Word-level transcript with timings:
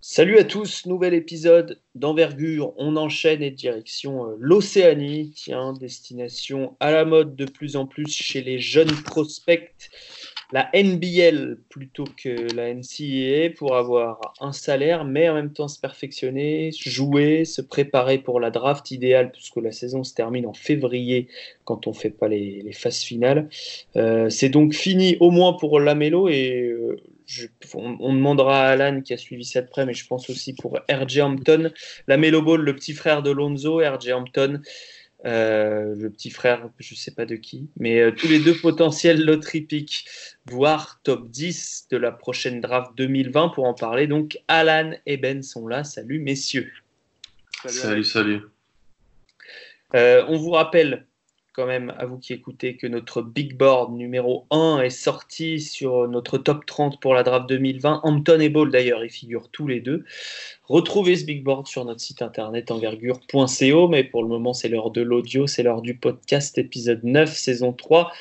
Salut 0.00 0.38
à 0.38 0.44
tous, 0.44 0.86
nouvel 0.86 1.12
épisode 1.12 1.80
d'envergure. 1.96 2.72
On 2.76 2.94
enchaîne 2.94 3.42
et 3.42 3.50
direction 3.50 4.26
euh, 4.26 4.36
l'Océanie, 4.38 5.32
tiens, 5.34 5.72
destination 5.72 6.76
à 6.78 6.92
la 6.92 7.04
mode 7.04 7.34
de 7.34 7.46
plus 7.46 7.74
en 7.74 7.84
plus 7.84 8.06
chez 8.06 8.40
les 8.40 8.60
jeunes 8.60 8.94
prospects. 9.02 9.90
La 10.52 10.70
NBL 10.72 11.58
plutôt 11.68 12.04
que 12.04 12.54
la 12.54 12.72
NCAA 12.72 13.50
pour 13.58 13.74
avoir 13.74 14.20
un 14.40 14.52
salaire, 14.52 15.04
mais 15.04 15.28
en 15.28 15.34
même 15.34 15.52
temps 15.52 15.66
se 15.66 15.80
perfectionner, 15.80 16.70
jouer, 16.72 17.44
se 17.44 17.60
préparer 17.60 18.18
pour 18.18 18.38
la 18.38 18.52
draft 18.52 18.92
idéale, 18.92 19.32
puisque 19.32 19.56
la 19.56 19.72
saison 19.72 20.04
se 20.04 20.14
termine 20.14 20.46
en 20.46 20.54
février 20.54 21.26
quand 21.64 21.88
on 21.88 21.90
ne 21.90 21.96
fait 21.96 22.10
pas 22.10 22.28
les, 22.28 22.72
phases 22.72 23.02
finales. 23.02 23.48
Euh, 23.96 24.30
c'est 24.30 24.48
donc 24.48 24.74
fini 24.74 25.16
au 25.18 25.32
moins 25.32 25.54
pour 25.54 25.80
Lamelo 25.80 26.28
et 26.28 26.68
euh, 26.68 26.96
on, 27.74 28.14
demandera 28.14 28.66
à 28.66 28.70
Alan 28.70 29.00
qui 29.00 29.12
a 29.12 29.16
suivi 29.16 29.44
ça 29.44 29.62
de 29.62 29.68
près, 29.68 29.86
mais 29.86 29.94
je 29.94 30.06
pense 30.06 30.30
aussi 30.30 30.54
pour 30.54 30.78
RJ 30.90 31.18
Hampton, 31.18 31.72
la 32.06 32.16
Melo 32.16 32.42
Ball, 32.42 32.60
le 32.60 32.74
petit 32.74 32.94
frère 32.94 33.22
de 33.22 33.30
Lonzo, 33.30 33.78
RJ 33.78 34.10
Hampton, 34.10 34.60
euh, 35.26 35.96
le 35.96 36.10
petit 36.10 36.30
frère, 36.30 36.70
je 36.78 36.94
ne 36.94 36.96
sais 36.96 37.10
pas 37.10 37.26
de 37.26 37.34
qui, 37.34 37.68
mais 37.76 37.98
euh, 37.98 38.12
tous 38.12 38.28
les 38.28 38.38
deux 38.38 38.54
potentiels 38.54 39.24
lottery 39.24 39.62
pick, 39.62 40.04
voire 40.46 41.00
top 41.02 41.28
10 41.28 41.88
de 41.90 41.96
la 41.96 42.12
prochaine 42.12 42.60
draft 42.60 42.92
2020 42.96 43.48
pour 43.48 43.64
en 43.64 43.74
parler. 43.74 44.06
Donc 44.06 44.38
Alan 44.46 44.92
et 45.06 45.16
Ben 45.16 45.42
sont 45.42 45.66
là. 45.66 45.82
Salut 45.82 46.20
messieurs. 46.20 46.70
Salut, 47.66 48.04
salut. 48.04 48.42
Euh, 49.96 50.24
on 50.28 50.36
vous 50.36 50.50
rappelle 50.50 51.07
quand 51.58 51.66
même 51.66 51.92
à 51.98 52.06
vous 52.06 52.18
qui 52.18 52.32
écoutez 52.32 52.76
que 52.76 52.86
notre 52.86 53.20
big 53.20 53.56
board 53.56 53.92
numéro 53.92 54.46
1 54.52 54.80
est 54.82 54.90
sorti 54.90 55.60
sur 55.60 56.06
notre 56.06 56.38
top 56.38 56.64
30 56.64 57.00
pour 57.00 57.14
la 57.14 57.24
draft 57.24 57.48
2020. 57.48 58.02
Hampton 58.04 58.38
et 58.38 58.48
Ball 58.48 58.70
d'ailleurs, 58.70 59.04
ils 59.04 59.10
figurent 59.10 59.48
tous 59.50 59.66
les 59.66 59.80
deux. 59.80 60.04
Retrouvez 60.62 61.16
ce 61.16 61.24
big 61.24 61.42
board 61.42 61.66
sur 61.66 61.84
notre 61.84 62.00
site 62.00 62.22
internet 62.22 62.70
envergure.co, 62.70 63.88
mais 63.88 64.04
pour 64.04 64.22
le 64.22 64.28
moment 64.28 64.54
c'est 64.54 64.68
l'heure 64.68 64.92
de 64.92 65.02
l'audio, 65.02 65.48
c'est 65.48 65.64
l'heure 65.64 65.82
du 65.82 65.96
podcast 65.96 66.56
épisode 66.58 67.02
9, 67.02 67.28
saison 67.28 67.72
3. 67.72 68.12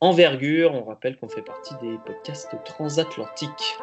Envergure, 0.00 0.74
on 0.74 0.82
rappelle 0.82 1.16
qu'on 1.16 1.28
fait 1.28 1.42
partie 1.42 1.74
des 1.80 1.94
podcasts 2.04 2.56
transatlantiques. 2.64 3.76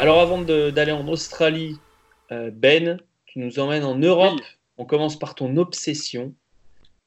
Alors 0.00 0.20
avant 0.20 0.40
d'aller 0.40 0.92
en 0.92 1.08
Australie, 1.08 1.76
euh, 2.30 2.52
Ben, 2.52 3.00
tu 3.26 3.40
nous 3.40 3.58
emmènes 3.58 3.82
en 3.82 3.96
Europe. 3.96 4.40
On 4.76 4.84
commence 4.84 5.18
par 5.18 5.34
ton 5.34 5.56
obsession. 5.56 6.36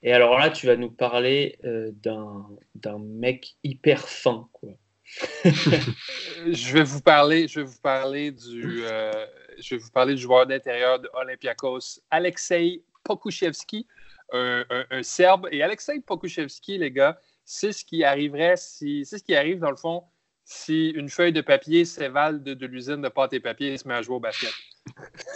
Et 0.04 0.12
alors 0.12 0.38
là, 0.38 0.50
tu 0.50 0.68
vas 0.68 0.76
nous 0.76 0.92
parler 0.92 1.58
euh, 1.64 1.92
d'un 1.96 3.00
mec 3.00 3.56
hyper 3.64 4.10
fin. 4.10 4.50
Quoi. 4.52 4.72
je 5.46 6.74
vais 6.74 6.84
vous 6.84 7.00
parler, 7.00 7.48
je 7.48 7.62
vais 7.62 7.66
vous 7.66 7.80
parler 7.82 8.32
du, 8.32 8.84
euh, 8.84 9.26
je 9.58 9.76
vais 9.76 9.82
vous 9.82 9.92
parler 9.92 10.16
du 10.16 10.22
joueur 10.22 10.46
d'intérieur 10.46 11.00
de 11.00 11.10
Olympiakos, 11.14 12.02
Alexei 12.10 12.84
Pokushevski, 13.06 13.88
un, 14.34 14.66
Serbe. 15.02 15.48
Et 15.54 15.64
Alexei 15.64 16.02
Pokushevski, 16.02 16.78
les 16.78 16.92
gars, 16.92 17.18
c'est 17.46 17.72
ce 17.72 17.86
qui 17.86 18.04
arriverait 18.04 18.58
si, 18.58 19.06
c'est 19.06 19.18
ce 19.18 19.24
qui 19.24 19.34
arrive 19.34 19.60
dans 19.60 19.72
le 19.72 19.78
fond 19.78 20.04
si 20.44 20.90
une 20.90 21.10
feuille 21.10 21.34
de 21.34 21.42
papier 21.42 21.86
s'évale 21.86 22.44
de, 22.44 22.66
l'usine 22.66 23.02
de 23.02 23.10
pâte 23.10 23.34
et 23.34 23.40
papier 23.40 23.74
et 23.74 23.78
se 23.78 23.88
met 23.88 23.94
à 23.94 24.02
jouer 24.02 24.16
au 24.16 24.20
basket. 24.20 24.54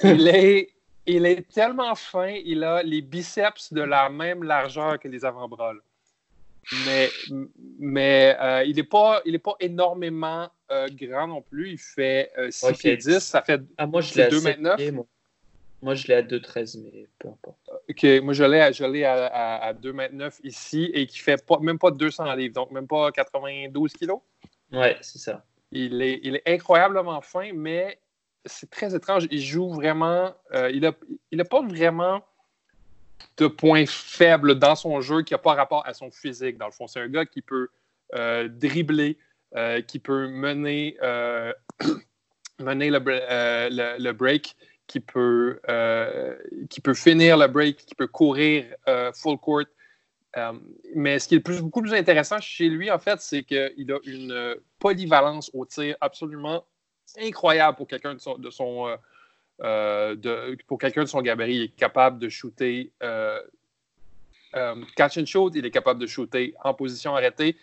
Il 0.04 0.28
est, 0.28 0.70
il 1.06 1.26
est 1.26 1.48
tellement 1.52 1.96
fin, 1.96 2.30
il 2.30 2.64
a 2.64 2.84
les 2.84 3.02
biceps 3.02 3.72
de 3.72 3.82
la 3.82 4.10
même 4.10 4.44
largeur 4.44 5.00
que 5.00 5.08
les 5.08 5.24
avant-bras. 5.24 5.74
Mais, 6.86 7.10
mais 7.80 8.36
euh, 8.42 8.64
il 8.66 8.76
n'est 8.76 8.84
pas, 8.84 9.22
pas 9.44 9.56
énormément 9.60 10.50
euh, 10.72 10.88
grand 10.92 11.28
non 11.28 11.42
plus. 11.42 11.74
Il 11.74 11.78
fait 11.78 12.32
6 12.50 12.66
euh, 12.66 12.72
pieds 12.72 12.98
10. 12.98 13.20
Ça 13.20 13.42
fait 13.42 13.62
ah, 13.78 13.86
moi, 13.86 14.02
je 14.02 14.16
l'ai 14.16 14.24
à 14.24 14.30
2 14.30 14.92
Moi. 14.92 15.06
moi. 15.82 15.94
je 15.94 16.08
l'ai 16.08 16.16
à 16.16 16.24
2,13, 16.24 16.82
mais 16.82 17.08
peu 17.20 17.28
importe. 17.28 17.58
OK, 17.88 18.04
moi, 18.24 18.34
je 18.34 18.44
l'ai 18.44 19.04
à, 19.04 19.26
à, 19.28 19.68
à, 19.68 19.74
2,9 19.74 20.40
ici 20.44 20.90
et 20.94 21.06
qui 21.06 21.20
fait 21.20 21.44
pas, 21.46 21.60
même 21.60 21.78
pas 21.78 21.92
200 21.92 22.34
livres, 22.34 22.56
donc 22.56 22.72
même 22.72 22.88
pas 22.88 23.12
92 23.12 23.94
kilos. 23.94 24.22
Ouais, 24.72 24.98
c'est 25.02 25.20
ça. 25.20 25.44
Il 25.72 26.02
est, 26.02 26.42
incroyablement 26.46 27.22
fin, 27.22 27.52
mais 27.54 28.00
c'est 28.46 28.70
très 28.70 28.96
étrange. 28.96 29.28
Il 29.32 29.42
joue 29.42 29.70
vraiment. 29.70 30.34
Euh, 30.54 30.70
il 30.72 30.82
n'a 30.82 30.94
il 31.32 31.44
pas 31.44 31.62
vraiment 31.62 32.24
de 33.38 33.48
points 33.48 33.86
faibles 33.86 34.56
dans 34.56 34.76
son 34.76 35.02
jeu 35.02 35.24
qui 35.24 35.34
n'a 35.34 35.38
pas 35.38 35.54
rapport 35.54 35.86
à 35.86 35.94
son 35.94 36.12
physique. 36.12 36.58
Dans 36.58 36.68
le 36.68 36.72
fond, 36.72 36.88
c'est 36.88 37.02
un 37.02 37.10
gars 37.10 37.26
qui 37.26 37.42
peut 37.42 37.70
euh, 38.14 38.48
dribbler, 38.48 39.18
euh, 39.56 39.82
qui 39.82 40.00
peut 40.00 40.28
mener, 40.28 40.98
mener 42.60 42.90
le, 42.90 43.98
le, 44.00 44.12
break, 44.14 44.56
qui 44.88 45.00
peut, 45.00 45.60
qui 46.70 46.80
peut 46.82 46.94
finir 46.94 47.38
le 47.38 47.48
break, 47.48 47.78
qui 47.78 47.96
peut 47.96 48.08
courir 48.08 48.66
full 49.14 49.38
court. 49.38 49.66
Euh, 50.38 50.54
mais 50.94 51.20
ce 51.20 51.28
qui 51.28 51.36
est 51.36 51.40
plus, 51.40 51.62
beaucoup 51.62 51.82
plus 51.82 51.94
intéressant 51.94 52.40
chez 52.42 52.68
lui, 52.68 52.92
en 52.92 53.00
fait, 53.00 53.22
c'est 53.22 53.44
qu'il 53.44 53.92
a 53.92 54.00
une 54.06 54.56
polyvalence 54.80 55.50
au 55.54 55.66
tir 55.66 55.96
absolument 56.02 56.66
incroyable 57.18 57.78
pour 57.78 57.88
quelqu'un 57.88 58.16
de 58.16 58.20
son, 58.20 58.38
de 58.38 58.50
son 58.50 58.88
euh, 58.88 58.98
euh, 59.64 60.56
pour 60.68 60.78
quelqu'un 60.78 61.04
de 61.04 61.10
son 61.10 61.22
gabarit. 61.22 61.56
Il 61.56 61.64
est 61.64 61.76
capable 61.76 62.20
de 62.20 62.28
shooter 62.30 62.92
catch 64.96 65.18
and 65.18 65.26
shoot, 65.26 65.54
il 65.56 65.66
est 65.66 65.72
capable 65.72 66.00
de 66.00 66.08
shooter 66.08 66.54
en 66.64 66.74
position 66.74 67.16
arrêtée. 67.16 67.58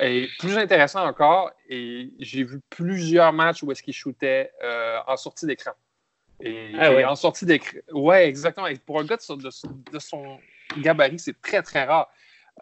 Et 0.00 0.28
plus 0.38 0.56
intéressant 0.56 1.04
encore, 1.04 1.50
et 1.68 2.10
j'ai 2.20 2.44
vu 2.44 2.60
plusieurs 2.70 3.32
matchs 3.32 3.62
où 3.62 3.72
est-ce 3.72 3.82
qu'il 3.82 3.94
shootait 3.94 4.50
en 5.06 5.16
sortie 5.16 5.46
d'écran. 5.46 5.72
Et, 6.40 6.72
ah 6.78 7.10
en 7.10 7.16
sortie 7.16 7.46
d'écran. 7.46 7.78
Ouais, 7.92 8.28
exactement. 8.28 8.66
Et 8.66 8.76
pour 8.76 9.00
un 9.00 9.04
gars 9.04 9.16
de, 9.16 9.92
de 9.92 9.98
son 9.98 10.38
gabarit, 10.78 11.18
c'est 11.18 11.40
très, 11.40 11.62
très 11.62 11.84
rare. 11.84 12.10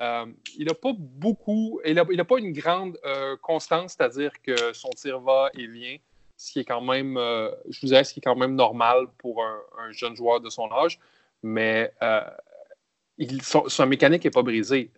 Euh, 0.00 0.26
il 0.56 0.66
n'a 0.66 0.74
pas 0.74 0.92
beaucoup, 0.96 1.80
il 1.84 1.94
n'a 1.94 2.24
pas 2.24 2.38
une 2.38 2.52
grande 2.52 2.98
euh, 3.04 3.36
constance, 3.36 3.94
c'est-à-dire 3.96 4.32
que 4.42 4.72
son 4.72 4.88
tir 4.90 5.20
va 5.20 5.50
et 5.54 5.66
vient, 5.66 5.96
ce 6.36 6.52
qui 6.52 6.60
est 6.60 6.64
quand 6.64 6.80
même, 6.80 7.16
euh, 7.18 7.50
je 7.68 7.80
vous 7.80 7.88
dirais, 7.88 8.04
ce 8.04 8.14
qui 8.14 8.20
est 8.20 8.22
quand 8.22 8.36
même 8.36 8.54
normal 8.54 9.06
pour 9.18 9.44
un, 9.44 9.92
jeune 9.92 10.16
joueur 10.16 10.40
de 10.40 10.48
son 10.48 10.70
âge, 10.72 10.98
mais 11.42 11.92
sa 12.00 13.86
mécanique 13.86 14.24
n'est 14.24 14.30
pas 14.30 14.42
brisée. 14.42 14.90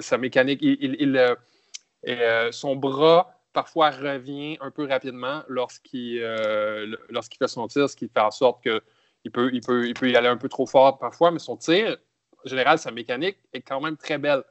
sa 0.00 0.18
mécanique, 0.18 0.64
son 2.50 2.76
bras 2.76 3.38
parfois 3.52 3.90
revient 3.90 4.56
un 4.60 4.70
peu 4.70 4.88
rapidement 4.88 5.44
lorsqu'il 5.46 6.20
lorsqu'il 7.10 7.38
fait 7.38 7.48
son 7.48 7.68
tir, 7.68 7.88
ce 7.88 7.94
qui 7.94 8.08
fait 8.08 8.20
en 8.20 8.32
sorte 8.32 8.62
qu'il 8.62 9.30
peut, 9.30 9.50
il 9.52 9.60
peut, 9.60 9.86
il 9.86 9.94
peut 9.94 10.10
y 10.10 10.16
aller 10.16 10.28
un 10.28 10.36
peu 10.36 10.48
trop 10.48 10.66
fort 10.66 10.98
parfois, 10.98 11.30
mais 11.30 11.38
son 11.38 11.56
tir 11.56 11.96
général, 12.44 12.78
sa 12.78 12.90
mécanique 12.90 13.38
est 13.52 13.60
quand 13.60 13.80
même 13.80 13.96
très 13.96 14.18
belle. 14.18 14.42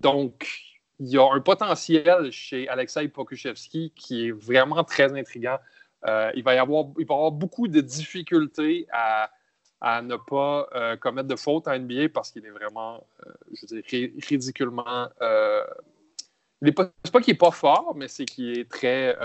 Donc, 0.00 0.48
il 1.00 1.08
y 1.08 1.18
a 1.18 1.32
un 1.32 1.40
potentiel 1.40 2.30
chez 2.32 2.68
Alexei 2.68 3.08
Pokushevski 3.08 3.92
qui 3.94 4.28
est 4.28 4.32
vraiment 4.32 4.82
très 4.84 5.16
intriguant. 5.16 5.58
Euh, 6.06 6.30
il, 6.34 6.42
va 6.42 6.54
y 6.54 6.58
avoir, 6.58 6.86
il 6.98 7.06
va 7.06 7.14
avoir 7.14 7.32
beaucoup 7.32 7.68
de 7.68 7.80
difficultés 7.80 8.86
à, 8.92 9.30
ne 10.02 10.16
pas 10.16 10.68
euh, 10.74 10.96
commettre 10.96 11.28
de 11.28 11.36
fautes 11.36 11.68
en 11.68 11.78
NBA 11.78 12.08
parce 12.12 12.30
qu'il 12.30 12.44
est 12.44 12.50
vraiment, 12.50 13.04
euh, 13.26 13.32
je 13.52 13.74
veux 13.74 13.82
dire, 13.82 14.10
ridiculement. 14.28 15.08
il 16.62 16.74
pas, 16.74 16.90
pas 17.12 17.20
qu'il 17.20 17.34
n'est 17.34 17.38
pas 17.38 17.52
fort, 17.52 17.94
mais 17.96 18.08
c'est 18.08 18.24
qu'il 18.24 18.58
est 18.58 18.68
très. 18.68 19.16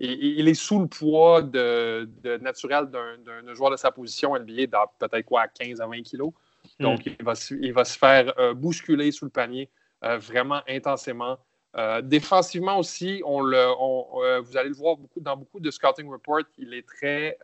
Il, 0.00 0.12
il, 0.12 0.48
est 0.48 0.54
sous 0.54 0.78
le 0.78 0.86
poids 0.86 1.42
de, 1.42 2.08
naturel 2.40 2.86
d'un 2.86 3.54
joueur 3.54 3.72
de 3.72 3.76
sa 3.76 3.90
position 3.90 4.38
NBA 4.38 4.66
dans 4.68 4.86
peut-être 5.00 5.24
quoi, 5.24 5.48
15 5.48 5.80
à 5.80 5.86
20 5.88 6.02
kilos. 6.02 6.32
Donc, 6.80 7.06
hmm. 7.06 7.14
il, 7.18 7.24
va, 7.24 7.32
il, 7.62 7.72
va, 7.72 7.84
se 7.84 7.98
faire 7.98 8.32
euh, 8.38 8.54
bousculer 8.54 9.10
sous 9.10 9.24
le 9.24 9.30
panier 9.30 9.70
euh, 10.04 10.18
vraiment 10.18 10.62
intensément. 10.68 11.38
Euh, 11.76 12.00
défensivement 12.00 12.78
aussi, 12.78 13.22
on 13.24 13.40
le, 13.40 14.40
vous 14.40 14.56
allez 14.56 14.70
le 14.70 14.74
voir 14.74 14.96
beaucoup, 14.96 15.20
dans 15.20 15.36
beaucoup 15.36 15.60
de 15.60 15.70
scouting 15.70 16.08
reports, 16.08 16.46
il 16.56 16.72
est 16.72 16.86
très, 16.86 17.38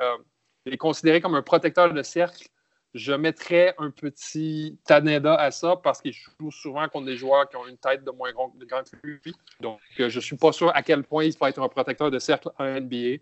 il 0.64 0.72
est 0.72 0.78
considéré 0.78 1.20
comme 1.20 1.34
un 1.34 1.42
protecteur 1.42 1.92
de 1.92 2.02
cercle. 2.02 2.48
Je 2.94 3.12
mettrais 3.12 3.74
un 3.78 3.90
petit 3.90 4.78
Taneda 4.84 5.34
à 5.34 5.50
ça 5.50 5.76
parce 5.76 6.00
qu'il 6.00 6.12
joue 6.12 6.52
souvent 6.52 6.88
contre 6.88 7.06
des 7.06 7.16
joueurs 7.16 7.48
qui 7.48 7.56
ont 7.56 7.66
une 7.66 7.76
tête 7.76 8.04
de 8.04 8.10
moins 8.12 8.32
grand, 8.32 8.54
de 8.56 8.64
que 8.64 9.06
lui. 9.06 9.34
Donc, 9.60 9.80
je 9.98 10.04
ne 10.04 10.20
suis 10.20 10.36
pas 10.36 10.52
sûr 10.52 10.70
à 10.74 10.82
quel 10.82 11.02
point 11.02 11.24
il 11.24 11.36
va 11.36 11.48
être 11.48 11.60
un 11.60 11.68
protecteur 11.68 12.10
de 12.10 12.18
cercle 12.20 12.50
en 12.56 12.80
NBA. 12.80 13.18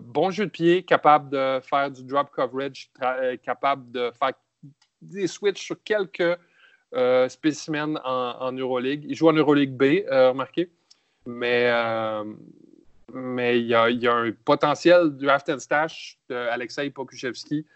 bon 0.00 0.30
jeu 0.30 0.46
de 0.46 0.50
pied, 0.50 0.82
capable 0.82 1.30
de 1.30 1.60
faire 1.62 1.90
du 1.90 2.02
drop 2.02 2.30
coverage, 2.30 2.90
capable 3.42 3.90
de 3.92 4.10
faire 4.18 4.32
des 5.02 5.26
switches 5.26 5.64
sur 5.64 5.82
quelques 5.82 6.38
euh, 6.94 7.28
spécimens 7.28 8.00
en, 8.04 8.52
Euroleague. 8.52 9.04
Il 9.08 9.14
joue 9.14 9.28
en 9.28 9.32
Euroleague 9.32 9.72
B, 9.72 10.04
euh, 10.10 10.30
remarquez. 10.30 10.70
Mais, 11.26 11.68
euh, 11.72 12.24
mais 13.12 13.60
il 13.60 13.66
y, 13.66 13.74
a, 13.74 13.84
un 13.84 14.32
potentiel 14.44 15.10
draft 15.16 15.48
and 15.48 15.58
stash 15.58 16.18
d'Alexei 16.28 16.90
Pokushevski 16.90 17.66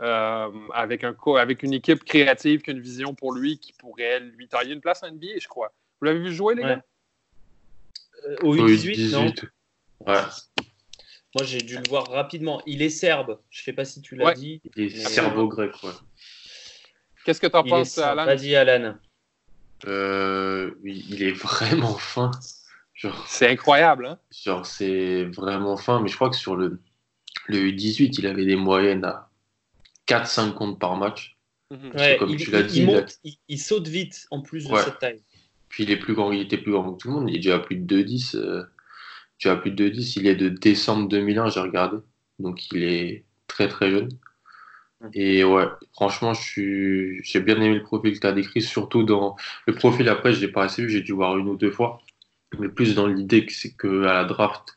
euh, 0.00 0.50
avec, 0.72 1.04
un, 1.04 1.14
avec 1.36 1.62
une 1.62 1.72
équipe 1.72 2.02
créative 2.04 2.62
qui 2.62 2.70
a 2.70 2.72
une 2.72 2.80
vision 2.80 3.14
pour 3.14 3.32
lui 3.32 3.58
qui 3.58 3.72
pourrait 3.72 4.20
lui 4.20 4.48
tailler 4.48 4.74
une 4.74 4.80
place 4.80 5.02
en 5.04 5.10
NBA, 5.10 5.38
je 5.40 5.46
crois. 5.46 5.72
Vous 6.00 6.06
l'avez 6.06 6.18
vu 6.18 6.32
jouer, 6.32 6.56
les 6.56 6.62
gars? 6.62 6.84
Euh, 8.26 8.36
au 8.42 8.56
U18, 8.56 9.12
non? 9.12 9.32
Ouais. 10.06 10.20
Moi, 11.36 11.44
j'ai 11.44 11.58
dû 11.58 11.76
le 11.76 11.88
voir 11.88 12.08
rapidement. 12.10 12.60
Il 12.66 12.82
est 12.82 12.90
serbe. 12.90 13.38
Je 13.50 13.60
ne 13.60 13.64
sais 13.64 13.72
pas 13.72 13.84
si 13.84 14.00
tu 14.00 14.16
l'as 14.16 14.34
dit. 14.34 14.60
Il 14.76 14.84
est 14.84 14.90
serbo-grec, 14.90 15.72
ouais. 15.82 15.90
Qu'est-ce 17.24 17.40
que 17.40 17.46
tu 17.46 17.56
en 17.56 17.64
penses, 17.64 17.98
Alan? 17.98 18.24
Vas-y, 18.24 18.54
Alan. 18.54 18.96
Euh, 19.86 20.72
il 20.84 21.22
est 21.22 21.32
vraiment 21.32 21.94
fin. 21.94 22.30
C'est 23.26 23.48
incroyable, 23.48 24.06
hein? 24.06 24.18
Genre, 24.30 24.64
c'est 24.64 25.24
vraiment 25.24 25.76
fin, 25.76 26.00
mais 26.00 26.08
je 26.08 26.14
crois 26.14 26.30
que 26.30 26.36
sur 26.36 26.56
le, 26.56 26.80
le 27.48 27.58
U18, 27.58 28.14
il 28.18 28.26
avait 28.26 28.46
des 28.46 28.56
moyennes 28.56 29.04
à 29.04 29.28
4-5 30.06 30.54
comptes 30.54 30.78
par 30.78 30.96
match. 30.96 31.36
Mhm. 31.70 31.92
comme 32.18 32.30
il, 32.30 32.36
tu 32.36 32.50
l'as 32.50 32.62
dit. 32.62 32.86
Il, 33.48 33.58
saute 33.58 33.88
vite 33.88 34.26
en 34.30 34.42
plus 34.42 34.68
de 34.68 34.76
cette 34.76 34.98
taille. 34.98 35.22
Puis 35.68 35.84
il 35.84 35.90
est 35.90 35.96
plus 35.96 36.14
grand, 36.14 36.30
il 36.30 36.40
était 36.40 36.58
plus 36.58 36.72
grand 36.72 36.92
que 36.92 37.02
tout 37.02 37.08
le 37.08 37.14
monde. 37.14 37.30
Il 37.30 37.36
est 37.36 37.38
déjà 37.38 37.56
à 37.56 37.58
plus 37.58 37.76
de 37.76 38.02
2-10. 38.02 38.36
Euh, 38.36 38.62
tu 39.38 39.48
as 39.48 39.56
plus 39.56 39.72
de 39.72 39.88
2-10. 39.88 40.20
Il 40.20 40.26
est 40.26 40.36
de 40.36 40.48
décembre 40.48 41.08
2001, 41.08 41.48
j'ai 41.48 41.60
regardé. 41.60 41.96
Donc 42.38 42.70
il 42.70 42.84
est 42.84 43.24
très 43.48 43.68
très 43.68 43.90
jeune. 43.90 44.08
Mhm. 45.00 45.10
Et 45.14 45.44
ouais, 45.44 45.66
franchement, 45.92 46.32
j'ai 46.34 47.40
bien 47.40 47.56
aimé 47.56 47.74
le 47.74 47.82
profil 47.82 48.14
que 48.14 48.20
tu 48.20 48.26
as 48.26 48.32
décrit, 48.32 48.62
surtout 48.62 49.02
dans 49.02 49.36
le 49.66 49.74
profil 49.74 50.08
après, 50.08 50.32
je 50.32 50.40
l'ai 50.40 50.48
pas 50.48 50.64
assez 50.64 50.82
vu, 50.82 50.90
j'ai 50.90 51.02
dû 51.02 51.12
voir 51.12 51.36
une 51.38 51.48
ou 51.48 51.56
deux 51.56 51.70
fois 51.70 52.00
mais 52.58 52.68
plus 52.68 52.94
dans 52.94 53.06
l'idée 53.06 53.46
que 53.46 53.52
c'est 53.52 53.72
que 53.72 54.04
à 54.04 54.14
la 54.14 54.24
draft 54.24 54.76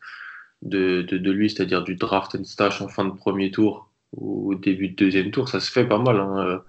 de, 0.61 1.01
de, 1.03 1.31
lui, 1.31 1.49
c'est-à-dire 1.49 1.83
du 1.83 1.95
draft 1.95 2.35
and 2.35 2.43
stash 2.43 2.81
en 2.81 2.87
fin 2.87 3.05
de 3.05 3.11
premier 3.11 3.51
tour 3.51 3.89
ou 4.13 4.51
au 4.51 4.55
début 4.55 4.89
de 4.89 4.95
deuxième 4.95 5.31
tour, 5.31 5.49
ça 5.49 5.59
se 5.59 5.71
fait 5.71 5.85
pas 5.85 5.99
mal 5.99 6.19
hein, 6.19 6.63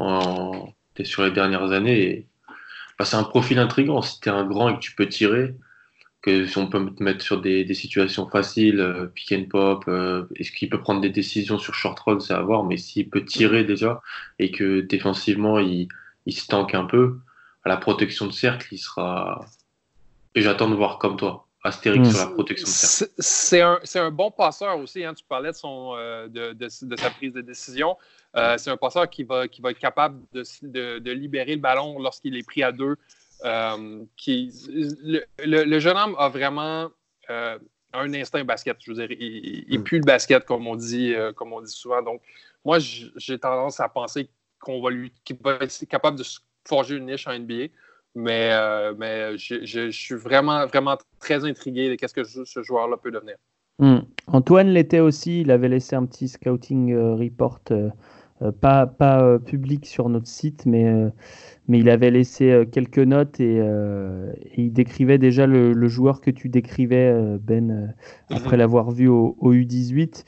euh, 0.00 1.04
sur 1.04 1.22
les 1.22 1.30
dernières 1.30 1.72
années. 1.72 2.26
Bah, 2.98 3.04
c'est 3.04 3.16
un 3.16 3.24
profil 3.24 3.58
intrigant. 3.58 4.02
Si 4.02 4.20
tu 4.20 4.28
es 4.28 4.32
un 4.32 4.44
grand 4.44 4.70
et 4.70 4.74
que 4.74 4.80
tu 4.80 4.94
peux 4.94 5.08
tirer, 5.08 5.54
que 6.22 6.46
si 6.46 6.58
on 6.58 6.66
peut 6.66 6.84
te 6.94 7.02
mettre 7.02 7.22
sur 7.22 7.40
des, 7.40 7.64
des 7.64 7.74
situations 7.74 8.28
faciles, 8.28 8.80
euh, 8.80 9.06
pick 9.06 9.32
and 9.32 9.44
pop, 9.48 9.84
euh, 9.88 10.26
est-ce 10.36 10.50
qu'il 10.52 10.68
peut 10.68 10.80
prendre 10.80 11.00
des 11.00 11.10
décisions 11.10 11.58
sur 11.58 11.74
short 11.74 11.98
run, 12.00 12.20
c'est 12.20 12.34
à 12.34 12.42
voir, 12.42 12.64
mais 12.64 12.76
s'il 12.76 13.08
peut 13.08 13.24
tirer 13.24 13.64
déjà 13.64 14.00
et 14.38 14.50
que 14.50 14.80
défensivement 14.80 15.58
il, 15.58 15.88
il 16.26 16.32
se 16.32 16.46
tanque 16.46 16.74
un 16.74 16.84
peu, 16.84 17.18
à 17.64 17.68
la 17.68 17.76
protection 17.76 18.26
de 18.26 18.32
cercle, 18.32 18.68
il 18.72 18.78
sera, 18.78 19.44
et 20.34 20.42
j'attends 20.42 20.68
de 20.68 20.74
voir 20.74 20.98
comme 20.98 21.16
toi. 21.16 21.44
Astérix 21.64 22.10
sur 22.10 22.18
la 22.18 22.26
protection 22.28 22.66
de 22.66 22.70
cercle. 22.70 23.14
C'est 23.18 23.60
un, 23.60 23.80
un, 23.96 24.10
bon 24.12 24.30
passeur 24.30 24.78
aussi. 24.78 25.04
Hein. 25.04 25.12
Tu 25.12 25.24
parlais 25.24 25.50
de, 25.50 25.56
son, 25.56 25.94
euh, 25.96 26.28
de, 26.28 26.52
de, 26.52 26.96
sa 26.96 27.10
prise 27.10 27.32
de 27.32 27.40
décision. 27.40 27.96
Euh, 28.36 28.56
c'est 28.58 28.70
un 28.70 28.76
passeur 28.76 29.10
qui 29.10 29.24
va, 29.24 29.48
qui 29.48 29.60
va 29.60 29.72
être 29.72 29.78
capable 29.78 30.20
de, 30.32 30.98
de 31.00 31.10
libérer 31.10 31.56
le 31.56 31.60
ballon 31.60 31.98
lorsqu'il 31.98 32.36
est 32.36 32.46
pris 32.46 32.62
à 32.62 32.70
deux. 32.70 32.96
Euh, 33.44 34.04
qui, 34.16 34.52
le, 34.68 35.22
le, 35.44 35.78
jeune 35.78 35.96
homme 35.96 36.16
a 36.18 36.28
vraiment 36.28 36.90
un 37.28 38.14
instinct 38.14 38.44
basket. 38.44 38.76
Je 38.80 38.92
veux 38.92 39.06
dire, 39.06 39.16
il, 39.18 39.64
il, 39.68 39.78
mm. 39.80 39.84
pue 39.84 39.98
le 39.98 40.04
basket, 40.04 40.44
comme 40.44 40.66
on 40.66 40.76
dit, 40.76 41.14
comme 41.36 41.52
on 41.52 41.60
dit 41.60 41.70
souvent. 41.70 42.02
Donc, 42.02 42.20
moi, 42.64 42.78
j'ai 42.80 43.38
tendance 43.38 43.80
à 43.80 43.88
penser 43.88 44.28
qu'on 44.60 44.82
va 44.82 44.90
lui, 44.90 45.12
qu'il 45.24 45.36
va 45.42 45.58
être 45.60 45.86
capable 45.86 46.18
de 46.18 46.24
se 46.24 46.40
forger 46.66 46.96
une 46.96 47.06
niche 47.06 47.26
en 47.26 47.38
NBA. 47.38 47.68
Mais, 48.14 48.50
euh, 48.52 48.94
mais 48.98 49.38
je, 49.38 49.90
suis 49.90 50.14
vraiment, 50.14 50.66
vraiment 50.66 50.96
très 51.20 51.44
intrigué 51.44 51.94
de 51.94 52.06
ce 52.06 52.12
que 52.12 52.24
ce 52.24 52.62
joueur-là 52.62 52.96
peut 52.96 53.10
devenir. 53.10 53.36
Hmm. 53.78 54.00
Antoine 54.26 54.68
l'était 54.68 54.98
aussi. 54.98 55.42
Il 55.42 55.50
avait 55.50 55.68
laissé 55.68 55.94
un 55.94 56.04
petit 56.04 56.28
scouting 56.28 56.92
euh, 56.92 57.14
report, 57.14 57.60
euh, 57.70 57.90
pas, 58.60 58.86
pas 58.86 59.38
public 59.38 59.86
sur 59.86 60.08
notre 60.08 60.26
site, 60.28 60.66
mais, 60.66 60.92
mais 61.66 61.78
il 61.78 61.90
avait 61.90 62.10
laissé 62.10 62.64
quelques 62.70 62.98
notes 62.98 63.40
et, 63.40 63.60
il 64.56 64.72
décrivait 64.72 65.18
déjà 65.18 65.46
le, 65.46 65.88
joueur 65.88 66.20
que 66.20 66.30
tu 66.30 66.48
décrivais, 66.48 67.14
Ben, 67.40 67.94
après 68.30 68.56
mhm. 68.56 68.60
l'avoir 68.60 68.90
vu 68.90 69.08
au, 69.08 69.36
au 69.40 69.54
U18. 69.54 70.24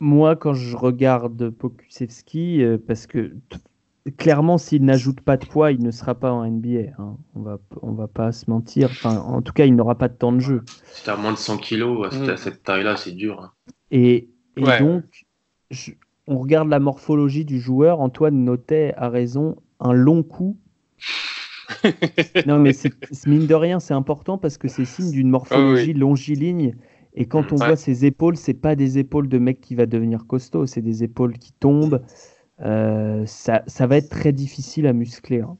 moi, 0.00 0.36
quand 0.36 0.54
je 0.54 0.76
regarde 0.76 1.50
Pokusevski, 1.50 2.62
parce 2.86 3.06
que 3.06 3.32
clairement, 4.12 4.58
s'il 4.58 4.84
n'ajoute 4.84 5.20
pas 5.20 5.36
de 5.36 5.46
poids, 5.46 5.72
il 5.72 5.82
ne 5.82 5.90
sera 5.90 6.14
pas 6.14 6.32
en 6.32 6.48
NBA. 6.48 6.92
Hein. 6.98 7.16
On 7.34 7.40
va, 7.40 7.58
on 7.82 7.92
va 7.92 8.08
pas 8.08 8.32
se 8.32 8.50
mentir. 8.50 8.88
Enfin, 8.90 9.18
en 9.18 9.42
tout 9.42 9.52
cas, 9.52 9.64
il 9.64 9.74
n'aura 9.74 9.96
pas 9.96 10.08
de 10.08 10.14
temps 10.14 10.32
de 10.32 10.40
jeu. 10.40 10.62
Si 10.92 11.04
tu 11.04 11.10
as 11.10 11.16
moins 11.16 11.32
de 11.32 11.38
100 11.38 11.58
kilos, 11.58 12.12
à 12.12 12.16
mm. 12.16 12.36
cette 12.36 12.62
taille-là, 12.62 12.96
c'est 12.96 13.12
dur. 13.12 13.40
Hein. 13.40 13.52
Et, 13.90 14.28
donc, 14.56 15.04
on 16.26 16.38
regarde 16.38 16.68
la 16.68 16.80
morphologie 16.80 17.44
du 17.44 17.60
joueur. 17.60 18.00
Antoine 18.00 18.44
notait, 18.44 18.94
à 18.96 19.08
raison, 19.08 19.56
un 19.80 19.92
long 19.92 20.22
cou. 20.22 20.56
non, 22.46 22.58
mais 22.58 22.72
mine 23.26 23.46
de 23.46 23.54
rien, 23.54 23.80
c'est 23.80 23.94
important 23.94 24.38
parce 24.38 24.58
que 24.58 24.68
c'est 24.68 24.84
signe 24.84 25.10
d'une 25.10 25.30
morphologie 25.30 25.94
longiligne. 25.94 26.74
Et 27.14 27.26
quand 27.26 27.52
on 27.52 27.56
voit 27.56 27.76
ses 27.76 28.04
épaules, 28.04 28.36
c'est 28.36 28.54
pas 28.54 28.74
des 28.74 28.98
épaules 28.98 29.28
de 29.28 29.38
mec 29.38 29.60
qui 29.60 29.74
va 29.74 29.86
devenir 29.86 30.26
costaud, 30.26 30.66
c'est 30.66 30.82
des 30.82 31.04
épaules 31.04 31.38
qui 31.38 31.52
tombent. 31.52 32.02
Euh, 32.60 33.24
ça, 33.26 33.62
ça, 33.66 33.86
va 33.86 33.96
être 33.96 34.10
très 34.10 34.32
difficile 34.32 34.86
à 34.86 34.92
muscler. 34.92 35.40
Hein. 35.40 35.56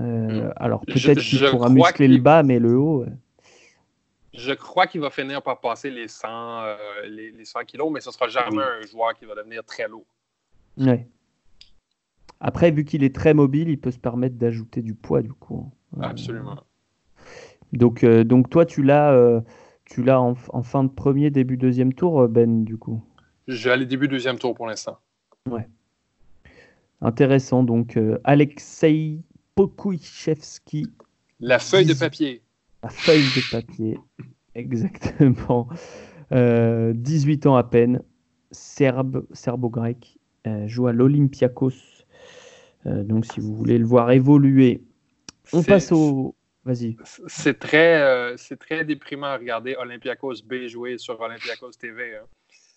Euh, 0.00 0.48
mm. 0.48 0.52
alors 0.56 0.84
peut-être 0.84 1.20
qu'il 1.20 1.40
pourra 1.50 1.68
muscler 1.68 2.08
le 2.08 2.18
bas, 2.18 2.42
mais 2.42 2.58
le 2.58 2.76
haut. 2.76 3.04
Je 4.36 4.52
crois 4.52 4.86
qu'il 4.86 5.00
va 5.00 5.10
finir 5.10 5.42
par 5.42 5.60
passer 5.60 5.90
les 5.90 6.08
100, 6.08 6.28
euh, 6.28 6.76
les, 7.06 7.44
100 7.44 7.64
kilos, 7.64 7.90
mais 7.92 8.00
ce 8.00 8.10
sera 8.10 8.28
jamais 8.28 8.62
un 8.62 8.86
joueur 8.86 9.14
qui 9.14 9.24
va 9.24 9.34
devenir 9.34 9.64
très 9.64 9.88
lourd. 9.88 10.06
Ouais. 10.76 11.08
Après, 12.40 12.70
vu 12.70 12.84
qu'il 12.84 13.02
est 13.02 13.14
très 13.14 13.32
mobile, 13.32 13.68
il 13.68 13.80
peut 13.80 13.90
se 13.90 13.98
permettre 13.98 14.36
d'ajouter 14.36 14.82
du 14.82 14.94
poids, 14.94 15.22
du 15.22 15.32
coup. 15.32 15.72
Hein. 15.96 16.02
Absolument. 16.02 16.62
donc, 17.72 18.04
donc 18.04 18.50
toi, 18.50 18.66
tu 18.66 18.82
l'as, 18.82 19.42
tu 19.86 20.02
l'as 20.02 20.20
en, 20.20 20.34
en, 20.50 20.62
fin 20.62 20.84
de 20.84 20.90
premier, 20.90 21.30
début 21.30 21.56
deuxième 21.56 21.94
tour, 21.94 22.28
Ben, 22.28 22.64
du 22.64 22.76
coup? 22.76 23.02
Je 23.48 23.68
vais 23.68 23.74
aller 23.74 23.86
début 23.86 24.08
deuxième 24.08 24.38
tour 24.38 24.54
pour 24.54 24.66
l'instant. 24.66 24.98
Ouais. 25.48 25.68
Intéressant. 27.00 27.62
Donc, 27.62 27.96
euh, 27.96 28.18
Alexei 28.24 29.20
Pokuichevski. 29.54 30.86
La 31.40 31.58
feuille 31.58 31.86
de 31.86 31.94
papier. 31.94 32.42
La 32.86 32.92
feuille 32.92 33.24
de 33.34 33.40
papier, 33.50 33.98
exactement. 34.54 35.66
18 36.30 36.32
euh, 36.32 37.48
ans 37.48 37.56
à 37.56 37.64
peine, 37.64 38.00
serbe, 38.52 39.26
serbo-grec, 39.32 40.16
euh, 40.46 40.68
joue 40.68 40.86
à 40.86 40.92
l'Olympiakos. 40.92 42.04
donc, 42.84 43.24
si 43.26 43.40
vous 43.40 43.56
voulez 43.56 43.76
le 43.78 43.84
voir 43.84 44.12
évoluer, 44.12 44.84
on 45.52 45.64
passe 45.64 45.90
au. 45.90 46.36
Vas-y. 46.64 46.96
C'est 47.26 47.58
très, 47.58 48.36
c'est 48.36 48.56
très 48.56 48.84
déprimant 48.84 49.26
à 49.26 49.36
regarder 49.36 49.74
Olympiakos 49.74 50.42
B 50.44 50.68
jouer 50.68 50.96
sur 50.96 51.20
Olympiakos 51.20 51.72
TV. 51.72 52.14
Hein. 52.14 52.26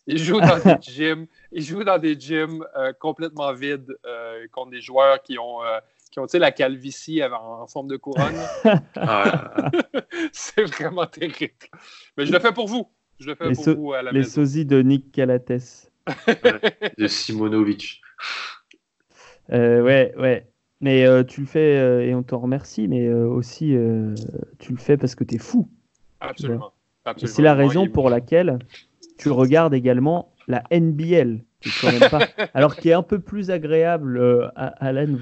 Il 0.10 0.18
joue 0.18 0.39
dans 0.42 0.58
des 0.58 0.75
gyms, 0.82 1.28
il 1.51 1.62
joue 1.62 1.84
dans 1.84 2.00
des 2.00 2.20
gyms 2.20 2.66
euh, 2.75 2.94
complètement 2.94 3.54
vides 3.54 3.96
euh, 4.08 4.48
contre 4.51 4.72
des 4.72 4.82
joueurs 4.82 5.22
qui 5.22 5.38
ont, 5.38 5.63
euh, 5.63 5.80
qui 6.12 6.20
ont 6.20 6.25
la 6.34 6.51
calvitie 6.51 7.22
en, 7.24 7.68
forme 7.68 7.88
de 7.88 7.98
couronne. 7.98 8.36
Ah. 8.96 9.72
c'est 10.32 10.63
vraiment 10.63 11.06
terrible. 11.06 11.54
Mais 12.18 12.25
je 12.25 12.32
le 12.32 12.39
fais 12.39 12.51
pour 12.51 12.68
vous. 12.68 12.89
Je 13.20 13.28
le 13.28 13.36
fais 13.36 13.51
pour 13.51 13.75
vous 13.75 13.94
à 13.94 14.01
la 14.01 14.12
Les 14.12 14.24
sosies 14.24 14.66
de 14.66 14.82
Nick 14.82 15.12
Calates. 15.12 15.92
de 16.98 17.08
Simonovic. 17.08 18.01
ouais, 19.50 20.13
ouais. 20.18 20.48
Mais 20.82 21.25
tu 21.25 21.42
le 21.42 21.48
fais 21.48 22.08
et 22.08 22.16
on 22.16 22.24
t'en 22.24 22.39
remercie, 22.39 22.88
mais 22.88 23.10
aussi 23.12 23.75
tu 24.60 24.72
le 24.72 24.78
fais 24.78 24.98
parce 24.98 25.16
que 25.16 25.24
tu 25.24 25.36
es 25.36 25.39
fou. 25.39 25.70
Absolument. 26.20 26.74
Absolument. 27.06 27.36
C'est 27.36 27.42
la 27.42 27.56
raison 27.56 27.88
pour 27.88 28.10
laquelle 28.10 28.60
tu 29.18 29.30
regardes 29.30 29.74
également 29.74 30.34
la 30.50 30.63
NBL. 30.72 31.44
Alors 32.53 32.75
qui 32.75 32.89
est 32.89 32.94
un 32.94 33.03
peu 33.03 33.20
plus 33.20 33.51
agréable, 33.51 34.18
euh, 34.18 34.48
Alan 34.56 35.13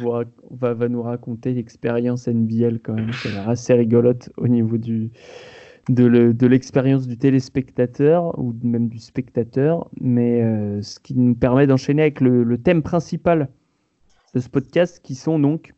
va, 0.49 0.73
va, 0.73 0.87
nous 0.87 1.01
raconter 1.01 1.53
l'expérience 1.53 2.27
NBL 2.27 2.79
quand 2.83 2.93
même, 2.93 3.11
qui 3.11 3.27
est 3.27 3.37
assez 3.37 3.73
rigolote 3.73 4.29
au 4.37 4.47
niveau 4.47 4.77
du, 4.77 5.11
de 5.89 6.47
l'expérience 6.47 7.07
du 7.07 7.17
téléspectateur 7.17 8.37
ou 8.39 8.53
même 8.63 8.87
du 8.87 8.99
spectateur, 8.99 9.89
mais 9.99 10.43
euh, 10.43 10.81
ce 10.81 10.99
qui 10.99 11.15
nous 11.15 11.35
permet 11.35 11.67
d'enchaîner 11.67 12.03
avec 12.03 12.21
le, 12.21 12.57
thème 12.57 12.81
principal 12.81 13.49
de 14.33 14.39
ce 14.39 14.49
podcast 14.49 15.01
qui 15.03 15.15
sont 15.15 15.39
donc 15.39 15.73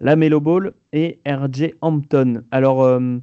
la 0.00 0.16
Melo 0.16 0.40
Ball 0.40 0.72
et 0.92 1.20
RJ 1.26 1.72
Hampton. 1.82 2.42
Alors, 2.50 2.82
euh, 2.82 3.18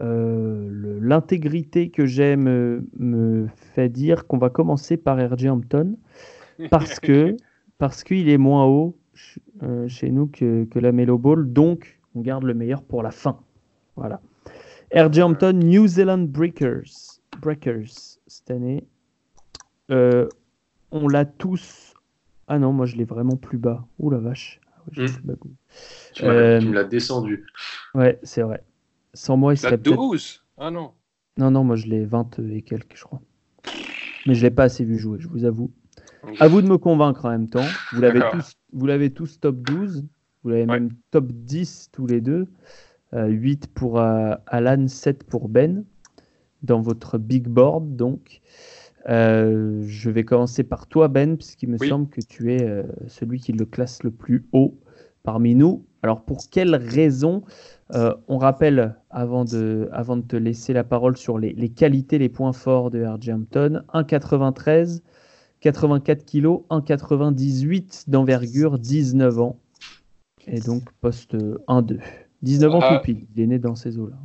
euh, 0.00 0.98
l'intégrité 1.00 1.90
que 1.90 2.06
j'aime 2.06 2.84
me, 2.98 3.46
fait 3.74 3.88
dire 3.88 4.26
qu'on 4.26 4.38
va 4.38 4.50
commencer 4.50 4.96
par 4.96 5.18
RJ 5.18 5.46
Hampton 5.46 5.96
parce 6.70 7.00
que 7.00 7.36
parce 7.78 8.04
qu'il 8.04 8.28
est 8.28 8.38
moins 8.38 8.66
haut 8.66 8.96
euh, 9.62 9.88
chez 9.88 10.10
nous 10.10 10.26
que, 10.26 10.64
que, 10.64 10.78
la 10.78 10.92
Melo 10.92 11.18
Ball, 11.18 11.52
donc 11.52 12.00
on 12.14 12.20
garde 12.20 12.44
le 12.44 12.54
meilleur 12.54 12.82
pour 12.82 13.02
la 13.02 13.10
fin. 13.10 13.38
Voilà. 13.96 14.20
RJ 14.94 15.18
Hampton, 15.18 15.52
New 15.52 15.86
Zealand 15.86 16.24
Breakers, 16.28 17.20
Breakers 17.40 18.18
cette 18.26 18.50
année. 18.50 18.84
Euh, 19.90 20.28
on 20.90 21.08
l'a 21.08 21.24
tous. 21.24 21.94
Ah 22.46 22.58
non, 22.58 22.72
moi 22.72 22.86
je 22.86 22.96
l'ai 22.96 23.04
vraiment 23.04 23.36
plus 23.36 23.58
bas. 23.58 23.84
Ouh 23.98 24.10
la 24.10 24.18
vache. 24.18 24.60
Ah 24.76 24.90
tu, 26.14 26.24
euh, 26.24 26.60
me 26.62 26.72
l'as 26.72 26.84
descendu. 26.84 27.44
Ouais, 27.94 28.18
c'est 28.22 28.42
vrai. 28.42 28.62
Sans 29.14 29.36
moi, 29.36 29.54
il 29.54 29.56
serait. 29.56 29.78
12 29.78 30.44
Ah 30.56 30.70
non. 30.70 30.92
Non, 31.36 31.50
non, 31.52 31.64
moi 31.64 31.76
je 31.76 31.86
l'ai 31.86 32.04
20 32.04 32.40
et 32.50 32.62
quelques, 32.62 32.96
je 32.96 33.04
crois. 33.04 33.20
Mais 34.26 34.34
je 34.34 34.42
l'ai 34.42 34.50
pas 34.50 34.64
assez 34.64 34.84
vu 34.84 34.98
jouer, 34.98 35.18
je 35.20 35.28
vous 35.28 35.44
avoue. 35.44 35.70
À 36.40 36.48
vous 36.48 36.62
de 36.62 36.68
me 36.68 36.78
convaincre 36.78 37.24
en 37.24 37.30
même 37.30 37.48
temps. 37.48 37.64
Vous 37.92 38.00
l'avez 38.00 38.20
tous, 38.32 38.54
vous 38.72 38.86
l'avez 38.86 39.10
tous 39.10 39.40
top 39.40 39.56
12. 39.56 40.04
Vous 40.42 40.50
l'avez 40.50 40.66
même 40.66 40.90
top 41.10 41.32
10 41.32 41.90
tous 41.92 42.06
les 42.06 42.20
deux. 42.20 42.46
8 43.14 43.64
euh, 43.64 43.68
pour 43.74 44.00
euh, 44.00 44.34
Alan, 44.46 44.86
7 44.86 45.24
pour 45.24 45.48
Ben. 45.48 45.84
Dans 46.62 46.80
votre 46.80 47.18
big 47.18 47.46
board, 47.46 47.96
donc. 47.96 48.40
Euh, 49.08 49.84
je 49.86 50.10
vais 50.10 50.24
commencer 50.24 50.64
par 50.64 50.86
toi, 50.86 51.08
Ben, 51.08 51.36
puisqu'il 51.36 51.70
me 51.70 51.78
semble 51.78 52.08
que 52.08 52.20
tu 52.20 52.52
es 52.52 52.84
celui 53.06 53.40
qui 53.40 53.52
le 53.52 53.64
classe 53.64 54.02
le 54.02 54.10
plus 54.10 54.46
haut 54.52 54.78
parmi 55.22 55.54
nous. 55.54 55.86
Alors, 56.02 56.22
pour 56.22 56.48
quelle 56.50 56.74
raison 56.76 57.42
On 57.92 58.38
rappelle, 58.38 58.96
avant 59.10 59.44
de, 59.44 59.88
avant 59.92 60.16
de 60.16 60.22
te 60.22 60.36
laisser 60.36 60.72
la 60.72 60.84
parole 60.84 61.16
sur 61.16 61.38
les, 61.38 61.52
les 61.52 61.68
qualités, 61.68 62.18
les 62.18 62.28
points 62.28 62.52
forts 62.52 62.90
de 62.90 63.04
R.J. 63.04 63.32
Hampton 63.32 63.82
1,93, 63.94 65.00
84 65.60 66.24
kg, 66.24 66.46
1,98 66.70 68.04
d'envergure, 68.08 68.78
19 68.78 69.40
ans. 69.40 69.58
Et 70.46 70.60
donc, 70.60 70.84
poste 71.00 71.34
1-2. 71.34 72.00
19 72.42 72.74
ans 72.74 72.80
tout 72.80 73.02
pile. 73.02 73.26
Il 73.34 73.42
est 73.42 73.46
né 73.46 73.58
dans 73.58 73.74
ces 73.74 73.98
eaux-là. 73.98 74.16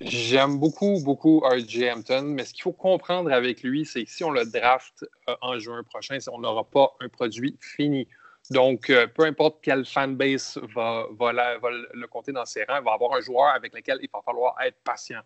J'aime 0.00 0.58
beaucoup, 0.58 1.00
beaucoup 1.04 1.40
R.J. 1.40 1.90
Hampton, 1.90 2.22
mais 2.24 2.44
ce 2.44 2.52
qu'il 2.52 2.62
faut 2.62 2.72
comprendre 2.72 3.32
avec 3.32 3.62
lui, 3.62 3.84
c'est 3.84 4.04
que 4.04 4.10
si 4.10 4.24
on 4.24 4.30
le 4.30 4.44
draft 4.44 5.08
euh, 5.28 5.34
en 5.40 5.58
juin 5.58 5.82
prochain, 5.84 6.18
on 6.32 6.40
n'aura 6.40 6.64
pas 6.64 6.96
un 7.00 7.08
produit 7.08 7.56
fini. 7.60 8.08
Donc, 8.50 8.90
euh, 8.90 9.06
peu 9.06 9.24
importe 9.24 9.62
quelle 9.62 9.84
fanbase 9.84 10.60
va, 10.74 11.06
va, 11.12 11.32
le 11.32 12.06
compter 12.06 12.32
dans 12.32 12.44
ses 12.44 12.64
rangs, 12.64 12.78
il 12.78 12.84
va 12.84 12.92
avoir 12.92 13.14
un 13.14 13.20
joueur 13.20 13.48
avec 13.48 13.74
lequel 13.74 13.98
il 14.02 14.08
va 14.12 14.20
falloir 14.24 14.56
être 14.60 14.78
patient. 14.82 15.20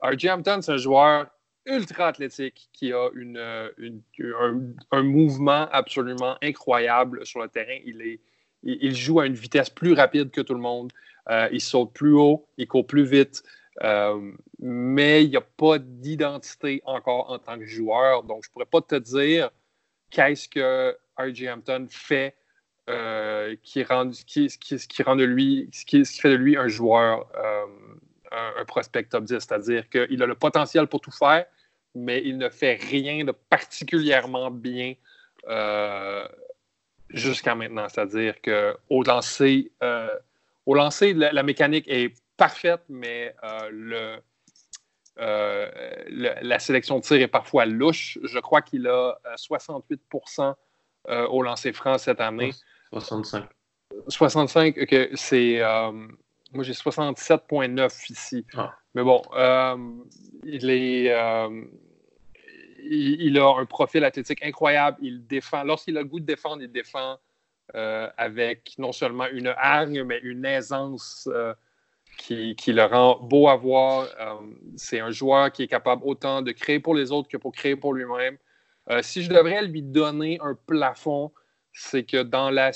R.J. 0.00 0.30
Hampton, 0.30 0.60
c'est 0.62 0.72
un 0.72 0.76
joueur 0.76 1.26
ultra 1.64 2.08
athlétique 2.08 2.68
qui 2.72 2.92
a 2.92 3.08
une, 3.14 3.38
un, 4.90 5.02
mouvement 5.02 5.68
absolument 5.70 6.36
incroyable 6.42 7.24
sur 7.24 7.40
le 7.40 7.48
terrain. 7.48 7.78
Il, 8.62 8.94
joue 8.94 9.20
à 9.20 9.26
une 9.26 9.34
vitesse 9.34 9.70
plus 9.70 9.92
rapide 9.92 10.30
que 10.30 10.40
tout 10.40 10.54
le 10.54 10.60
monde. 10.60 10.92
Euh, 11.30 11.48
il 11.52 11.60
saute 11.60 11.92
plus 11.92 12.14
haut, 12.14 12.48
il 12.56 12.66
court 12.66 12.86
plus 12.86 13.04
vite. 13.04 13.42
Euh, 13.82 14.32
mais 14.58 15.24
il 15.24 15.30
n'y 15.30 15.36
a 15.36 15.40
pas 15.40 15.78
d'identité 15.78 16.82
encore 16.84 17.30
en 17.30 17.38
tant 17.38 17.58
que 17.58 17.64
joueur. 17.64 18.24
Donc, 18.24 18.44
je 18.44 18.50
ne 18.50 18.52
pourrais 18.52 18.66
pas 18.66 18.80
te 18.80 18.96
dire 18.96 19.50
qu'est-ce 20.10 20.48
que 20.48 20.96
R.J. 21.16 21.48
Hampton 21.48 21.86
fait 21.88 22.34
euh, 22.90 23.54
qui, 23.62 23.84
qui, 24.26 24.48
qui, 24.58 25.02
rend 25.02 25.16
de 25.16 25.24
lui, 25.24 25.68
ce 25.72 25.84
qui, 25.84 26.04
fait 26.04 26.30
de 26.30 26.34
lui 26.34 26.56
un 26.56 26.68
joueur, 26.68 27.26
un, 28.32 28.64
prospect 28.64 29.04
top 29.04 29.24
10. 29.24 29.34
C'est-à-dire 29.34 29.88
qu'il 29.88 30.22
a 30.22 30.26
le 30.26 30.34
potentiel 30.34 30.86
pour 30.86 31.00
tout 31.00 31.10
faire, 31.10 31.46
mais 31.94 32.22
il 32.24 32.38
ne 32.38 32.48
fait 32.48 32.74
rien 32.74 33.24
de 33.24 33.32
particulièrement 33.32 34.50
bien 34.50 34.94
jusqu'à 37.10 37.54
maintenant. 37.54 37.88
C'est-à-dire 37.88 38.34
qu'au 38.40 39.02
lancer, 39.02 39.70
au 40.66 40.74
lancer, 40.74 41.12
la, 41.12 41.42
mécanique 41.42 41.86
est 41.88 42.14
parfaite, 42.36 42.82
mais 42.88 43.34
euh, 43.44 44.18
euh, 45.18 45.70
le, 46.08 46.30
la 46.42 46.58
sélection 46.58 46.98
de 46.98 47.04
tir 47.04 47.20
est 47.20 47.28
parfois 47.28 47.66
louche. 47.66 48.18
Je 48.22 48.38
crois 48.38 48.62
qu'il 48.62 48.86
a 48.86 49.18
68% 49.36 50.54
euh, 51.08 51.26
au 51.28 51.42
lancer 51.42 51.72
franc 51.72 51.98
cette 51.98 52.20
année. 52.20 52.52
65. 52.92 53.44
65, 54.08 54.78
ok, 54.78 55.08
c'est. 55.14 55.60
moi, 56.52 56.62
j'ai 56.64 56.72
67,9 56.72 58.10
ici. 58.10 58.46
Ah. 58.54 58.74
Mais 58.94 59.02
bon, 59.02 59.22
il 60.44 60.70
est. 60.70 61.14
il, 62.84 63.38
a 63.38 63.56
un 63.58 63.66
profil 63.66 64.04
athlétique 64.04 64.44
incroyable. 64.44 64.98
Il 65.00 65.26
défend. 65.26 65.64
Lorsqu'il 65.64 65.96
a 65.96 66.02
le 66.02 66.08
goût 66.08 66.20
de 66.20 66.26
défendre, 66.26 66.62
il 66.62 66.72
défend 66.72 67.18
euh, 67.74 68.06
avec 68.18 68.74
non 68.76 68.92
seulement 68.92 69.26
une 69.28 69.54
hargne, 69.56 70.02
mais 70.02 70.20
une 70.22 70.44
aisance 70.44 71.26
euh, 71.32 71.54
qui, 72.18 72.54
le 72.66 72.84
rend 72.84 73.18
beau 73.18 73.48
à 73.48 73.56
voir. 73.56 74.08
Euh, 74.20 74.34
c'est 74.76 75.00
un 75.00 75.10
joueur 75.10 75.50
qui 75.50 75.62
est 75.62 75.68
capable 75.68 76.02
autant 76.04 76.42
de 76.42 76.52
créer 76.52 76.80
pour 76.80 76.94
les 76.94 77.12
autres 77.12 77.30
que 77.30 77.38
pour 77.38 77.52
créer 77.52 77.74
pour 77.74 77.94
lui-même. 77.94 78.36
si 79.00 79.22
je 79.22 79.30
devrais 79.30 79.62
lui 79.66 79.80
donner 79.80 80.38
un 80.42 80.54
plafond, 80.54 81.32
c'est 81.72 82.04
que 82.04 82.22
dans 82.22 82.50
la, 82.50 82.70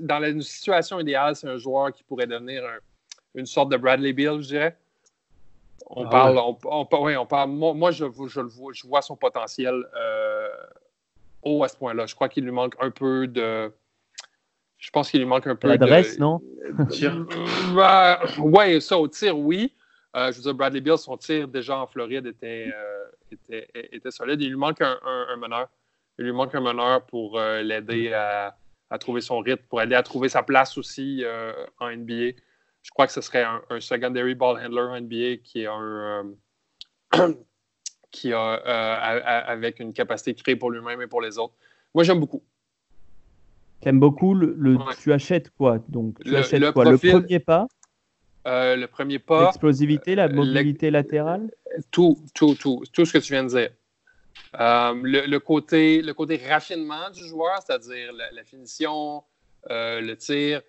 dans 0.00 0.18
la 0.18 0.40
situation 0.40 1.00
idéale, 1.00 1.36
c'est 1.36 1.48
un 1.48 1.56
joueur 1.56 1.92
qui 1.92 2.02
pourrait 2.04 2.26
devenir 2.26 2.62
une 3.34 3.46
sorte 3.46 3.70
de 3.70 3.76
Bradley 3.76 4.12
Bill, 4.12 4.40
je 4.40 4.48
dirais. 4.48 4.76
On 5.86 6.06
ah 6.06 6.10
parle, 6.10 6.38
on, 6.64 7.26
parle, 7.26 7.50
moi, 7.50 7.90
je, 7.90 8.06
je, 8.26 8.40
le 8.40 8.48
vois, 8.48 8.72
je 8.72 8.86
vois 8.86 9.02
son 9.02 9.16
potentiel 9.16 9.84
haut 11.42 11.62
à 11.62 11.68
ce 11.68 11.76
point-là. 11.76 12.06
Je 12.06 12.14
crois 12.14 12.28
qu'il 12.28 12.44
lui 12.44 12.52
manque 12.52 12.74
un 12.80 12.90
peu 12.90 13.26
de, 13.26 13.70
je 14.84 14.90
pense 14.90 15.10
qu'il 15.10 15.20
lui 15.20 15.26
manque 15.26 15.46
un 15.46 15.56
peu 15.56 15.68
d'adresse, 15.68 16.18
non? 16.18 16.42
Bah, 17.74 18.20
Oui, 18.38 18.82
ça 18.82 18.98
au 18.98 19.08
tir, 19.08 19.38
oui. 19.38 19.72
Euh, 20.14 20.30
je 20.30 20.36
veux 20.36 20.42
dire, 20.42 20.54
Bradley 20.54 20.82
Bill, 20.82 20.98
son 20.98 21.16
tir 21.16 21.48
déjà 21.48 21.78
en 21.78 21.86
Floride 21.86 22.26
était, 22.26 22.70
euh, 22.70 23.04
était, 23.32 23.66
était, 23.74 24.10
solide. 24.10 24.42
Il 24.42 24.50
lui 24.50 24.56
manque 24.56 24.82
un, 24.82 24.98
un, 25.02 25.36
meneur. 25.36 25.68
Il 26.18 26.24
lui 26.24 26.32
manque 26.32 26.54
un 26.54 26.60
meneur 26.60 27.04
pour 27.06 27.38
euh, 27.38 27.62
l'aider 27.62 28.12
à, 28.12 28.56
à, 28.90 28.98
trouver 28.98 29.20
son 29.20 29.40
rythme, 29.40 29.62
pour 29.68 29.82
aider 29.82 29.94
à 29.94 30.02
trouver 30.02 30.28
sa 30.28 30.42
place 30.42 30.78
aussi 30.78 31.24
en 31.80 31.90
NBA. 31.90 32.38
Je 32.82 32.90
crois 32.90 33.06
que 33.06 33.12
ce 33.12 33.20
serait 33.20 33.44
un, 33.44 33.80
secondary 33.80 34.34
ball 34.34 34.58
handler 34.64 34.82
en 34.82 35.00
NBA 35.00 35.36
qui 35.42 35.62
est 35.62 35.66
un. 35.66 36.32
qui 38.10 38.32
a 38.32 38.52
avec 38.54 39.80
une 39.80 39.92
capacité 39.92 40.34
créer 40.34 40.54
pour 40.54 40.70
lui-même 40.70 41.02
et 41.02 41.08
pour 41.08 41.20
les 41.20 41.36
autres. 41.36 41.54
Moi, 41.94 42.04
j'aime 42.04 42.20
beaucoup. 42.20 42.42
T'aimes 43.84 44.00
beaucoup 44.00 44.34
le, 44.34 44.78
tu 45.02 45.12
achètes 45.12 45.50
quoi 45.50 45.78
donc? 45.88 46.18
Tu 46.22 46.30
le, 46.30 46.38
achètes 46.38 46.72
quoi 46.72 46.90
le 46.90 46.96
premier 46.96 47.38
pas? 47.38 47.68
Euh, 48.46 48.76
le 48.76 48.86
premier 48.86 49.18
pas 49.18 49.44
l'explosivité 49.44 50.14
la 50.14 50.28
mobilité 50.28 50.90
latérale? 50.90 51.50
tout 51.90 52.18
tout 52.34 52.54
tout 52.54 52.82
tout 52.92 53.04
ce 53.04 53.12
que 53.12 53.18
tu 53.18 53.32
viens 53.32 53.44
de 53.44 53.48
dire 53.48 53.70
euh, 54.60 54.94
le, 55.02 55.38
côté 55.38 56.02
le 56.02 56.14
côté 56.14 56.40
raffinement 56.48 57.10
du 57.10 57.26
joueur 57.26 57.60
c'est-à-dire 57.64 58.12
la, 58.12 58.44
finition 58.44 59.22
euh, 59.70 60.00
le 60.00 60.16
tir 60.16 60.62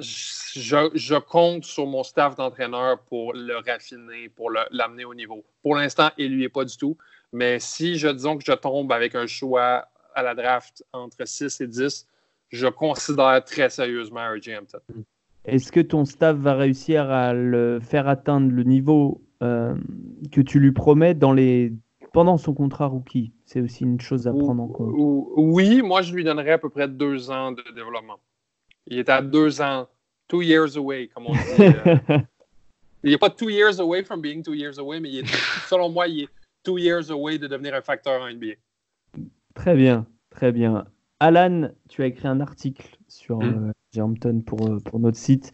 je, 0.00 1.18
compte 1.18 1.64
sur 1.64 1.86
mon 1.86 2.02
staff 2.02 2.36
d'entraîneur 2.36 3.00
pour 3.04 3.32
le 3.32 3.56
raffiner, 3.66 4.28
pour 4.28 4.50
l'amener 4.70 5.04
au 5.04 5.14
niveau. 5.14 5.44
Pour 5.62 5.76
l'instant, 5.76 6.10
il 6.18 6.34
lui 6.34 6.44
est 6.44 6.48
pas 6.50 6.64
du 6.64 6.76
tout. 6.76 6.96
Mais 7.32 7.58
si 7.60 7.96
je 7.96 8.08
disons 8.08 8.38
que 8.38 8.44
je 8.46 8.52
tombe 8.52 8.92
avec 8.92 9.14
un 9.14 9.26
choix 9.26 9.86
à 10.14 10.22
la 10.22 10.34
draft 10.34 10.84
entre 10.92 11.26
6 11.26 11.60
et 11.60 11.66
10, 11.66 12.06
je 12.50 12.66
considère 12.66 13.42
très 13.44 13.68
sérieusement 13.68 14.20
R.J. 14.32 14.56
Hampton. 14.56 14.80
Est-ce 15.44 15.70
que 15.70 15.80
ton 15.80 16.04
staff 16.04 16.36
va 16.36 16.54
réussir 16.54 17.10
à 17.10 17.32
le 17.32 17.80
faire 17.80 18.08
atteindre 18.08 18.50
le 18.52 18.62
niveau 18.62 19.22
euh, 19.42 19.74
que 20.32 20.40
tu 20.40 20.58
lui 20.60 20.72
promets 20.72 21.14
dans 21.14 21.32
les... 21.32 21.72
pendant 22.16 22.38
son 22.38 22.54
contrat 22.54 22.86
rookie 22.86 23.34
C'est 23.44 23.60
aussi 23.60 23.84
une 23.84 24.00
chose 24.00 24.26
à 24.26 24.32
prendre 24.32 24.62
en 24.62 24.68
compte. 24.68 24.94
Oui, 25.36 25.82
moi 25.82 26.00
je 26.00 26.14
lui 26.14 26.24
donnerais 26.24 26.52
à 26.52 26.58
peu 26.58 26.70
près 26.70 26.88
deux 26.88 27.30
ans 27.30 27.52
de 27.52 27.62
développement. 27.74 28.18
Il 28.86 28.98
est 28.98 29.10
à 29.10 29.20
deux 29.20 29.60
ans, 29.60 29.86
two 30.26 30.40
years 30.40 30.78
away, 30.78 31.10
comme 31.14 31.26
on 31.26 31.34
dit. 31.34 31.38
Euh. 31.60 31.98
il 33.04 33.10
n'est 33.10 33.18
pas 33.18 33.28
two 33.28 33.50
years 33.50 33.80
away 33.80 34.02
from 34.02 34.22
being 34.22 34.42
two 34.42 34.54
years 34.54 34.78
away, 34.78 34.98
mais 34.98 35.10
selon 35.68 35.90
moi, 35.90 36.08
il 36.08 36.22
est 36.22 36.28
two 36.62 36.78
years 36.78 37.10
away 37.10 37.36
de 37.36 37.48
devenir 37.48 37.74
un 37.74 37.82
facteur 37.82 38.22
en 38.22 38.32
NBA. 38.32 38.54
Très 39.52 39.76
bien, 39.76 40.06
très 40.30 40.52
bien. 40.52 40.86
Alan, 41.20 41.68
tu 41.90 42.02
as 42.02 42.06
écrit 42.06 42.28
un 42.28 42.40
article 42.40 42.96
sur 43.08 43.40
mmh. 43.40 43.72
euh, 43.98 44.40
pour, 44.46 44.66
euh, 44.66 44.78
pour 44.80 45.00
notre 45.00 45.18
site. 45.18 45.52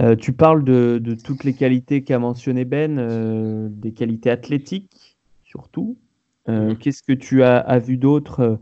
Euh, 0.00 0.14
tu 0.14 0.32
parles 0.32 0.62
de, 0.64 1.16
toutes 1.24 1.44
les 1.44 1.54
qualités 1.54 2.04
qu'a 2.04 2.18
mentionné 2.18 2.64
Ben, 2.64 2.98
euh, 2.98 3.68
des 3.70 3.92
qualités 3.92 4.30
athlétiques 4.30 5.07
surtout. 5.58 5.98
Mmh. 6.46 6.76
Qu'est-ce 6.76 7.02
que 7.02 7.12
tu 7.12 7.42
as, 7.42 7.78
vu 7.78 7.96
d'autre 7.96 8.58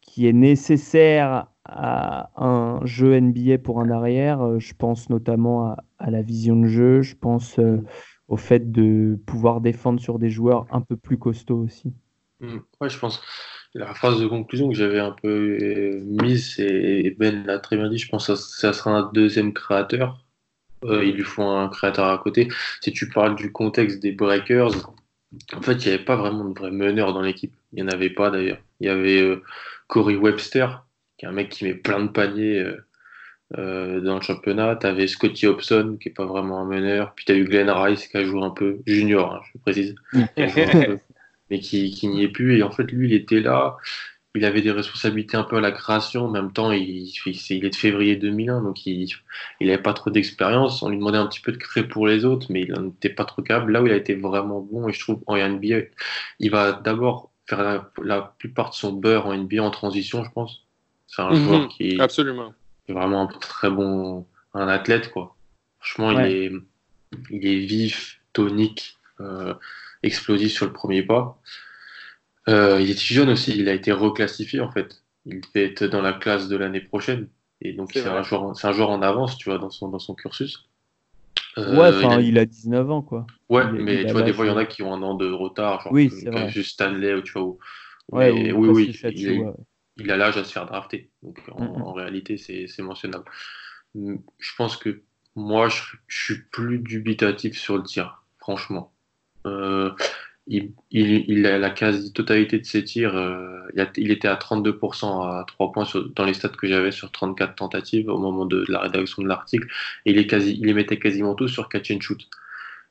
qui 0.00 0.26
est 0.26 0.32
nécessaire 0.32 1.46
à 1.64 2.30
un 2.36 2.84
jeu 2.86 3.20
NBA 3.20 3.58
pour 3.58 3.80
un 3.80 3.90
arrière? 3.90 4.58
Je 4.58 4.72
pense 4.74 5.10
notamment 5.10 5.76
à, 5.98 6.10
la 6.10 6.22
vision 6.22 6.56
de 6.56 6.66
jeu, 6.66 7.02
je 7.02 7.14
pense 7.14 7.60
au 8.28 8.36
fait 8.36 8.72
de 8.72 9.18
pouvoir 9.26 9.60
défendre 9.60 10.00
sur 10.00 10.18
des 10.18 10.30
joueurs 10.30 10.66
un 10.70 10.80
peu 10.80 10.96
plus 10.96 11.18
costauds 11.18 11.62
aussi. 11.62 11.92
Ouais, 12.40 12.88
je 12.88 12.98
pense 12.98 13.20
la 13.74 13.94
phrase 13.94 14.20
de 14.20 14.26
conclusion 14.26 14.68
que 14.68 14.74
j'avais 14.74 14.98
un 14.98 15.12
peu 15.12 15.58
euh, 15.60 16.00
mise, 16.04 16.58
et 16.58 17.14
Ben 17.18 17.44
l'a 17.46 17.58
très 17.58 17.76
bien 17.76 17.88
dit, 17.88 17.98
je 17.98 18.08
pense 18.08 18.26
que 18.26 18.34
ça, 18.34 18.72
sera 18.72 18.90
un 18.90 19.10
deuxième 19.12 19.52
créateur. 19.52 20.24
Euh, 20.84 21.04
il 21.04 21.14
lui 21.14 21.24
faut 21.24 21.42
un 21.42 21.68
créateur 21.68 22.06
à 22.06 22.18
côté. 22.18 22.48
Si 22.80 22.90
tu 22.92 23.08
parles 23.08 23.36
du 23.36 23.52
contexte 23.52 24.00
des 24.00 24.12
Breakers, 24.12 24.92
en 25.54 25.62
fait, 25.62 25.74
il 25.74 25.88
n'y 25.88 25.94
avait 25.94 26.04
pas 26.04 26.16
vraiment 26.16 26.44
de 26.44 26.58
vrai 26.58 26.70
meneur 26.70 27.12
dans 27.12 27.22
l'équipe. 27.22 27.54
Il 27.72 27.76
n'y 27.76 27.88
en 27.88 27.92
avait 27.92 28.10
pas 28.10 28.30
d'ailleurs. 28.30 28.58
Il 28.80 28.86
y 28.86 28.90
avait 28.90 29.20
euh, 29.20 29.42
Corey 29.86 30.16
Webster, 30.16 30.84
qui 31.18 31.26
est 31.26 31.28
un 31.28 31.32
mec 31.32 31.50
qui 31.50 31.64
met 31.64 31.74
plein 31.74 32.00
de 32.00 32.08
paniers 32.08 32.64
euh, 33.58 34.00
dans 34.00 34.16
le 34.16 34.22
championnat. 34.22 34.76
Tu 34.76 34.86
avais 34.86 35.06
Scotty 35.06 35.46
Hobson, 35.46 35.96
qui 36.00 36.08
n'est 36.08 36.14
pas 36.14 36.26
vraiment 36.26 36.60
un 36.60 36.66
meneur. 36.66 37.14
Puis 37.14 37.24
tu 37.24 37.32
as 37.32 37.36
eu 37.36 37.44
Glenn 37.44 37.70
Rice, 37.70 38.06
qui 38.08 38.16
a 38.16 38.24
joué 38.24 38.42
un 38.42 38.50
peu, 38.50 38.78
junior, 38.86 39.34
hein, 39.34 39.40
je 39.52 39.58
précise, 39.58 39.94
mais 41.50 41.60
qui, 41.60 41.90
qui 41.90 42.08
n'y 42.08 42.24
est 42.24 42.28
plus. 42.28 42.58
Et 42.58 42.62
en 42.62 42.70
fait, 42.70 42.90
lui, 42.90 43.08
il 43.08 43.14
était 43.14 43.40
là 43.40 43.76
il 44.34 44.44
avait 44.44 44.62
des 44.62 44.70
responsabilités 44.70 45.36
un 45.36 45.42
peu 45.42 45.56
à 45.56 45.60
la 45.60 45.72
création. 45.72 46.26
En 46.26 46.30
même 46.30 46.52
temps, 46.52 46.70
il, 46.70 47.12
il 47.26 47.64
est 47.64 47.70
de 47.70 47.74
février 47.74 48.16
2001, 48.16 48.62
donc 48.62 48.86
il 48.86 49.08
n'avait 49.60 49.78
pas 49.78 49.92
trop 49.92 50.10
d'expérience. 50.10 50.82
On 50.82 50.88
lui 50.88 50.98
demandait 50.98 51.18
un 51.18 51.26
petit 51.26 51.40
peu 51.40 51.52
de 51.52 51.56
créer 51.56 51.82
pour 51.82 52.06
les 52.06 52.24
autres, 52.24 52.46
mais 52.50 52.62
il 52.62 52.72
n'était 52.80 53.08
pas 53.08 53.24
trop 53.24 53.42
capable. 53.42 53.72
Là 53.72 53.82
où 53.82 53.86
il 53.86 53.92
a 53.92 53.96
été 53.96 54.14
vraiment 54.14 54.60
bon, 54.60 54.88
et 54.88 54.92
je 54.92 55.00
trouve 55.00 55.22
en 55.26 55.36
NBA, 55.36 55.80
il 56.38 56.50
va 56.50 56.72
d'abord 56.72 57.30
faire 57.46 57.88
la, 58.02 58.34
plupart 58.38 58.70
de 58.70 58.74
son 58.74 58.92
beurre 58.92 59.26
en 59.26 59.36
NBA 59.36 59.62
en 59.62 59.70
transition, 59.70 60.22
je 60.22 60.30
pense. 60.30 60.64
C'est 61.08 61.22
un 61.22 61.34
joueur 61.34 61.62
mhm. 61.62 61.68
qui 61.68 62.00
absolument. 62.00 62.54
est 62.88 62.92
vraiment 62.92 63.22
un 63.22 63.26
très 63.26 63.70
bon, 63.70 64.26
un 64.54 64.68
athlète, 64.68 65.10
quoi. 65.10 65.34
Franchement, 65.80 66.20
il, 66.20 66.26
est, 66.26 66.52
il 67.30 67.46
est 67.46 67.58
vif, 67.58 68.20
tonique, 68.32 68.96
euh, 69.20 69.54
explosif 70.04 70.52
sur 70.52 70.66
le 70.66 70.72
premier 70.72 71.02
pas. 71.02 71.40
Euh, 72.48 72.80
il 72.80 72.90
est 72.90 73.00
jeune 73.00 73.30
aussi, 73.30 73.56
il 73.56 73.68
a 73.68 73.74
été 73.74 73.92
reclassifié 73.92 74.60
en 74.60 74.70
fait. 74.70 75.02
Il 75.26 75.40
devait 75.40 75.66
être 75.66 75.84
dans 75.84 76.00
la 76.00 76.12
classe 76.12 76.48
de 76.48 76.56
l'année 76.56 76.80
prochaine. 76.80 77.28
Et 77.60 77.72
donc 77.72 77.90
c'est 77.92 78.06
un, 78.06 78.22
joueur, 78.22 78.54
un 78.64 78.72
joueur 78.72 78.90
en 78.90 79.02
avance, 79.02 79.36
tu 79.36 79.50
vois, 79.50 79.58
dans 79.58 79.70
son, 79.70 79.88
dans 79.88 79.98
son 79.98 80.14
cursus. 80.14 80.70
Euh, 81.58 81.76
ouais, 81.76 81.88
enfin, 81.88 82.20
il, 82.20 82.38
a... 82.38 82.46
19 82.46 82.90
ans, 82.90 83.02
quoi. 83.02 83.26
Ouais, 83.48 83.70
mais 83.70 84.06
tu 84.06 84.12
vois, 84.12 84.22
des 84.22 84.32
fois, 84.32 84.46
il 84.46 84.48
y 84.48 84.52
en 84.52 84.56
a 84.56 84.64
qui 84.64 84.82
ont 84.82 84.94
un 84.94 85.02
an 85.02 85.14
de 85.14 85.30
retard, 85.30 85.82
genre 85.82 85.92
oui, 85.92 86.10
c'est 86.10 86.48
juste 86.48 86.72
Stanley, 86.72 87.14
ou 87.14 87.22
tu 87.22 87.32
vois. 87.32 87.56
oui, 88.12 88.52
oui, 88.52 88.96
il, 89.96 90.10
a 90.10 90.16
l'âge 90.16 90.38
à 90.38 90.44
se 90.44 90.52
faire 90.52 90.66
drafter. 90.66 91.10
Donc, 91.22 91.38
en, 91.52 91.92
réalité, 91.92 92.38
c'est 92.38 92.82
mentionnable. 92.82 93.24
Je 93.94 94.54
pense 94.56 94.76
que 94.76 95.02
moi, 95.36 95.68
je, 95.68 95.82
je, 96.06 96.24
suis 96.24 96.42
plus 96.50 96.78
dubitatif 96.78 97.58
sur 97.58 97.76
le 97.76 97.82
tir, 97.82 98.24
franchement. 98.38 98.92
Euh, 99.46 99.90
il, 100.46 101.46
a 101.46 101.58
la 101.58 101.70
quasi-totalité 101.70 102.58
de 102.58 102.64
ses 102.64 102.84
tirs, 102.84 103.16
euh, 103.16 103.60
il, 103.96 104.10
était 104.10 104.28
à 104.28 104.34
32% 104.34 105.04
à 105.24 105.44
3 105.46 105.72
points 105.72 105.86
dans 106.16 106.24
les 106.24 106.34
stats 106.34 106.48
que 106.48 106.66
j'avais 106.66 106.90
sur 106.90 107.12
34 107.12 107.54
tentatives 107.54 108.08
au 108.08 108.18
moment 108.18 108.46
de, 108.46 108.64
la 108.68 108.80
rédaction 108.80 109.22
de 109.22 109.28
l'article, 109.28 109.68
et 110.06 110.12
il, 110.12 110.62
les 110.62 110.74
mettait 110.74 110.98
quasiment 110.98 111.34
tous 111.34 111.48
sur 111.48 111.68
catch 111.68 111.90
and 111.90 112.00
shoot. 112.00 112.28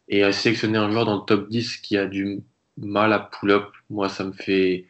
Et 0.08 0.24
à 0.24 0.32
sélectionner 0.32 0.78
un 0.78 0.92
joueur 0.92 1.06
dans 1.06 1.18
le 1.18 1.26
top 1.26 1.50
10 1.50 1.78
qui 1.78 1.98
a 1.98 2.08
du 2.08 2.42
mal 2.78 3.14
à 3.14 3.20
pull-up, 3.20 3.68
moi 3.90 4.10
ça 4.10 4.24
me 4.24 4.32
fait 4.32 4.88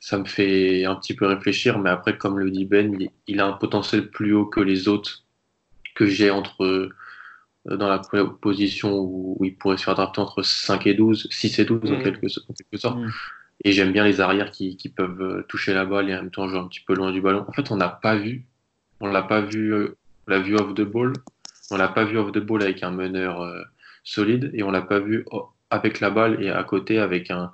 ça 0.00 0.18
me 0.18 0.24
fait 0.24 0.84
un 0.84 0.96
petit 0.96 1.14
peu 1.14 1.26
réfléchir, 1.26 1.78
mais 1.78 1.90
après, 1.90 2.16
comme 2.18 2.38
le 2.38 2.50
dit 2.50 2.64
Ben, 2.66 3.08
il, 3.26 3.40
a 3.40 3.46
un 3.46 3.52
potentiel 3.52 4.10
plus 4.10 4.34
haut 4.34 4.46
que 4.46 4.60
les 4.60 4.88
autres 4.88 5.24
que 5.94 6.06
j'ai 6.06 6.30
entre 6.30 6.90
dans 7.76 7.88
la 7.88 7.98
position 8.40 8.98
où, 8.98 9.38
il 9.42 9.56
pourrait 9.56 9.76
se 9.76 9.84
faire 9.84 9.94
drafter 9.94 10.20
entre 10.20 10.42
5 10.42 10.86
et 10.86 10.94
12, 10.94 11.28
6 11.30 11.58
et 11.58 11.64
12 11.64 11.90
en, 11.90 11.98
mm. 11.98 12.02
quelque, 12.02 12.28
sorte. 12.78 12.98
Mm. 12.98 13.10
Et 13.64 13.72
j'aime 13.72 13.92
bien 13.92 14.04
les 14.04 14.20
arrières 14.20 14.50
qui, 14.50 14.76
qui, 14.76 14.88
peuvent 14.88 15.20
euh, 15.20 15.42
toucher 15.48 15.74
la 15.74 15.84
balle 15.84 16.08
et 16.08 16.14
en 16.14 16.22
même 16.22 16.30
temps 16.30 16.48
jouer 16.48 16.58
un 16.58 16.68
petit 16.68 16.80
peu 16.80 16.94
loin 16.94 17.12
du 17.12 17.20
ballon. 17.20 17.44
En 17.48 17.52
fait, 17.52 17.70
on 17.70 17.76
n'a 17.76 17.88
pas 17.88 18.16
vu, 18.16 18.46
on 19.00 19.08
l'a 19.08 19.22
pas 19.22 19.40
vu, 19.40 19.74
euh, 19.74 19.96
on 20.26 20.30
l'a 20.30 20.38
vu 20.38 20.56
off 20.56 20.74
the 20.74 20.82
ball, 20.82 21.12
on 21.70 21.76
l'a 21.76 21.88
pas 21.88 22.04
vu 22.04 22.18
off 22.18 22.32
the 22.32 22.38
ball 22.38 22.62
avec 22.62 22.82
un 22.82 22.90
meneur 22.90 23.44
solide 24.04 24.50
et 24.54 24.62
on 24.62 24.70
l'a 24.70 24.82
pas 24.82 25.00
vu 25.00 25.24
avec 25.70 26.00
la 26.00 26.10
balle 26.10 26.42
et 26.42 26.50
à 26.50 26.62
côté 26.64 26.98
avec 26.98 27.30
un 27.30 27.52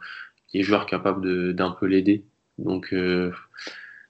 des 0.52 0.62
joueurs 0.62 0.87
capables 0.87 1.54
d'un 1.54 1.71
peu 1.71 1.87
l'aider. 1.87 2.25
Donc 2.59 2.94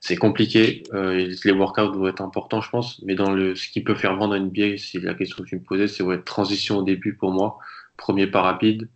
c'est 0.04 0.16
compliqué. 0.16 0.82
Euh, 0.92 1.34
les 1.46 1.52
workouts 1.52 1.92
doivent 1.92 2.10
être 2.10 2.20
importants, 2.20 2.60
je 2.60 2.68
pense. 2.68 3.00
Mais 3.06 3.14
dans 3.14 3.30
le, 3.30 3.54
ce 3.54 3.70
qui 3.70 3.82
peut 3.82 3.94
faire 3.94 4.14
vendre 4.16 4.34
une 4.34 4.48
NBA, 4.48 4.76
c'est 4.76 5.00
la 5.00 5.14
question 5.14 5.42
que 5.42 5.48
tu 5.48 5.56
me 5.56 5.62
posais, 5.62 5.88
c'est 5.88 6.02
ouais, 6.02 6.20
transition 6.20 6.76
au 6.76 6.82
début 6.82 7.14
pour 7.14 7.32
moi. 7.32 7.58
Premier 7.96 8.26
pas 8.26 8.42
rapide 8.42 8.90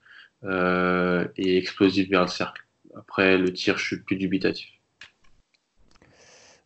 euh, 0.44 1.26
et 1.38 1.56
explosif 1.56 2.10
vers 2.10 2.20
le 2.20 2.28
cercle. 2.28 2.62
Après, 2.94 3.38
le 3.38 3.50
tir, 3.54 3.78
je 3.78 3.86
suis 3.86 4.00
plus 4.00 4.16
dubitatif. 4.16 4.68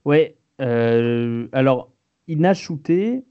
Ouais. 0.05 0.35
Euh, 0.61 1.47
alors, 1.53 1.93
il 2.27 2.41
n'a 2.41 2.55
shooté 2.55 3.23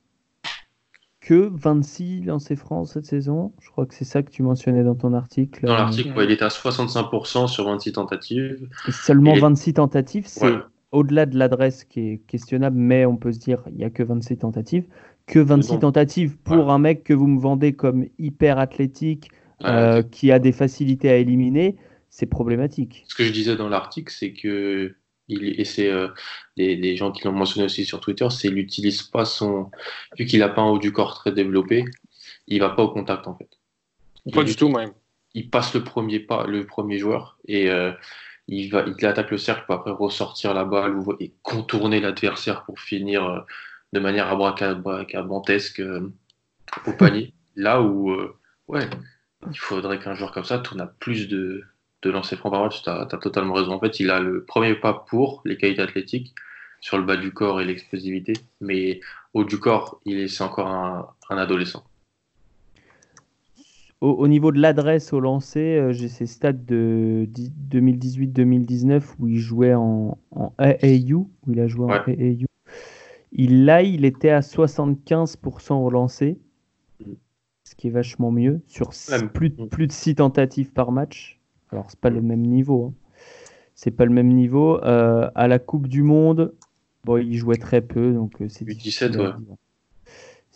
que 1.19 1.51
26 1.53 2.21
lancers 2.21 2.57
francs 2.57 2.87
cette 2.87 3.05
saison. 3.05 3.51
Je 3.59 3.69
crois 3.69 3.85
que 3.85 3.93
c'est 3.93 4.05
ça 4.05 4.23
que 4.23 4.31
tu 4.31 4.43
mentionnais 4.43 4.85
dans 4.85 4.95
ton 4.95 5.13
article. 5.13 5.65
Dans 5.65 5.75
l'article, 5.75 6.13
il 6.23 6.31
est 6.31 6.41
à 6.41 6.47
65% 6.47 7.47
sur 7.47 7.65
26 7.65 7.91
tentatives. 7.91 8.69
Et 8.87 8.91
seulement 8.93 9.33
26 9.33 9.73
tentatives, 9.73 10.27
c'est 10.27 10.55
au-delà 10.91 11.25
de 11.25 11.37
l'adresse 11.37 11.83
qui 11.83 11.99
est 11.99 12.17
questionnable, 12.27 12.77
mais 12.77 13.05
on 13.05 13.17
peut 13.17 13.31
se 13.31 13.39
dire 13.39 13.63
il 13.67 13.77
n'y 13.77 13.83
a 13.83 13.89
que 13.89 14.03
26 14.03 14.37
tentatives. 14.37 14.85
Que 15.27 15.39
26 15.39 15.79
tentatives 15.79 16.37
pour 16.37 16.71
un 16.71 16.79
mec 16.79 17.03
que 17.03 17.13
vous 17.13 17.27
me 17.27 17.39
vendez 17.39 17.73
comme 17.73 18.05
hyper 18.17 18.59
athlétique, 18.59 19.29
euh, 19.63 20.01
qui 20.01 20.31
a 20.31 20.39
des 20.39 20.51
facilités 20.51 21.09
à 21.09 21.17
éliminer, 21.17 21.77
c'est 22.09 22.25
problématique. 22.25 23.05
Ce 23.07 23.15
que 23.15 23.23
je 23.23 23.31
disais 23.31 23.55
dans 23.55 23.69
l'article, 23.69 24.11
c'est 24.11 24.33
que 24.33 24.95
et 25.29 25.63
c'est 25.63 25.89
euh, 25.89 26.09
les, 26.57 26.97
gens 26.97 27.11
qui 27.11 27.23
l'ont 27.23 27.31
mentionné 27.31 27.65
aussi 27.65 27.85
sur 27.85 28.01
Twitter, 28.01 28.27
c'est 28.29 28.47
qu'il 28.47 28.55
n'utilise 28.55 29.03
pas 29.03 29.23
son. 29.23 29.71
Vu 30.17 30.25
qu'il 30.25 30.39
n'a 30.39 30.49
pas 30.49 30.61
un 30.61 30.69
haut 30.69 30.79
du 30.79 30.91
corps 30.91 31.13
très 31.13 31.31
développé, 31.31 31.85
il 32.47 32.59
va 32.59 32.69
pas 32.69 32.83
au 32.83 32.89
contact 32.89 33.27
en 33.27 33.35
fait. 33.35 33.49
Pas 34.33 34.43
du 34.43 34.55
tout 34.55 34.69
même. 34.69 34.91
Il 35.33 35.49
passe 35.49 35.73
le 35.73 35.83
premier 35.83 36.19
pas, 36.19 36.45
le 36.45 36.65
premier 36.65 36.97
joueur 36.97 37.37
et 37.47 37.69
euh, 37.69 37.93
il, 38.51 38.69
va, 38.69 38.83
il 38.85 39.05
attaque 39.05 39.31
le 39.31 39.37
cercle 39.37 39.65
pour 39.65 39.75
après 39.75 39.91
ressortir 39.91 40.53
la 40.53 40.65
balle 40.65 40.97
et 41.19 41.33
contourner 41.41 42.01
l'adversaire 42.01 42.63
pour 42.65 42.79
finir 42.79 43.25
euh, 43.25 43.39
de 43.93 43.99
manière 43.99 44.27
abracadabrantesque 44.27 45.79
euh, 45.79 46.11
au 46.85 46.93
panier. 46.93 47.33
Là 47.55 47.81
où, 47.81 48.11
euh, 48.11 48.37
ouais, 48.67 48.89
il 49.49 49.57
faudrait 49.57 49.99
qu'un 49.99 50.15
joueur 50.15 50.33
comme 50.33 50.43
ça 50.43 50.59
tourne 50.59 50.81
à 50.81 50.87
plus 50.87 51.27
de, 51.29 51.63
de 52.01 52.09
lancers 52.09 52.37
francs 52.37 52.51
par 52.51 52.63
match. 52.63 52.83
Tu 52.83 52.89
as, 52.89 53.05
totalement 53.21 53.53
raison. 53.53 53.73
En 53.73 53.79
fait, 53.79 53.99
il 54.01 54.11
a 54.11 54.19
le 54.19 54.43
premier 54.43 54.75
pas 54.75 54.93
pour 54.93 55.41
les 55.45 55.57
qualités 55.57 55.81
athlétiques 55.81 56.35
sur 56.81 56.97
le 56.97 57.03
bas 57.03 57.15
du 57.15 57.31
corps 57.31 57.61
et 57.61 57.65
l'explosivité, 57.65 58.33
mais 58.59 58.99
au 59.33 59.43
du 59.43 59.59
corps, 59.59 60.01
il 60.05 60.19
est, 60.19 60.27
c'est 60.27 60.43
encore 60.43 60.67
un 61.29 61.37
adolescent. 61.37 61.85
Au, 64.01 64.27
niveau 64.27 64.51
de 64.51 64.59
l'adresse 64.59 65.13
au 65.13 65.19
lancer, 65.19 65.77
euh, 65.77 65.91
j'ai 65.93 66.07
ces 66.07 66.25
stats 66.25 66.53
de 66.53 67.29
2018-2019 67.69 69.03
où 69.19 69.27
il 69.27 69.37
jouait 69.37 69.75
en, 69.75 70.17
en, 70.31 70.53
AAU, 70.57 71.29
où 71.45 71.51
il 71.51 71.59
a 71.59 71.67
joué 71.67 71.85
en 71.85 71.89
AAU. 71.91 72.47
Il, 73.31 73.65
là, 73.65 73.83
il 73.83 74.03
était 74.03 74.31
à 74.31 74.39
75% 74.39 75.73
au 75.73 75.91
lancer, 75.91 76.39
mm. 76.99 77.11
ce 77.63 77.75
qui 77.75 77.87
est 77.87 77.91
vachement 77.91 78.31
mieux, 78.31 78.61
sur 78.65 78.89
plus, 79.33 79.51
plus 79.51 79.85
de 79.85 79.91
6 79.91 80.15
tentatives 80.15 80.71
par 80.71 80.91
match. 80.91 81.39
Alors, 81.71 81.85
c'est 81.91 81.99
pas 81.99 82.09
le 82.09 82.23
même 82.23 82.41
niveau. 82.41 82.87
Hein. 82.87 82.93
C'est 83.75 83.91
pas 83.91 84.05
le 84.05 84.11
même 84.11 84.29
niveau. 84.29 84.83
Euh, 84.83 85.29
à 85.35 85.47
la 85.47 85.59
Coupe 85.59 85.87
du 85.87 86.01
Monde, 86.01 86.55
bon, 87.05 87.17
il 87.17 87.37
jouait 87.37 87.57
très 87.57 87.81
peu, 87.81 88.13
donc 88.13 88.41
euh, 88.41 88.47
c'est 88.49 88.65
17, 88.65 89.15
ouais. 89.15 89.29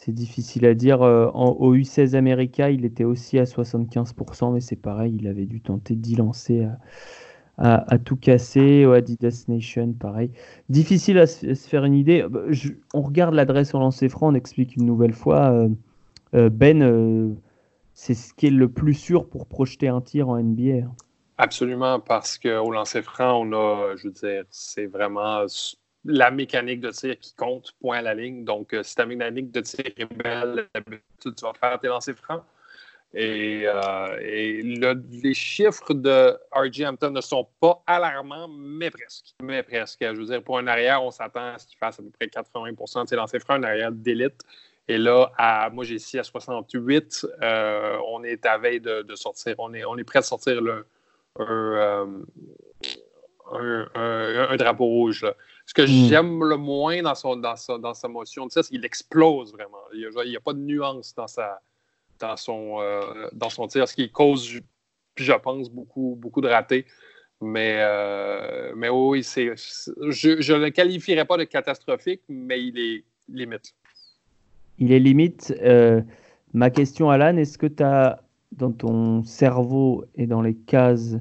C'est 0.06 0.12
difficile 0.12 0.68
à 0.68 0.76
dire. 0.76 1.02
Euh, 1.02 1.26
au 1.34 1.76
U16 1.76 2.16
America, 2.16 2.70
il 2.70 2.86
était 2.86 3.06
aussi 3.06 3.40
à 3.40 3.46
75%, 3.46 4.54
mais 4.54 4.62
c'est 4.62 4.76
pareil, 4.76 5.18
il 5.20 5.28
avait 5.28 5.48
dû 5.48 5.62
tenter 5.62 5.96
d'y 5.96 6.16
lancer 6.16 6.68
à, 7.58 7.98
tout 7.98 8.16
casser. 8.16 8.86
Au 8.86 8.92
Adidas 8.92 9.46
Nation, 9.48 9.94
pareil. 9.94 10.30
Difficile 10.70 11.18
à 11.18 11.26
se, 11.26 11.56
faire 11.56 11.86
une 11.86 11.96
idée. 11.96 12.24
Bah, 12.30 12.42
on 12.94 13.02
regarde 13.02 13.34
l'adresse 13.34 13.74
au 13.74 13.80
lancer 13.80 14.08
franc, 14.08 14.28
on 14.28 14.36
explique 14.36 14.76
une 14.76 14.86
nouvelle 14.86 15.14
fois. 15.14 15.50
Euh, 15.50 15.70
euh, 16.36 16.50
ben, 16.50 17.36
c'est 17.96 18.14
ce 18.14 18.32
qui 18.36 18.46
est 18.46 18.52
le 18.52 18.70
plus 18.70 18.94
sûr 18.94 19.28
pour 19.28 19.48
projeter 19.48 19.88
un 19.88 20.02
tir 20.02 20.30
en 20.30 20.38
NBA. 20.38 20.88
Absolument, 21.40 22.00
parce 22.00 22.38
qu'au 22.38 22.72
lancer 22.72 23.02
franc, 23.02 23.42
on 23.42 23.54
a, 23.54 23.96
je 23.96 24.04
veux 24.08 24.14
dire, 24.14 24.44
c'est 24.52 24.86
vraiment 24.86 25.48
la 26.06 26.32
mécanique 26.32 26.82
de 26.82 26.92
tir 26.92 27.20
qui 27.20 27.34
compte, 27.36 27.72
point 27.82 27.98
à 27.98 28.02
la 28.02 28.14
ligne. 28.14 28.46
Donc, 28.46 28.74
euh, 28.74 28.84
si 28.84 28.96
ta 28.96 29.06
mécanique 29.06 29.52
de 29.52 29.62
tir 29.62 29.86
est 29.98 30.06
belle, 30.06 30.68
tu 31.22 31.32
vas 31.42 31.54
faire 31.54 31.80
tes 31.80 31.88
lancers 31.88 32.16
francs. 32.16 32.44
Et, 33.14 33.64
euh, 33.66 34.18
les 34.20 35.34
chiffres 35.34 35.94
de 35.94 36.38
R.J. 36.52 36.86
Hampton 36.86 37.12
ne 37.12 37.22
sont 37.22 37.48
pas 37.60 37.82
alarmants, 37.88 38.48
mais 38.50 38.92
presque. 38.92 39.34
Mais 39.42 39.64
presque. 39.64 40.00
Je 40.02 40.20
veux 40.20 40.26
dire, 40.26 40.44
pour 40.44 40.58
un 40.58 40.68
arrière, 40.68 41.02
on 41.04 41.12
s'attend 41.12 41.54
à 41.54 41.58
ce 41.58 41.66
qu'il 41.66 41.78
fasse 41.78 42.00
à 42.00 42.04
peu 42.04 42.10
près 42.10 42.28
80% 42.28 43.04
de 43.04 43.10
ses 43.10 43.16
lancers 43.16 43.42
francs, 43.42 43.58
un 43.58 43.64
arrière 43.64 43.92
d'élite. 43.92 44.42
Et 44.88 44.98
là, 44.98 45.32
à, 45.38 45.70
moi, 45.72 45.86
j'ai 45.86 45.96
ici 45.96 46.20
à 46.20 46.24
68. 46.24 47.26
Euh, 47.42 47.98
on 48.08 48.24
est 48.24 48.46
à 48.46 48.58
veille 48.58 48.82
de, 48.82 49.16
sortir. 49.16 49.56
On 49.60 49.74
est, 49.74 49.86
on 49.86 49.98
est 49.98 50.04
prêt 50.04 50.20
à 50.20 50.22
sortir 50.22 50.62
le, 50.62 50.86
un, 51.40 52.22
un, 53.54 54.56
drapeau 54.58 54.86
rouge. 54.86 55.26
Ce 55.66 55.74
que 55.74 55.82
hmm. 55.82 56.10
j'aime 56.10 56.44
le 56.44 56.58
moins 56.58 57.02
dans, 57.02 57.16
son, 57.16 57.36
dans, 57.36 57.56
sa, 57.56 57.78
dans 57.78 57.94
sa 57.94 58.08
motion 58.08 58.46
de 58.46 58.52
c'est 58.52 58.68
qu'il 58.68 58.86
explose 58.86 59.52
vraiment. 59.52 59.80
Il 59.94 60.08
n'y 60.26 60.36
a, 60.36 60.40
pas 60.40 60.54
de 60.54 60.60
nuance 60.60 61.14
dans, 61.16 61.28
sa, 61.28 61.60
dans, 62.20 62.38
son, 62.38 62.80
euh, 62.80 63.28
dans 63.34 63.50
son 63.50 63.68
tir, 63.68 63.88
ce 63.88 63.96
qui 63.96 64.12
cause, 64.12 64.60
je 65.16 65.34
pense, 65.34 65.70
beaucoup, 65.70 66.18
beaucoup 66.20 66.42
de 66.42 66.48
ratés. 66.48 66.86
Mais, 67.42 67.78
euh, 67.80 68.74
mais 68.76 68.90
oui, 68.90 69.24
c'est, 69.24 69.54
je 69.56 70.54
ne 70.54 70.66
le 70.66 70.70
qualifierais 70.70 71.26
pas 71.26 71.38
de 71.38 71.44
catastrophique, 71.44 72.22
mais 72.30 72.64
il 72.64 72.80
est 72.80 73.04
limite. 73.28 73.74
Il 74.78 74.92
est 74.92 75.00
limite. 75.00 75.54
Euh, 75.62 76.02
ma 76.54 76.70
question, 76.70 77.10
Alan, 77.10 77.36
est-ce 77.38 77.58
que 77.58 77.68
tu 77.68 77.84
as 77.84 78.22
dans 78.52 78.72
ton 78.72 79.24
cerveau 79.24 80.06
et 80.16 80.28
dans 80.28 80.42
les 80.42 80.56
cases 80.56 81.18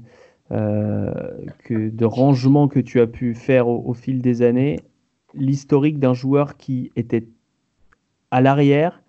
que, 0.50 1.88
de 1.90 2.04
rangement 2.04 2.68
que 2.68 2.80
tu 2.80 3.00
as 3.00 3.06
pu 3.06 3.34
faire 3.34 3.68
au, 3.68 3.94
fil 3.94 4.22
des 4.22 4.42
années, 4.42 4.80
l'historique 5.34 5.98
d'un 5.98 6.14
joueur 6.14 6.56
qui 6.56 6.92
était 6.96 7.26
à 8.30 8.40
l'arrière, 8.40 9.02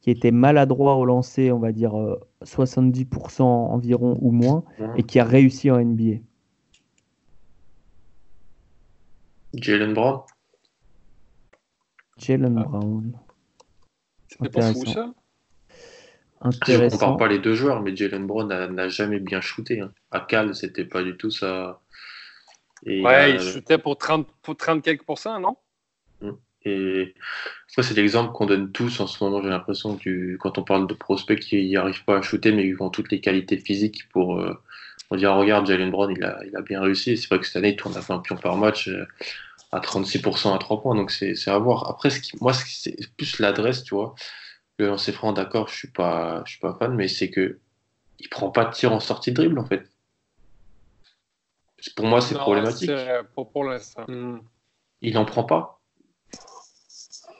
qui 0.00 0.10
était 0.10 0.30
maladroit 0.30 0.96
au 0.96 1.04
lancer, 1.04 1.50
on 1.50 1.58
va 1.58 1.72
dire 1.72 1.94
70% 2.42 3.40
euh, 3.40 3.44
environ 3.44 4.18
ou 4.20 4.30
moins, 4.30 4.64
et 4.96 5.02
qui 5.02 5.18
a 5.18 5.24
réussi 5.24 5.70
en 5.70 5.82
NBA 5.82 6.20
Jalen 9.54 9.94
Brown. 9.94 10.20
Jalen 12.18 12.58
ah. 12.58 12.64
Brown. 12.64 13.18
C'était 14.28 14.48
pas 14.48 14.72
fou 14.72 14.86
ça? 14.86 15.14
On 16.44 16.48
ne 16.48 16.90
compare 16.90 17.16
pas 17.16 17.28
les 17.28 17.38
deux 17.38 17.54
joueurs, 17.54 17.80
mais 17.80 17.96
Jalen 17.96 18.26
Brown 18.26 18.46
n'a 18.46 18.88
jamais 18.88 19.18
bien 19.18 19.40
shooté. 19.40 19.80
Hein. 19.80 19.92
À 20.10 20.20
Cal, 20.20 20.54
c'était 20.54 20.84
pas 20.84 21.02
du 21.02 21.16
tout 21.16 21.30
ça. 21.30 21.80
Et, 22.84 23.02
ouais, 23.02 23.32
il 23.32 23.40
shootait 23.40 23.78
pour 23.78 23.96
30, 23.96 24.28
pour 24.42 24.56
30 24.56 24.82
quelques 24.82 25.04
pourcents, 25.04 25.40
non? 25.40 25.56
Hum. 26.20 26.36
Et 26.66 27.14
ça, 27.66 27.82
c'est 27.82 27.94
l'exemple 27.94 28.32
qu'on 28.32 28.46
donne 28.46 28.72
tous 28.72 29.00
en 29.00 29.06
ce 29.06 29.24
moment. 29.24 29.42
J'ai 29.42 29.48
l'impression 29.48 29.96
que 29.96 30.36
quand 30.36 30.58
on 30.58 30.62
parle 30.62 30.86
de 30.86 30.94
prospects 30.94 31.38
qui 31.38 31.64
n'y 31.64 31.76
arrivent 31.76 32.04
pas 32.04 32.18
à 32.18 32.22
shooter, 32.22 32.52
mais 32.52 32.64
qui 32.64 32.80
ont 32.80 32.90
toutes 32.90 33.10
les 33.10 33.20
qualités 33.20 33.58
physiques 33.58 34.08
pour. 34.10 34.38
Euh, 34.38 34.54
on 35.10 35.16
dit, 35.16 35.26
regarde, 35.26 35.66
Jalen 35.66 35.90
Brown, 35.90 36.14
il 36.14 36.24
a, 36.24 36.40
il 36.46 36.56
a 36.56 36.62
bien 36.62 36.80
réussi. 36.80 37.16
C'est 37.16 37.28
vrai 37.28 37.38
que 37.38 37.46
cette 37.46 37.56
année, 37.56 37.70
il 37.70 37.76
tourne 37.76 37.96
à 37.96 38.00
20 38.00 38.18
pions 38.20 38.36
par 38.36 38.56
match 38.56 38.88
euh, 38.88 39.06
à 39.72 39.80
36% 39.80 40.54
à 40.54 40.58
3 40.58 40.82
points. 40.82 40.94
Donc, 40.94 41.10
c'est 41.10 41.36
à 41.48 41.58
voir. 41.58 41.88
Après, 41.90 42.10
ce 42.10 42.20
qui, 42.20 42.32
moi, 42.40 42.52
c'est 42.52 42.96
plus 43.16 43.38
l'adresse, 43.38 43.82
tu 43.84 43.94
vois 43.94 44.14
le 44.78 44.86
lancer 44.88 45.12
franc, 45.12 45.32
d'accord, 45.32 45.68
je 45.68 45.74
suis 45.74 45.90
pas, 45.90 46.42
je 46.46 46.52
suis 46.52 46.60
pas 46.60 46.74
fan, 46.74 46.94
mais 46.94 47.08
c'est 47.08 47.30
que 47.30 47.58
il 48.18 48.28
prend 48.28 48.50
pas 48.50 48.64
de 48.64 48.72
tir 48.72 48.92
en 48.92 49.00
sortie 49.00 49.30
de 49.30 49.36
dribble 49.36 49.58
en 49.58 49.66
fait. 49.66 49.90
Pour 51.96 52.06
moi, 52.06 52.20
c'est 52.20 52.34
problématique. 52.34 52.90
Pour, 53.34 53.50
pour 53.50 53.64
l'instant. 53.64 54.04
Hmm. 54.08 54.38
Il 55.02 55.18
en 55.18 55.24
prend 55.24 55.44
pas. 55.44 55.82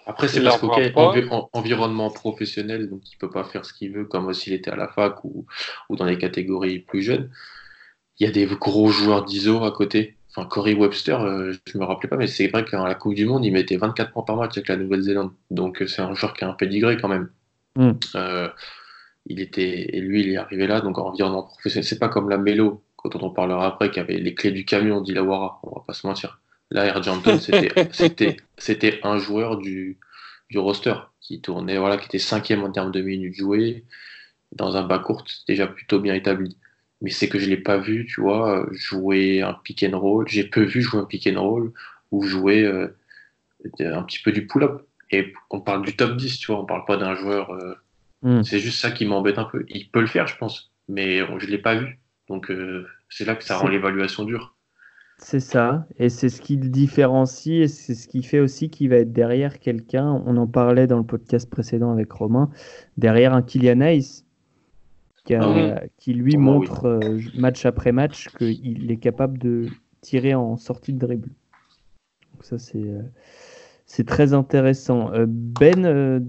Après, 0.07 0.29
c'est 0.29 0.43
parce 0.43 0.61
qu'environnement 0.61 1.49
environnement 1.55 2.11
professionnel, 2.11 2.91
donc 2.91 3.11
il 3.11 3.17
peut 3.17 3.31
pas 3.31 3.45
faire 3.45 3.65
ce 3.65 3.73
qu'il 3.73 3.93
veut, 3.93 4.05
comme 4.05 4.33
s'il 4.35 4.53
était 4.53 4.71
à 4.71 4.77
la 4.77 4.89
fac 4.89 5.25
ou, 5.25 5.47
ou 5.89 5.97
dans 5.97 6.05
les 6.05 6.19
catégories 6.19 6.81
plus 6.81 7.03
jeunes. 7.03 7.31
Il 8.19 8.27
y 8.27 8.29
a 8.29 8.33
des 8.33 8.47
gros 8.47 8.89
joueurs 8.89 9.25
d'ISO 9.25 9.65
à 9.65 9.73
côté. 9.73 10.19
Enfin, 10.37 10.49
Corey 10.49 10.75
Webster, 10.75 11.21
euh, 11.21 11.53
je 11.67 11.79
me 11.79 11.85
rappelais 11.85 12.09
pas, 12.09 12.17
mais 12.17 12.27
c'est 12.27 12.49
vrai 12.49 12.65
qu'à 12.65 12.83
la 12.83 12.97
Coupe 12.97 13.15
du 13.15 13.25
Monde, 13.25 13.45
il 13.45 13.53
mettait 13.53 13.77
24 13.77 14.13
points 14.13 14.25
par 14.25 14.37
match 14.37 14.57
avec 14.57 14.69
la 14.69 14.77
Nouvelle-Zélande. 14.77 15.31
Donc 15.51 15.81
euh, 15.81 15.87
c'est 15.87 16.03
un 16.03 16.13
joueur 16.15 16.35
qui 16.35 16.45
a 16.45 16.49
un 16.49 16.55
pédigré 16.55 16.97
quand 16.97 17.09
même. 17.09 17.31
Mm. 17.77 17.93
Euh, 18.17 18.49
il 19.27 19.41
était, 19.41 19.97
et 19.97 20.01
lui, 20.01 20.23
il 20.23 20.31
est 20.31 20.37
arrivé 20.37 20.67
là, 20.67 20.81
donc 20.81 20.99
en 20.99 21.07
environnement 21.07 21.45
professionnel. 21.45 21.85
C'est 21.85 22.01
pas 22.01 22.09
comme 22.09 22.29
la 22.29 22.39
Mélo, 22.39 22.83
quand 22.97 23.15
on 23.23 23.31
parlera 23.31 23.67
après, 23.69 23.93
qui 23.93 24.01
avait 24.01 24.19
les 24.19 24.35
clés 24.35 24.51
du 24.51 24.65
camion 24.65 25.01
d'Ilawara, 25.01 25.61
on 25.63 25.77
va 25.77 25.85
pas 25.87 25.95
se 25.95 26.05
mentir. 26.05 26.41
Là, 26.71 26.85
Air 26.87 27.01
c'était, 27.93 28.37
c'était, 28.59 29.01
un 29.05 29.19
joueur 29.19 29.59
du, 29.59 29.99
du 30.51 30.59
roster 30.59 30.95
qui 31.21 31.41
tournait, 31.41 31.79
voilà, 31.79 31.97
qui 31.97 32.07
était 32.07 32.19
cinquième 32.19 32.65
en 32.65 32.73
termes 32.73 32.91
de 32.91 33.03
minutes 33.03 33.35
jouées, 33.35 33.85
dans 34.51 34.77
un 34.77 34.83
bas 34.83 34.99
court, 34.99 35.25
déjà 35.47 35.69
plutôt 35.69 36.01
bien 36.01 36.15
établi 36.15 36.57
mais 37.05 37.11
c'est 37.11 37.29
que 37.29 37.39
je 37.39 37.51
l'ai 37.51 37.59
pas 37.59 37.77
vu, 37.77 38.07
tu 38.07 38.23
vois, 38.23 38.67
jouer 38.73 39.43
un 39.43 39.53
pick 39.53 39.85
and 39.85 39.99
roll. 39.99 40.27
J'ai 40.27 40.43
peu 40.43 40.63
vu 40.63 40.81
jouer 40.81 41.01
un 41.01 41.05
pick 41.05 41.27
and 41.27 41.39
roll 41.39 41.71
ou 42.11 42.23
jouer 42.23 42.65
euh, 42.65 42.89
un 43.79 44.03
petit 44.05 44.21
peu 44.23 44.33
du 44.33 44.47
pull-up. 44.47 44.87
Et 45.11 45.35
on 45.51 45.61
parle 45.61 45.85
du 45.85 45.95
top 45.95 46.17
10, 46.17 46.39
tu 46.39 46.47
vois, 46.51 46.63
on 46.63 46.65
parle 46.65 46.87
pas 46.87 46.97
d'un 46.97 47.15
joueur. 47.15 47.51
Euh, 47.51 47.75
hmm. 48.23 48.43
C'est 48.43 48.59
juste 48.59 48.81
ça 48.81 48.91
qui 48.91 49.05
m'embête 49.05 49.37
un 49.37 49.45
peu. 49.45 49.67
Il 49.69 49.91
peut 49.91 50.01
le 50.01 50.07
faire, 50.07 50.27
je 50.27 50.39
pense, 50.39 50.73
mais 50.89 51.19
je 51.19 51.47
l'ai 51.47 51.59
pas 51.59 51.75
vu. 51.75 51.99
Donc 52.29 52.51
euh, 52.51 52.87
c'est 53.11 53.27
là 53.27 53.37
que 53.37 53.45
ça 53.45 53.59
rend 53.59 53.69
l'évaluation 53.69 54.25
dure. 54.25 54.57
C'est 55.19 55.41
ça, 55.41 55.87
et 55.99 56.09
c'est 56.09 56.31
ce 56.31 56.41
qui 56.41 56.57
le 56.57 56.71
différencie, 56.71 57.63
et 57.63 57.69
c'est 57.69 57.95
ce 57.95 58.09
qui 58.09 58.23
fait 58.23 58.41
aussi 58.41 58.71
qu'il 58.71 58.89
va 58.89 58.97
être 58.97 59.13
derrière 59.13 59.61
quelqu'un. 59.61 60.23
On 60.25 60.39
en 60.39 60.47
parlait 60.47 60.87
dans 60.87 60.97
le 60.97 61.05
podcast 61.05 61.49
précédent 61.51 61.93
avec 61.93 62.11
Romain, 62.11 62.51
derrière 62.97 63.35
un 63.35 63.43
Kylian 63.43 63.81
Hayes 63.83 64.25
ah 65.33 65.81
qui, 65.97 66.13
lui 66.13 66.37
montre 66.37 66.87
euh, 66.87 67.19
match 67.37 67.65
après 67.65 67.93
match 67.93 68.29
qu'il 68.37 68.91
est 68.91 68.99
capable 68.99 69.39
de 69.39 69.69
tirer 70.01 70.35
en 70.35 70.57
sortie 70.57 70.93
de 70.93 70.99
dribble. 70.99 71.31
Donc 72.33 72.45
ça 72.45 72.59
c'est 72.59 72.83
euh, 72.83 73.03
c'est 73.87 74.07
très 74.07 74.35
intéressant. 74.35 75.13
Euh, 75.13 75.27
ben, 75.29 76.23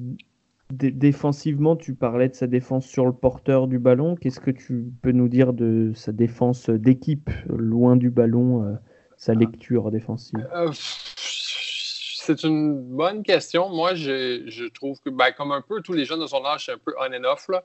défensivement, 0.72 1.76
tu 1.76 1.94
parlais 1.94 2.30
de 2.30 2.36
sa 2.36 2.48
défense 2.48 2.86
sur 2.86 3.06
le 3.06 3.14
porteur 3.14 3.68
du 3.68 3.80
ballon. 3.80 4.16
Qu'est-ce 4.16 4.40
que 4.40 4.52
tu 4.52 4.86
peux 5.02 5.12
nous 5.12 5.28
dire 5.28 5.54
de 5.54 5.92
sa 5.94 6.12
défense 6.12 6.70
d'équipe, 6.70 7.30
loin 7.48 7.96
du 7.96 8.10
ballon, 8.10 8.78
sa 9.16 9.34
ah. 9.34 9.36
lecture 9.36 9.92
défensive? 9.92 10.48
C'est 10.72 12.44
une 12.44 12.82
bonne 12.82 13.22
question. 13.22 13.70
Moi, 13.70 13.94
je, 13.94 14.44
je 14.48 14.66
trouve 14.66 15.00
que, 15.00 15.12
ben, 15.12 15.32
comme 15.38 15.52
un 15.52 15.62
peu 15.62 15.82
tous 15.82 15.94
les 15.94 16.06
jeunes 16.06 16.22
de 16.22 16.28
son 16.28 16.44
âge, 16.44 16.66
c'est 16.66 16.72
un 16.72 16.80
peu 16.84 16.94
on 17.00 17.14
and 17.14 17.24
off. 17.24 17.48
Là. 17.48 17.64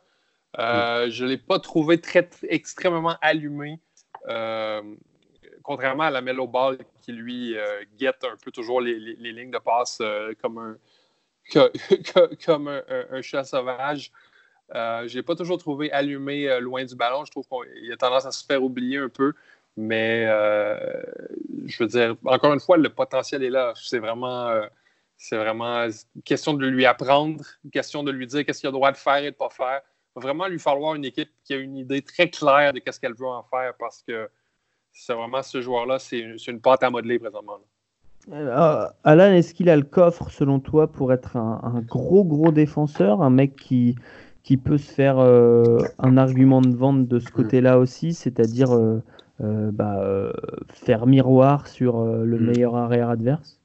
Euh, 0.58 1.08
je 1.10 1.24
ne 1.24 1.30
l'ai 1.30 1.38
pas 1.38 1.58
trouvé 1.58 2.00
très, 2.00 2.28
extrêmement 2.48 3.16
allumé, 3.20 3.80
euh, 4.28 4.82
contrairement 5.62 6.04
à 6.04 6.10
la 6.10 6.20
Mellow 6.20 6.48
Ball 6.48 6.78
qui, 7.02 7.12
lui, 7.12 7.56
euh, 7.56 7.84
guette 7.98 8.24
un 8.24 8.36
peu 8.42 8.50
toujours 8.50 8.80
les, 8.80 8.94
lignes 8.94 9.50
de 9.50 9.58
passe 9.58 10.02
comme 10.42 10.58
un, 10.58 10.76
comme 12.44 12.68
un, 12.68 13.22
chat 13.22 13.44
sauvage. 13.44 14.10
je 14.72 15.14
n'ai 15.14 15.22
pas 15.22 15.36
toujours 15.36 15.58
trouvé 15.58 15.92
allumé 15.92 16.58
loin 16.60 16.84
du 16.84 16.96
ballon. 16.96 17.24
Je 17.24 17.30
trouve 17.30 17.46
qu'il 17.46 17.92
a 17.92 17.96
tendance 17.96 18.26
à 18.26 18.32
se 18.32 18.44
faire 18.44 18.62
oublier 18.62 18.98
un 18.98 19.08
peu. 19.08 19.32
Mais 19.76 20.26
je 21.66 21.76
veux 21.78 21.88
dire, 21.88 22.16
encore 22.24 22.52
une 22.52 22.60
fois, 22.60 22.76
le 22.76 22.88
potentiel 22.88 23.44
est 23.44 23.50
là. 23.50 23.72
C'est 23.76 24.00
vraiment, 24.00 24.52
c'est 25.16 25.36
vraiment 25.36 25.86
question 26.24 26.54
de 26.54 26.66
lui 26.66 26.86
apprendre, 26.86 27.44
question 27.72 28.02
de 28.02 28.10
lui 28.10 28.26
dire 28.26 28.44
qu'est-ce 28.44 28.60
qu'il 28.60 28.66
a 28.66 28.70
le 28.70 28.76
droit 28.76 28.90
de 28.90 28.96
faire 28.96 29.18
et 29.18 29.22
de 29.22 29.26
ne 29.26 29.30
pas 29.30 29.48
faire 29.48 29.80
va 30.16 30.22
vraiment 30.22 30.48
lui 30.48 30.58
falloir 30.58 30.94
une 30.94 31.04
équipe 31.04 31.30
qui 31.44 31.54
a 31.54 31.56
une 31.56 31.76
idée 31.76 32.02
très 32.02 32.30
claire 32.30 32.72
de 32.72 32.80
ce 32.90 32.98
qu'elle 32.98 33.14
veut 33.14 33.26
en 33.26 33.42
faire 33.44 33.74
parce 33.78 34.02
que 34.06 34.28
c'est 34.92 35.14
vraiment 35.14 35.42
ce 35.42 35.60
joueur-là, 35.60 35.98
c'est 35.98 36.18
une, 36.18 36.60
pâte 36.60 36.82
à 36.82 36.90
modeler 36.90 37.18
présentement. 37.18 37.58
Euh, 38.30 38.86
Alan, 39.04 39.32
est-ce 39.32 39.54
qu'il 39.54 39.70
a 39.70 39.76
le 39.76 39.84
coffre, 39.84 40.30
selon 40.30 40.60
toi, 40.60 40.90
pour 40.90 41.12
être 41.12 41.36
un, 41.36 41.82
gros, 41.86 42.24
gros 42.24 42.50
défenseur, 42.50 43.22
un 43.22 43.30
mec 43.30 43.56
qui, 43.56 43.94
qui 44.42 44.56
peut 44.56 44.78
se 44.78 44.92
faire 44.92 45.18
euh, 45.18 45.78
un 45.98 46.16
argument 46.16 46.60
de 46.60 46.74
vente 46.74 47.08
de 47.08 47.18
ce 47.18 47.30
côté-là 47.30 47.78
aussi, 47.78 48.12
c'est-à-dire 48.12 48.72
euh, 48.72 49.00
bah, 49.40 50.32
faire 50.68 51.06
miroir 51.06 51.66
sur 51.66 52.04
le 52.04 52.38
mm. 52.38 52.44
meilleur 52.44 52.76
arrière 52.76 53.08
adverse? 53.08 53.58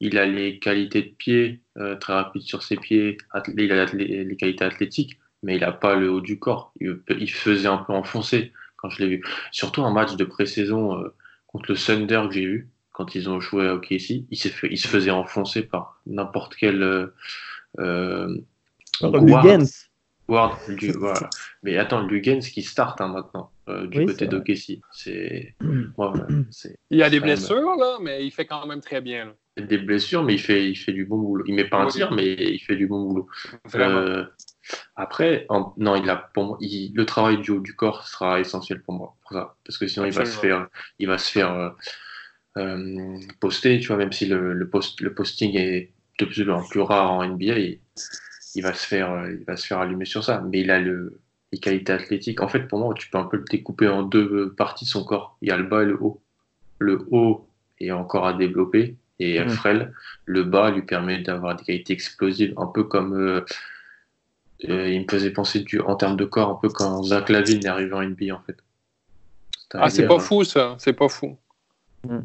Il 0.00 0.18
a 0.18 0.26
les 0.26 0.58
qualités 0.58 1.02
de 1.02 1.14
pied, 1.16 1.60
très 2.00 2.14
rapide 2.14 2.42
sur 2.42 2.64
ses 2.64 2.76
pieds, 2.76 3.18
il 3.56 3.72
a 3.72 3.84
les 3.92 4.36
qualités 4.36 4.64
athlétiques 4.64 5.18
mais 5.42 5.56
il 5.56 5.60
n'a 5.60 5.72
pas 5.72 5.94
le 5.94 6.10
haut 6.10 6.20
du 6.20 6.38
corps. 6.38 6.72
Il, 6.80 7.30
faisait 7.30 7.68
un 7.68 7.78
peu 7.78 7.92
enfoncer 7.92 8.52
quand 8.76 8.90
je 8.90 9.02
l'ai 9.02 9.08
vu. 9.08 9.24
Surtout 9.50 9.82
un 9.82 9.92
match 9.92 10.16
de 10.16 10.24
pré-saison 10.24 10.98
euh, 10.98 11.14
contre 11.46 11.72
le 11.72 11.76
Thunder 11.76 12.22
que 12.28 12.34
j'ai 12.34 12.46
vu, 12.46 12.68
quand 12.92 13.14
ils 13.14 13.28
ont 13.28 13.40
joué 13.40 13.68
à 13.68 13.74
OKC, 13.74 14.24
il, 14.30 14.38
fait, 14.38 14.68
il 14.70 14.78
se 14.78 14.88
faisait 14.88 15.10
enfoncer 15.10 15.62
par 15.62 16.00
n'importe 16.06 16.54
quel. 16.56 16.82
Euh, 16.82 17.06
euh 17.78 18.38
Lugens. 19.02 19.88
voilà. 20.28 20.58
Mais 21.62 21.76
attends, 21.78 22.02
Lugens 22.02 22.40
qui 22.40 22.62
start 22.62 23.00
hein, 23.00 23.08
maintenant 23.08 23.50
euh, 23.68 23.86
du 23.86 24.06
côté 24.06 24.26
d'OKC. 24.26 24.80
C'est. 24.92 25.56
il 26.90 26.98
y 26.98 27.02
a 27.02 27.10
des 27.10 27.20
blessures, 27.20 27.76
là, 27.76 27.98
mais 28.00 28.24
il 28.24 28.30
fait 28.30 28.46
quand 28.46 28.66
même 28.66 28.80
très 28.80 29.00
bien. 29.00 29.26
Là. 29.26 29.64
Des 29.64 29.78
blessures, 29.78 30.22
mais 30.22 30.34
il 30.34 30.40
fait, 30.40 30.70
il 30.70 30.76
fait 30.76 30.92
du 30.92 31.04
bon 31.04 31.18
boulot. 31.18 31.44
Il 31.46 31.54
met 31.54 31.68
pas 31.68 31.78
un 31.78 31.86
tir, 31.86 32.12
mais 32.12 32.32
il 32.32 32.60
fait 32.60 32.76
du 32.76 32.86
bon 32.86 33.02
boulot. 33.02 33.28
Vraiment. 33.64 34.26
Après, 34.96 35.46
non, 35.76 35.96
il 35.96 36.08
a, 36.08 36.16
pour 36.16 36.58
le 36.60 37.04
travail 37.04 37.38
du 37.38 37.50
haut 37.50 37.60
du 37.60 37.74
corps 37.74 38.06
sera 38.06 38.40
essentiel 38.40 38.82
pour 38.82 38.94
moi, 38.94 39.16
pour 39.22 39.32
ça, 39.32 39.56
parce 39.64 39.78
que 39.78 39.86
sinon 39.86 40.06
il 40.06 40.12
va 40.12 40.24
se 40.24 40.38
faire, 40.38 40.68
il 40.98 41.08
va 41.08 41.18
se 41.18 41.30
faire 41.30 41.52
euh, 41.52 41.70
euh, 42.58 43.18
poster, 43.40 43.80
tu 43.80 43.88
vois, 43.88 43.96
même 43.96 44.12
si 44.12 44.26
le, 44.26 44.68
post, 44.68 45.00
le 45.00 45.14
posting 45.14 45.56
est 45.56 45.90
de 46.18 46.24
plus 46.26 46.48
en 46.50 46.62
plus 46.62 46.80
rare 46.80 47.10
en 47.10 47.26
NBA, 47.26 47.58
il, 48.54 48.62
va 48.62 48.74
se 48.74 48.86
faire, 48.86 49.12
euh, 49.12 49.32
il 49.32 49.44
va 49.44 49.56
se 49.56 49.66
faire 49.66 49.78
allumer 49.78 50.04
sur 50.04 50.22
ça. 50.22 50.42
Mais 50.50 50.60
il 50.60 50.70
a 50.70 50.78
le, 50.78 51.20
les 51.52 51.58
qualités 51.58 51.92
athlétiques. 51.92 52.40
En 52.40 52.48
fait, 52.48 52.68
pour 52.68 52.78
moi, 52.78 52.94
tu 52.94 53.08
peux 53.08 53.18
un 53.18 53.24
peu 53.24 53.38
le 53.38 53.44
découper 53.44 53.88
en 53.88 54.02
deux 54.02 54.52
parties 54.54 54.86
son 54.86 55.04
corps. 55.04 55.36
Il 55.40 55.48
y 55.48 55.52
a 55.52 55.56
le 55.56 55.64
bas 55.64 55.82
et 55.82 55.86
le 55.86 55.96
haut. 56.00 56.22
Le 56.78 57.06
haut, 57.10 57.48
et 57.78 57.92
encore 57.92 58.26
à 58.26 58.34
développer. 58.34 58.96
Et 59.18 59.40
mmh. 59.40 59.48
Frel, 59.50 59.94
le 60.24 60.42
bas 60.42 60.70
lui 60.70 60.82
permet 60.82 61.18
d'avoir 61.22 61.56
des 61.56 61.64
qualités 61.64 61.92
explosives, 61.92 62.54
un 62.56 62.66
peu 62.66 62.84
comme 62.84 63.14
euh, 63.14 63.44
il 64.62 65.00
me 65.00 65.06
faisait 65.10 65.30
penser 65.30 65.60
du, 65.60 65.80
en 65.80 65.96
termes 65.96 66.16
de 66.16 66.24
corps, 66.24 66.50
un 66.50 66.58
peu 66.60 66.68
quand 66.68 67.02
Zach 67.02 67.28
Lavine 67.28 67.64
est 67.64 67.68
arrivé 67.68 67.92
en 67.92 68.02
NBA 68.02 68.34
en 68.34 68.40
fait. 68.40 68.56
Ah, 69.74 69.88
c'est 69.88 70.06
pas 70.06 70.18
fou 70.18 70.44
ça, 70.44 70.76
c'est 70.78 70.92
pas 70.92 71.08
fou. 71.08 71.36
Mmh. 72.04 72.18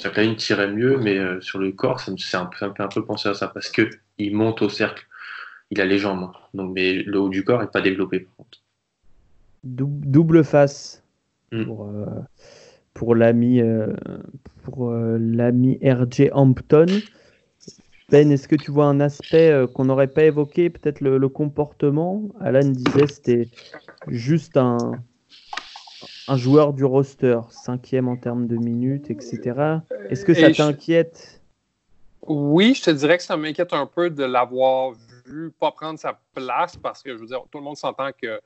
Zach 0.00 0.16
Lavine 0.16 0.36
tirait 0.36 0.70
mieux, 0.70 0.96
mais 0.98 1.18
sur 1.40 1.58
le 1.58 1.72
corps, 1.72 2.00
ça 2.00 2.10
me 2.10 2.16
fait 2.16 2.36
un, 2.36 2.50
un, 2.78 2.88
peu 2.88 3.04
penser 3.04 3.28
à 3.28 3.34
ça 3.34 3.48
parce 3.48 3.68
que 3.68 3.90
il 4.18 4.34
monte 4.34 4.62
au 4.62 4.68
cercle, 4.68 5.06
il 5.70 5.80
a 5.80 5.84
les 5.84 5.98
jambes, 5.98 6.24
hein. 6.24 6.32
donc 6.54 6.74
mais 6.74 6.94
le 6.94 7.20
haut 7.20 7.28
du 7.28 7.44
corps 7.44 7.60
n'est 7.60 7.66
pas 7.66 7.82
développé 7.82 8.20
par 8.20 8.34
contre. 8.36 8.58
Double 9.64 10.44
face 10.44 11.02
mmh. 11.52 11.64
pour, 11.64 11.90
pour 12.96 13.14
l'ami 13.14 13.60
euh, 13.60 13.92
pour 14.62 14.90
euh, 14.90 15.18
l'ami 15.20 15.78
RJ 15.82 16.30
Hampton. 16.32 16.86
Ben, 18.08 18.30
est-ce 18.30 18.46
que 18.46 18.54
tu 18.54 18.70
vois 18.70 18.86
un 18.86 19.00
aspect 19.00 19.50
euh, 19.50 19.66
qu'on 19.66 19.86
n'aurait 19.86 20.06
pas 20.06 20.24
évoqué, 20.24 20.70
peut-être 20.70 21.00
le, 21.00 21.28
comportement? 21.28 22.22
Alan 22.40 22.68
disait 22.68 23.06
c'était 23.08 23.48
juste 24.06 24.56
un, 24.56 24.92
un 26.28 26.36
joueur 26.36 26.72
du 26.72 26.84
roster, 26.84 27.40
cinquième 27.50 28.06
en 28.06 28.16
termes 28.16 28.46
de 28.46 28.56
minutes, 28.56 29.10
etc. 29.10 29.80
Est-ce 30.08 30.24
que 30.24 30.34
ça 30.34 30.52
t'inquiète? 30.52 31.42
Oui, 32.28 32.74
je 32.74 32.84
te 32.84 32.90
dirais 32.90 33.16
que 33.16 33.24
ça 33.24 33.36
m'inquiète 33.36 33.72
un 33.72 33.86
peu 33.86 34.10
de 34.10 34.24
l'avoir 34.24 34.92
vu 35.24 35.50
pas 35.58 35.72
prendre 35.72 35.98
sa 35.98 36.20
place 36.34 36.76
parce 36.76 37.02
que 37.02 37.12
je 37.12 37.20
veux 37.20 37.26
dire, 37.26 37.42
tout 37.50 37.58
le 37.58 37.64
monde 37.64 37.76
s'entend 37.76 38.10
que 38.20 38.40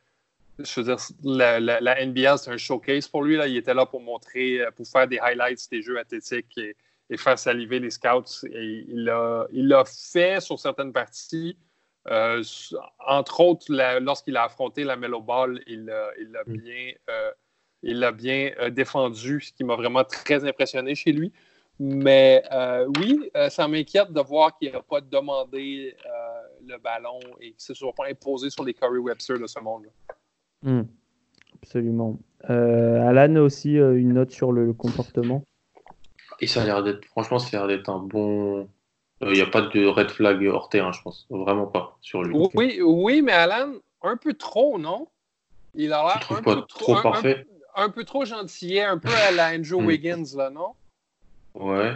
je 0.58 0.80
veux 0.80 0.84
dire, 0.84 0.96
la, 1.22 1.60
la, 1.60 2.06
NBL, 2.06 2.38
c'est 2.38 2.50
un 2.50 2.56
showcase 2.56 3.08
pour 3.08 3.22
lui. 3.22 3.36
Là. 3.36 3.46
Il 3.46 3.56
était 3.56 3.74
là 3.74 3.86
pour 3.86 4.00
montrer, 4.00 4.60
euh, 4.60 4.70
pour 4.70 4.86
faire 4.86 5.08
des 5.08 5.18
highlights 5.18 5.70
des 5.70 5.82
jeux 5.82 5.98
athlétiques 5.98 6.56
et, 6.58 6.76
faire 7.16 7.38
saliver 7.38 7.80
les 7.80 7.90
scouts. 7.90 8.46
Et 8.52 8.84
il 8.88 9.04
l'a 9.04 9.46
il 9.52 9.74
fait 9.86 10.40
sur 10.40 10.58
certaines 10.58 10.92
parties. 10.92 11.56
Euh, 12.08 12.42
entre 13.06 13.40
autres, 13.40 13.66
lorsqu'il 14.00 14.36
a 14.36 14.44
affronté 14.44 14.84
la 14.84 14.96
Mellow 14.96 15.20
Ball, 15.20 15.60
il 15.66 15.84
l'a 15.84 16.12
mm. 16.46 16.52
bien, 16.52 16.92
euh, 17.10 17.30
il 17.82 18.10
bien 18.16 18.52
défendu, 18.70 19.40
ce 19.40 19.52
qui 19.52 19.64
m'a 19.64 19.76
vraiment 19.76 20.04
très 20.04 20.44
impressionné 20.44 20.94
chez 20.94 21.12
lui. 21.12 21.32
Mais 21.78 22.42
oui, 22.98 23.30
ça 23.48 23.66
m'inquiète 23.66 24.12
de 24.12 24.20
voir 24.20 24.56
qu'il 24.58 24.72
n'a 24.72 24.82
pas 24.82 25.00
demandé 25.00 25.96
le 26.66 26.78
ballon 26.78 27.20
et 27.40 27.48
qu'il 27.48 27.54
ne 27.54 27.58
se 27.58 27.74
soit 27.74 27.94
pas 27.94 28.06
imposé 28.08 28.50
sur 28.50 28.64
les 28.64 28.74
Curry 28.74 28.98
Webster 28.98 29.38
de 29.38 29.46
ce 29.46 29.58
monde-là. 29.60 29.90
Hmm. 30.62 30.82
Absolument. 31.62 32.18
Euh, 32.48 33.06
Alan 33.06 33.36
aussi 33.36 33.78
euh, 33.78 33.98
une 33.98 34.14
note 34.14 34.30
sur 34.30 34.52
le, 34.52 34.72
comportement. 34.72 35.42
Et 36.40 36.46
ça 36.46 36.62
a 36.62 36.64
l'air 36.64 36.82
d'être, 36.82 37.04
franchement, 37.06 37.38
ça 37.38 37.48
a 37.56 37.66
l'air 37.66 37.76
d'être 37.76 37.88
un 37.88 37.98
bon. 37.98 38.68
Il 39.20 39.28
euh, 39.28 39.32
n'y 39.32 39.40
a 39.40 39.46
pas 39.46 39.60
de 39.60 39.86
red 39.86 40.10
flag 40.10 40.42
hors 40.46 40.68
terrain, 40.68 40.92
je 40.92 41.02
pense. 41.02 41.26
Vraiment 41.28 41.66
pas 41.66 41.98
sur 42.00 42.22
lui. 42.22 42.34
Oui, 42.54 42.80
oui, 42.82 43.22
mais 43.22 43.32
Alan, 43.32 43.74
un 44.02 44.16
peu 44.16 44.34
trop, 44.34 44.78
non? 44.78 45.08
Il 45.74 45.92
a 45.92 46.02
l'air 46.02 46.38
un, 46.38 46.42
peu 46.42 46.62
trop, 46.62 47.00
parfait? 47.00 47.46
Un, 47.76 47.90
peu 47.90 48.04
trop 48.04 48.24
gentil, 48.24 48.80
un 48.80 48.98
peu 48.98 49.10
à 49.28 49.30
la 49.30 49.50
Andrew 49.50 49.80
hmm. 49.80 49.86
Wiggins, 49.86 50.36
là, 50.36 50.50
non? 50.50 50.72
Ouais. 51.54 51.94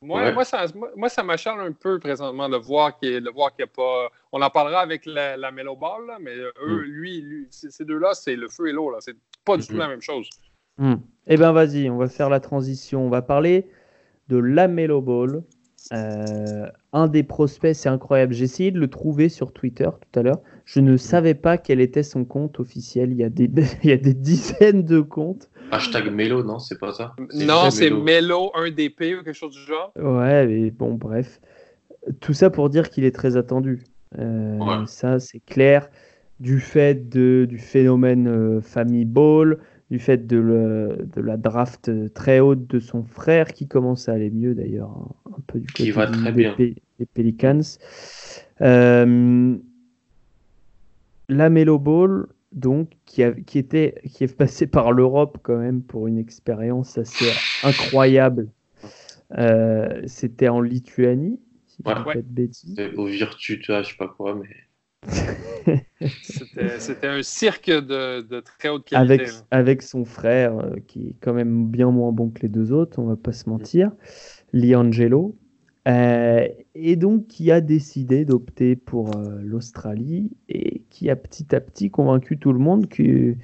Moi, 0.00 0.30
moi, 0.32 0.44
ça, 0.44 0.66
moi, 0.96 1.08
ça 1.08 1.22
m'acharne 1.24 1.60
un 1.60 1.72
peu 1.72 1.98
présentement 1.98 2.48
de 2.48 2.56
voir 2.56 2.98
qu'il 2.98 3.20
n'y 3.20 3.28
a 3.28 3.66
pas. 3.66 4.10
On 4.30 4.40
en 4.42 4.50
parlera 4.50 4.80
avec 4.80 5.06
la, 5.06 5.36
la 5.36 5.50
Mellow 5.50 5.74
Ball, 5.74 6.18
mais 6.20 6.36
eux, 6.36 6.52
mm. 6.62 6.82
lui, 6.82 7.48
ces 7.50 7.84
deux-là, 7.84 8.14
c'est 8.14 8.36
le 8.36 8.48
feu 8.48 8.68
et 8.68 8.72
l'eau. 8.72 8.94
C'est 9.00 9.16
pas 9.44 9.56
du 9.56 9.66
tout 9.66 9.72
mm-hmm. 9.72 9.78
la 9.78 9.88
même 9.88 10.02
chose. 10.02 10.28
Mm. 10.78 10.94
Eh 11.26 11.36
bien, 11.36 11.52
vas-y, 11.52 11.90
on 11.90 11.96
va 11.96 12.08
faire 12.08 12.30
la 12.30 12.40
transition. 12.40 13.06
On 13.06 13.10
va 13.10 13.22
parler 13.22 13.68
de 14.28 14.38
la 14.38 14.68
Mellow 14.68 15.02
Ball. 15.02 15.42
Euh, 15.92 16.66
un 16.92 17.06
des 17.06 17.22
prospects, 17.22 17.74
c'est 17.74 17.88
incroyable. 17.88 18.34
J'ai 18.34 18.44
essayé 18.44 18.70
de 18.70 18.78
le 18.78 18.88
trouver 18.88 19.28
sur 19.28 19.52
Twitter 19.52 19.88
tout 20.00 20.18
à 20.18 20.22
l'heure. 20.22 20.40
Je 20.64 20.80
ne 20.80 20.96
savais 20.96 21.34
pas 21.34 21.56
quel 21.56 21.80
était 21.80 22.02
son 22.02 22.24
compte 22.24 22.60
officiel. 22.60 23.12
Il 23.12 23.18
y 23.18 23.24
a 23.24 23.28
des, 23.28 23.50
il 23.82 23.90
y 23.90 23.92
a 23.92 23.96
des 23.96 24.14
dizaines 24.14 24.84
de 24.84 25.00
comptes. 25.00 25.50
Hashtag 25.70 26.10
Melo, 26.10 26.42
non, 26.42 26.58
c'est 26.58 26.78
pas 26.78 26.92
ça? 26.92 27.14
Non, 27.34 27.70
c'est 27.70 27.90
Melo 27.90 28.52
1DP 28.54 29.20
ou 29.20 29.22
quelque 29.22 29.32
chose 29.34 29.52
du 29.52 29.60
genre. 29.60 29.92
Ouais, 29.96 30.46
mais 30.46 30.70
bon, 30.70 30.94
bref. 30.94 31.40
Tout 32.20 32.32
ça 32.32 32.48
pour 32.48 32.70
dire 32.70 32.88
qu'il 32.88 33.04
est 33.04 33.14
très 33.14 33.36
attendu. 33.36 33.84
Euh, 34.18 34.86
ça, 34.86 35.18
c'est 35.18 35.40
clair. 35.40 35.90
Du 36.40 36.60
fait 36.60 37.08
de, 37.08 37.46
du 37.48 37.58
phénomène 37.58 38.28
euh, 38.28 38.60
famille 38.60 39.04
ball, 39.04 39.58
du 39.90 39.98
fait 39.98 40.26
de, 40.26 40.36
le, 40.36 41.08
de, 41.14 41.20
la 41.20 41.36
draft 41.36 41.90
très 42.12 42.40
haute 42.40 42.66
de 42.66 42.78
son 42.78 43.04
frère, 43.04 43.52
qui 43.52 43.66
commence 43.66 44.08
à 44.08 44.12
aller 44.12 44.30
mieux 44.30 44.54
d'ailleurs, 44.54 44.90
hein, 44.90 45.30
un 45.36 45.40
peu 45.46 45.60
du 45.60 45.66
côté 45.66 45.90
va 45.90 46.06
très 46.06 46.32
des, 46.32 46.42
bien. 46.42 46.54
des, 46.56 46.74
Pelicans. 47.14 47.60
Euh, 48.60 49.56
la 51.28 51.50
Melo 51.50 51.78
Ball, 51.78 52.26
donc, 52.52 52.90
qui, 53.06 53.22
qui, 53.46 53.58
était, 53.58 53.94
qui 54.04 54.24
est 54.24 54.36
passé 54.36 54.66
par 54.66 54.92
l'Europe 54.92 55.38
quand 55.42 55.58
même 55.58 55.82
pour 55.82 56.06
une 56.06 56.18
expérience 56.18 56.98
assez 56.98 57.30
incroyable. 57.62 58.48
Euh, 59.36 60.02
c'était 60.06 60.48
en 60.48 60.60
Lituanie, 60.60 61.38
si 61.66 61.82
ouais, 61.84 61.94
pas 61.94 62.14
de 62.14 62.22
bêtises. 62.22 62.76
Au 62.96 63.06
Virtu, 63.06 63.60
tu 63.60 63.72
vois, 63.72 63.82
je 63.82 63.90
sais 63.90 63.96
pas 63.96 64.08
quoi, 64.08 64.34
mais. 64.34 64.48
C'était 66.22 67.06
un 67.06 67.22
cirque 67.22 67.70
de, 67.70 68.22
de, 68.22 68.40
très 68.40 68.68
haute 68.68 68.84
qualité. 68.84 69.14
Avec, 69.14 69.30
avec 69.50 69.82
son 69.82 70.04
frère, 70.04 70.58
euh, 70.58 70.76
qui 70.86 71.08
est 71.08 71.16
quand 71.20 71.34
même 71.34 71.66
bien 71.66 71.90
moins 71.90 72.12
bon 72.12 72.30
que 72.30 72.42
les 72.42 72.48
deux 72.48 72.72
autres, 72.72 72.98
on 72.98 73.06
va 73.06 73.16
pas 73.16 73.32
se 73.32 73.48
mentir, 73.48 73.90
Liangelo. 74.52 75.36
Euh, 75.88 76.46
et 76.74 76.96
donc 76.96 77.28
qui 77.28 77.50
a 77.50 77.62
décidé 77.62 78.26
d'opter 78.26 78.76
pour 78.76 79.16
euh, 79.16 79.40
l'Australie 79.42 80.30
et 80.50 80.82
qui 80.90 81.08
a 81.08 81.16
petit 81.16 81.54
à 81.54 81.60
petit 81.60 81.90
convaincu 81.90 82.38
tout 82.38 82.52
le 82.52 82.58
monde 82.58 82.88
qu'il 82.88 83.38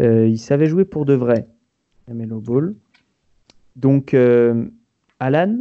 euh, 0.00 0.34
savait 0.36 0.66
jouer 0.66 0.84
pour 0.84 1.04
de 1.04 1.14
vrai, 1.14 1.46
Melo 2.12 2.40
Ball. 2.40 2.74
Donc, 3.76 4.16
Alan, 5.20 5.58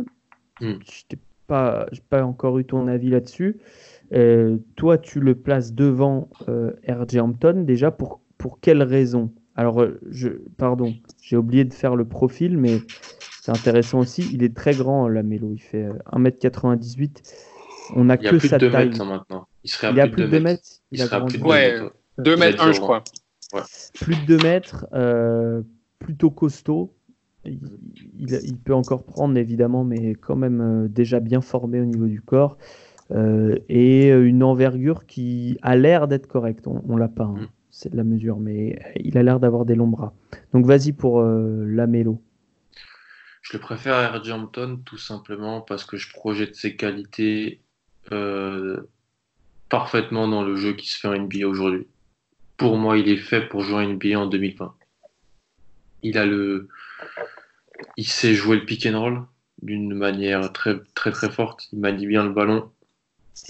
hmm. 0.62 0.74
je 0.82 1.04
n'ai 1.12 1.20
pas, 1.48 1.86
pas 2.10 2.24
encore 2.24 2.58
eu 2.60 2.66
ton 2.66 2.88
avis 2.88 3.10
là-dessus. 3.10 3.58
Toi, 4.76 4.98
tu 4.98 5.20
le 5.20 5.36
places 5.36 5.74
devant 5.74 6.30
RJ 6.48 7.18
Hampton, 7.18 7.64
déjà 7.66 7.92
pour, 7.92 8.22
pour 8.38 8.60
quelle 8.60 8.84
raison? 8.84 9.32
Alors, 9.56 9.86
je, 10.10 10.30
pardon, 10.58 10.94
j'ai 11.22 11.38
oublié 11.38 11.64
de 11.64 11.74
faire 11.74 11.96
le 11.96 12.06
profil, 12.06 12.58
mais 12.58 12.82
c'est 13.46 13.52
intéressant 13.52 14.00
aussi. 14.00 14.28
Il 14.34 14.42
est 14.42 14.56
très 14.56 14.74
grand, 14.74 15.08
la 15.08 15.22
Mélo. 15.22 15.52
Il 15.54 15.62
fait 15.62 15.88
1m98. 16.12 17.04
Euh, 17.04 17.94
On 17.96 18.10
a 18.10 18.18
que 18.18 18.40
sa 18.40 18.58
taille. 18.58 18.90
Mètres, 18.90 19.06
maintenant. 19.06 19.48
Il, 19.64 19.70
serait 19.70 19.92
il 19.92 20.00
a 20.00 20.08
plus 20.08 20.24
de 20.24 20.28
2 20.28 20.40
mètres. 20.40 20.64
Il, 20.92 21.00
a 21.04 21.22
plus 21.22 21.38
de 21.38 21.44
2 21.44 21.48
mètres. 21.48 21.94
2 22.18 22.38
mètres 22.38 22.64
1, 22.64 22.72
je 22.72 22.80
crois. 22.80 23.04
Plus 24.02 24.16
de 24.16 24.26
2 24.26 24.38
mètres, 24.40 24.88
euh, 24.94 25.62
plutôt 26.00 26.32
costaud. 26.32 26.96
Il, 27.46 27.60
il, 28.18 28.58
peut 28.58 28.74
encore 28.74 29.04
prendre 29.04 29.38
évidemment, 29.38 29.84
mais 29.84 30.16
quand 30.16 30.36
même 30.36 30.62
euh, 30.62 30.88
déjà 30.88 31.20
bien 31.20 31.42
formé 31.42 31.80
au 31.80 31.86
niveau 31.86 32.08
du 32.08 32.22
corps. 32.22 32.58
Euh, 33.12 33.56
et 33.70 34.10
une 34.10 34.42
envergure 34.42 35.06
qui 35.06 35.58
a 35.62 35.76
l'air 35.76 36.08
d'être 36.08 36.28
correcte. 36.28 36.68
On, 36.68 36.84
on 36.88 36.98
l'a 36.98 37.08
pas, 37.08 37.26
hein. 37.26 37.42
mm. 37.42 37.48
c'est 37.70 37.92
de 37.92 37.98
la 37.98 38.04
mesure, 38.04 38.40
mais 38.40 38.80
il 38.96 39.18
a 39.18 39.24
l'air 39.24 39.40
d'avoir 39.40 39.66
des 39.66 39.76
longs 39.76 39.88
bras. 39.88 40.14
Donc 40.54 40.66
vas-y 40.66 40.92
pour 40.92 41.22
la 41.22 41.88
Mélo. 41.88 42.22
Je 43.46 43.54
le 43.54 43.60
préfère 43.60 43.94
à 43.94 44.08
R.J. 44.08 44.32
Hampton 44.32 44.82
tout 44.84 44.98
simplement 44.98 45.62
parce 45.62 45.86
que 45.86 45.98
je 45.98 46.12
projette 46.12 46.56
ses 46.56 46.76
qualités 46.76 47.62
euh, 48.12 48.82
parfaitement 49.70 50.28
dans 50.28 50.44
le 50.44 50.56
jeu 50.56 50.74
qui 50.74 50.90
se 50.90 50.98
fait 50.98 51.08
en 51.08 51.16
NBA 51.16 51.48
aujourd'hui. 51.48 51.86
Pour 52.58 52.78
moi, 52.78 52.98
il 52.98 53.08
est 53.08 53.18
fait 53.18 53.42
pour 53.42 53.62
jouer 53.62 53.86
en 53.86 53.88
NBA 53.88 54.20
en 54.20 54.26
2020. 54.26 54.74
Il 56.02 56.18
a 56.18 56.26
le, 56.26 56.70
il 57.98 58.08
sait 58.08 58.34
jouer 58.34 58.58
le 58.58 58.66
pick 58.66 58.88
and 58.88 59.00
roll 59.00 59.24
d'une 59.62 59.94
manière 59.94 60.52
très 60.52 60.80
très 60.96 61.12
très 61.12 61.30
forte. 61.30 61.68
Il 61.72 61.80
manie 61.80 62.08
bien 62.08 62.24
le 62.24 62.34
ballon 62.34 62.72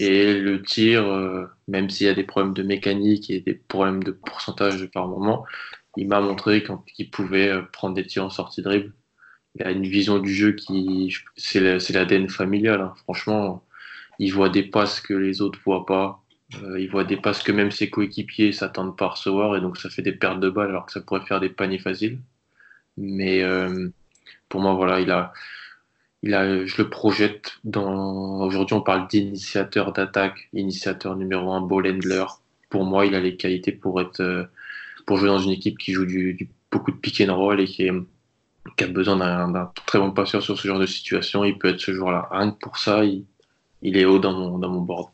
et 0.00 0.34
le 0.34 0.62
tir, 0.62 1.06
euh, 1.06 1.46
même 1.68 1.90
s'il 1.90 2.06
y 2.06 2.10
a 2.10 2.14
des 2.14 2.24
problèmes 2.24 2.54
de 2.54 2.62
mécanique 2.62 3.30
et 3.30 3.40
des 3.40 3.54
problèmes 3.54 4.02
de 4.02 4.10
pourcentage 4.10 4.86
par 4.92 5.08
moment, 5.08 5.44
il 5.96 6.08
m'a 6.08 6.20
montré 6.20 6.64
qu'il 6.94 7.10
pouvait 7.10 7.48
euh, 7.48 7.62
prendre 7.72 7.94
des 7.94 8.06
tirs 8.06 8.24
en 8.24 8.30
sortie 8.30 8.62
de 8.62 8.68
dribble 8.68 8.92
il 9.58 9.62
a 9.66 9.70
une 9.70 9.86
vision 9.86 10.18
du 10.18 10.34
jeu 10.34 10.52
qui, 10.52 11.16
c'est 11.36 11.60
l'ADN 11.60 12.28
familial. 12.28 12.80
Hein. 12.82 12.94
Franchement, 13.04 13.64
il 14.18 14.30
voit 14.32 14.50
des 14.50 14.64
passes 14.64 15.00
que 15.00 15.14
les 15.14 15.40
autres 15.40 15.58
voient 15.64 15.86
pas. 15.86 16.22
Euh, 16.62 16.78
il 16.80 16.90
voit 16.90 17.04
des 17.04 17.16
passes 17.16 17.42
que 17.42 17.52
même 17.52 17.70
ses 17.70 17.88
coéquipiers 17.90 18.52
s'attendent 18.52 18.96
pas 18.98 19.06
à 19.06 19.08
recevoir 19.10 19.56
et 19.56 19.60
donc 19.62 19.78
ça 19.78 19.88
fait 19.90 20.02
des 20.02 20.12
pertes 20.12 20.40
de 20.40 20.50
balles 20.50 20.68
alors 20.70 20.86
que 20.86 20.92
ça 20.92 21.00
pourrait 21.00 21.24
faire 21.26 21.40
des 21.40 21.48
paniers 21.48 21.78
faciles. 21.78 22.20
Mais 22.98 23.42
pour 24.48 24.60
moi, 24.60 24.74
voilà, 24.74 25.00
il 25.00 25.10
a, 25.10 25.32
il 26.26 26.34
a, 26.34 26.66
je 26.66 26.82
le 26.82 26.90
projette 26.90 27.52
dans. 27.64 28.40
Aujourd'hui, 28.42 28.74
on 28.74 28.80
parle 28.80 29.06
d'initiateur 29.08 29.92
d'attaque, 29.92 30.48
initiateur 30.52 31.16
numéro 31.16 31.52
un, 31.52 31.60
ball 31.60 31.86
handler. 31.86 32.24
Pour 32.68 32.84
moi, 32.84 33.06
il 33.06 33.14
a 33.14 33.20
les 33.20 33.36
qualités 33.36 33.72
pour 33.72 34.00
être, 34.00 34.20
euh, 34.20 34.44
pour 35.06 35.18
jouer 35.18 35.28
dans 35.28 35.38
une 35.38 35.52
équipe 35.52 35.78
qui 35.78 35.92
joue 35.92 36.04
du, 36.04 36.48
beaucoup 36.70 36.90
de 36.90 36.96
pick 36.96 37.20
and 37.20 37.34
roll 37.34 37.60
et 37.60 37.66
qui 37.66 37.84
est 37.84 37.92
qui 38.76 38.82
a 38.82 38.88
besoin 38.88 39.16
d'un 39.16 39.70
très 39.86 40.00
bon 40.00 40.10
passeur 40.10 40.42
sur 40.42 40.58
ce 40.58 40.66
genre 40.66 40.80
de 40.80 40.86
situation, 40.86 41.44
il 41.44 41.56
peut 41.56 41.68
être 41.68 41.80
ce 41.80 41.92
joueur-là. 41.92 42.26
Rien 42.32 42.50
que 42.50 42.58
pour 42.58 42.78
ça, 42.78 43.04
il, 43.04 43.24
est 43.96 44.04
haut 44.04 44.18
dans 44.18 44.32
mon, 44.32 44.58
dans 44.58 44.68
mon 44.68 44.80
board. 44.80 45.10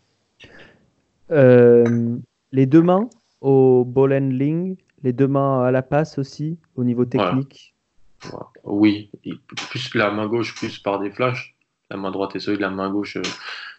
Euh, 1.30 2.16
les 2.50 2.64
deux 2.64 2.80
mains 2.80 3.10
au 3.42 3.84
ball 3.84 4.14
handling, 4.14 4.76
les 5.02 5.12
deux 5.12 5.28
mains 5.28 5.62
à 5.64 5.70
la 5.70 5.82
passe 5.82 6.16
aussi, 6.16 6.56
au 6.76 6.82
niveau 6.82 7.04
technique 7.04 7.71
Oui, 8.64 9.10
plus 9.70 9.94
la 9.94 10.10
main 10.10 10.26
gauche, 10.26 10.54
plus 10.54 10.78
par 10.78 11.00
des 11.00 11.10
flashs. 11.10 11.54
La 11.90 11.96
main 11.98 12.10
droite 12.10 12.34
est 12.36 12.40
solide, 12.40 12.60
la 12.60 12.70
main 12.70 12.90
gauche, 12.90 13.16
euh, 13.16 13.22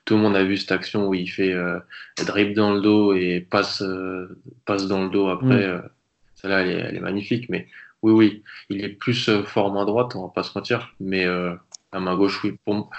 tout 0.05 0.15
le 0.15 0.21
monde 0.21 0.35
a 0.35 0.43
vu 0.43 0.57
cette 0.57 0.71
action 0.71 1.07
où 1.07 1.15
il 1.15 1.27
fait 1.27 1.51
euh, 1.51 1.79
drip 2.23 2.53
dans 2.53 2.71
le 2.71 2.79
dos 2.79 3.13
et 3.13 3.41
passe, 3.41 3.81
euh, 3.81 4.39
passe 4.65 4.87
dans 4.87 5.03
le 5.03 5.09
dos 5.09 5.29
après. 5.29 5.67
Mm. 5.67 5.89
Celle-là, 6.35 6.61
elle, 6.61 6.95
est, 6.95 6.99
magnifique. 6.99 7.49
Mais 7.49 7.67
oui, 8.03 8.11
oui, 8.11 8.43
il 8.69 8.83
est 8.83 8.89
plus 8.89 9.29
fort 9.45 9.73
main 9.73 9.85
droite, 9.85 10.15
on 10.15 10.27
va 10.27 10.29
pas 10.29 10.43
se 10.43 10.55
mentir. 10.55 10.93
Mais 10.99 11.25
la 11.25 11.99
main 11.99 12.15
gauche, 12.15 12.43
oui. 12.43 12.55
Pour, 12.65 12.91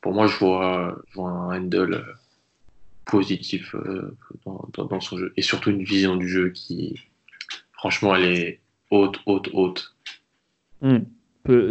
pour 0.00 0.12
moi, 0.12 0.26
je 0.26 0.36
vois, 0.36 0.98
je 1.08 1.14
vois 1.14 1.30
un 1.30 1.56
handle 1.56 2.04
positif 3.06 3.74
dans, 4.44 4.68
dans, 4.84 5.00
son 5.00 5.16
jeu. 5.16 5.32
Et 5.36 5.42
surtout 5.42 5.70
une 5.70 5.84
vision 5.84 6.16
du 6.16 6.28
jeu 6.28 6.50
qui, 6.50 7.00
franchement, 7.72 8.16
elle 8.16 8.24
est 8.24 8.60
haute, 8.90 9.20
haute, 9.26 9.48
haute. 9.52 9.94
Hmm. 10.80 10.98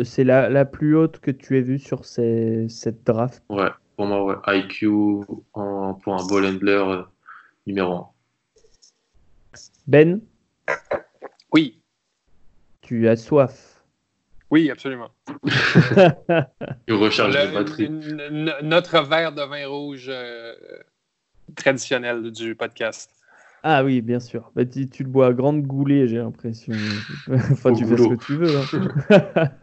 C'est 0.03 0.23
la, 0.23 0.49
la, 0.49 0.65
plus 0.65 0.95
haute 0.95 1.19
que 1.19 1.29
tu 1.29 1.57
aies 1.57 1.61
vue 1.61 1.77
sur 1.77 2.03
ces, 2.03 2.67
cette 2.67 3.05
draft 3.05 3.43
Ouais, 3.49 3.69
pour 3.95 4.07
moi, 4.07 4.25
ouais. 4.25 4.59
IQ 4.59 4.87
en, 5.53 5.93
pour 5.93 6.13
un 6.15 6.25
ball 6.27 6.45
handler 6.45 6.71
euh, 6.71 7.03
numéro 7.67 7.93
1. 7.93 8.09
Ben? 9.85 10.21
Oui. 11.53 11.79
Tu 12.81 13.07
as 13.07 13.17
soif 13.17 13.83
Oui, 14.49 14.71
absolument. 14.71 15.11
tu 16.87 16.93
recharges 16.93 17.37
les 17.37 17.51
batteries. 17.51 17.89
Notre 18.63 19.03
verre 19.03 19.31
de 19.31 19.43
vin 19.43 19.67
rouge 19.67 20.07
euh, 20.09 20.55
traditionnel 21.55 22.31
du 22.31 22.55
podcast. 22.55 23.16
Ah 23.63 23.83
oui, 23.83 24.01
bien 24.01 24.19
sûr. 24.19 24.51
Bah, 24.55 24.65
tu, 24.65 25.03
le 25.03 25.09
bois 25.09 25.27
à 25.27 25.33
grande 25.33 25.63
goulée, 25.63 26.07
j'ai 26.07 26.17
l'impression. 26.17 26.73
enfin, 27.51 27.73
tu 27.73 27.85
fais 27.85 27.97
ce 27.97 28.07
que 28.07 28.25
tu 28.25 28.35
veux. 28.35 28.57
Hein. 28.57 29.49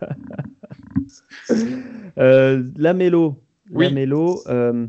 Euh, 2.17 2.63
la 2.77 2.95
mélo. 2.95 3.43
La 3.71 3.91
mélo. 3.91 4.41
Euh, 4.47 4.87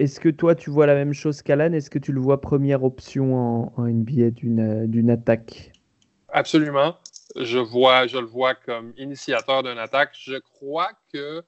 est-ce 0.00 0.18
que 0.18 0.28
toi, 0.28 0.54
tu 0.54 0.68
vois 0.70 0.86
la 0.86 0.94
même 0.94 1.12
chose 1.12 1.42
qu'Alan? 1.42 1.72
Est-ce 1.72 1.90
que 1.90 1.98
tu 1.98 2.12
le 2.12 2.20
vois 2.20 2.40
première 2.40 2.82
option 2.82 3.36
en, 3.36 3.72
en 3.76 3.86
NBA 3.86 4.30
d'une 4.30 5.10
attaque? 5.10 5.72
Absolument. 6.28 6.96
Je, 7.36 7.58
vois, 7.58 8.06
je 8.06 8.18
le 8.18 8.26
vois 8.26 8.54
comme 8.54 8.92
initiateur 8.96 9.62
d'une 9.62 9.78
attaque. 9.78 10.10
Je 10.18 10.36
crois 10.38 10.90
que 11.12 11.44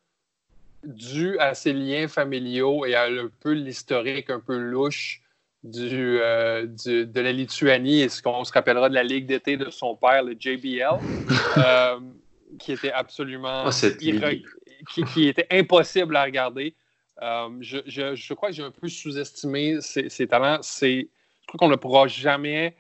dû 0.85 1.39
à 1.39 1.55
ses 1.55 1.73
liens 1.73 2.09
familiaux 2.09 2.85
et 2.85 2.95
à 2.95 3.05
un 3.05 3.31
peu 3.41 3.53
l'historique 3.53 4.31
un 4.31 4.41
peu 4.41 4.57
louche 4.57 5.23
euh, 5.65 6.67
du, 6.67 7.07
de 7.07 7.21
la 7.21 7.31
Lituanie 7.31 8.01
et 8.01 8.09
ce 8.09 8.21
qu'on 8.21 8.43
se 8.43 8.53
rappellera 8.53 8.89
de 8.89 8.95
la 8.95 9.05
ligue 9.05 9.27
d'été 9.27 9.57
de 9.57 9.71
son 9.71 9.95
père, 9.95 10.25
le 10.25 10.35
JBL, 10.37 10.99
euh, 11.57 12.01
qui 12.59 12.73
était 12.73 12.91
absolument 12.91 13.67
oh, 13.67 13.71
qui, 15.15 15.29
était 15.29 15.47
impossible 15.53 16.17
à 16.17 16.25
regarder. 16.25 16.75
Euh, 17.23 17.49
je, 17.61 17.79
je, 17.87 18.17
je, 18.17 18.35
crois 18.35 18.49
que 18.49 18.57
j'ai 18.57 18.65
un 18.65 18.73
peu 18.73 18.89
sous-estimé 18.89 19.81
ses, 19.81 20.27
talents. 20.27 20.59
je 20.63 21.07
crois 21.47 21.59
qu'on 21.59 21.69
ne 21.69 21.77
pourra 21.77 22.09
jamais 22.09 22.75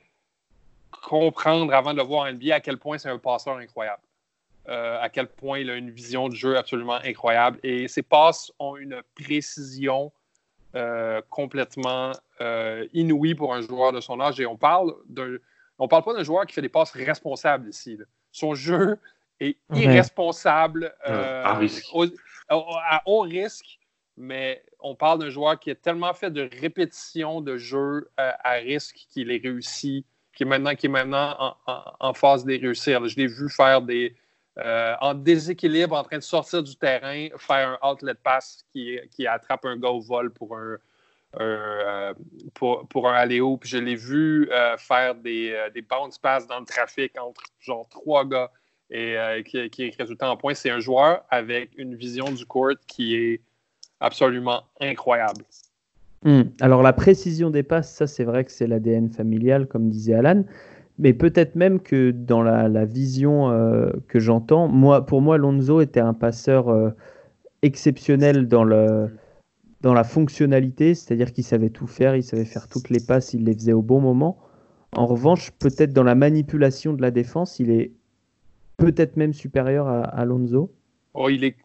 comprendre 0.91 1.73
avant 1.75 1.93
de 1.93 1.99
le 1.99 2.05
voir 2.05 2.27
en 2.27 2.33
NBA 2.33 2.57
à 2.57 2.61
quel 2.61 2.79
point 2.79 2.99
c'est 2.99 3.09
un 3.09 3.19
passeur 3.19 3.59
incroyable. 3.59 4.03
à 4.67 5.09
quel 5.09 5.29
point 5.29 5.61
il 5.61 5.71
a 5.71 5.77
une 5.77 5.91
vision 5.91 6.29
de 6.29 6.35
jeu 6.35 6.57
absolument 6.57 6.99
incroyable. 7.05 7.61
Et 7.63 7.87
ses 7.87 8.03
passes 8.03 8.51
ont 8.59 8.77
une 8.77 9.01
précision 9.15 10.11
complètement 11.29 12.13
euh, 12.41 12.87
inouï 12.93 13.35
pour 13.35 13.55
un 13.55 13.61
joueur 13.61 13.93
de 13.93 14.01
son 14.01 14.21
âge. 14.21 14.41
Et 14.41 14.47
on 14.47 14.57
parle 14.57 14.95
d'un. 15.09 15.37
On 15.79 15.89
parle 15.89 16.05
pas 16.05 16.15
d'un 16.15 16.23
joueur 16.23 16.47
qui 16.47 16.55
fait 16.55 16.63
des 16.63 16.69
passes 16.69 16.93
responsables 16.93 17.69
ici. 17.69 17.99
Son 18.31 18.55
jeu 18.55 18.99
est 19.41 19.57
irresponsable 19.75 20.95
euh, 21.09 21.45
à, 21.45 21.55
risque. 21.55 21.87
à 22.49 23.03
haut 23.07 23.21
risque, 23.21 23.79
mais 24.17 24.63
on 24.79 24.95
parle 24.95 25.19
d'un 25.21 25.31
joueur 25.31 25.59
qui 25.59 25.71
a 25.71 25.75
tellement 25.75 26.13
fait 26.15 26.31
de 26.31 26.49
répétitions 26.61 27.41
de 27.41 27.57
jeux 27.57 28.11
à 28.17 28.53
risque 28.53 28.97
qu'il 29.09 29.33
est 29.33 29.43
réussi, 29.43 30.05
qui 30.35 30.45
est 30.45 30.47
maintenant, 30.47 30.75
qui 30.75 30.87
est 30.87 30.91
maintenant 30.91 31.35
en, 31.39 31.57
en, 31.67 31.83
en 31.99 32.15
phase 32.15 32.45
de 32.45 32.53
réussir. 32.53 33.05
Je 33.09 33.17
l'ai 33.17 33.27
vu 33.27 33.49
faire 33.49 33.83
des, 33.83 34.15
euh, 34.59 34.95
en 35.01 35.15
déséquilibre, 35.15 35.97
en 35.97 36.05
train 36.05 36.19
de 36.19 36.23
sortir 36.23 36.63
du 36.63 36.77
terrain, 36.77 37.29
faire 37.39 37.79
un 37.83 37.91
outlet 37.91 38.15
pass 38.15 38.65
qui, 38.73 38.99
qui 39.11 39.27
attrape 39.27 39.65
un 39.65 39.79
gars 39.79 39.89
au 39.89 40.01
vol 40.01 40.31
pour 40.31 40.57
un, 40.57 40.77
euh, 41.41 42.13
pour, 42.53 42.87
pour, 42.89 43.09
un 43.09 43.15
aller 43.15 43.41
Puis 43.61 43.71
je 43.71 43.79
l'ai 43.79 43.95
vu 43.95 44.51
euh, 44.51 44.77
faire 44.77 45.15
des, 45.15 45.59
des, 45.75 45.81
bounce 45.81 46.19
pass 46.19 46.47
dans 46.47 46.61
le 46.61 46.67
trafic 46.67 47.19
entre 47.19 47.43
genre 47.61 47.89
trois 47.89 48.27
gars 48.27 48.51
et 48.91 49.17
qui, 49.47 49.71
qui 49.71 49.85
est 49.85 49.97
résultat 49.99 50.31
en 50.31 50.37
point. 50.37 50.53
C'est 50.53 50.71
un 50.71 50.81
joueur 50.81 51.25
avec 51.31 51.71
une 51.79 51.95
vision 51.95 52.31
du 52.31 52.45
court 52.45 52.75
qui 52.87 53.17
est 53.17 53.41
absolument 54.01 54.65
incroyable. 54.81 55.47
Hmm. 56.25 56.43
Alors 56.61 56.83
la 56.83 56.93
précision 56.93 57.49
des 57.49 57.63
passes, 57.63 57.91
ça 57.91 58.07
c'est 58.07 58.25
vrai 58.25 58.45
que 58.45 58.53
c'est 58.53 58.67
l'ADN 58.67 59.09
familial, 59.09 59.67
comme 59.67 59.89
disait 59.89 60.15
Alan 60.15 60.45
mais 61.03 61.13
peut-être 61.13 61.57
même 61.57 61.81
que 61.81 62.13
dans 62.13 62.43
la, 62.43 62.85
vision 62.85 63.51
euh, 63.51 63.91
que 64.07 64.21
j'entends, 64.21 64.69
moi, 64.69 65.05
pour 65.05 65.21
moi, 65.21 65.37
Lonzo 65.37 65.81
était 65.81 65.99
un 65.99 66.15
passeur 66.15 66.69
euh, 66.69 66.91
exceptionnel 67.63 68.47
dans, 68.47 68.63
le, 68.63 69.11
dans 69.81 69.95
la 69.95 70.05
fonctionnalité, 70.05 70.95
c'est-à-dire 70.95 71.33
qu'il 71.33 71.43
savait 71.43 71.71
tout 71.71 71.89
faire, 71.89 72.15
il 72.15 72.23
savait 72.23 72.45
faire 72.45 72.69
toutes 72.69 72.89
les 72.89 73.01
passes, 73.01 73.35
il 73.35 73.45
les 73.45 73.53
faisait 73.53 73.73
au 73.73 73.83
bon 73.83 74.01
moment. 74.01 74.39
En 74.93 75.07
revanche, 75.07 75.51
peut-être 75.51 75.93
dans 75.93 76.05
la 76.05 76.15
manipulation 76.15 76.93
de 76.93 77.03
la 77.03 77.11
défense, 77.11 77.59
il 77.59 77.71
est 77.71 77.91
peut-être 78.77 79.17
même 79.17 79.33
supérieur 79.33 79.89
à, 79.89 80.03
à 80.03 80.25
Lonzo. 80.25 80.73
Oh, 81.15 81.29
il 81.29 81.43
est... 81.43 81.57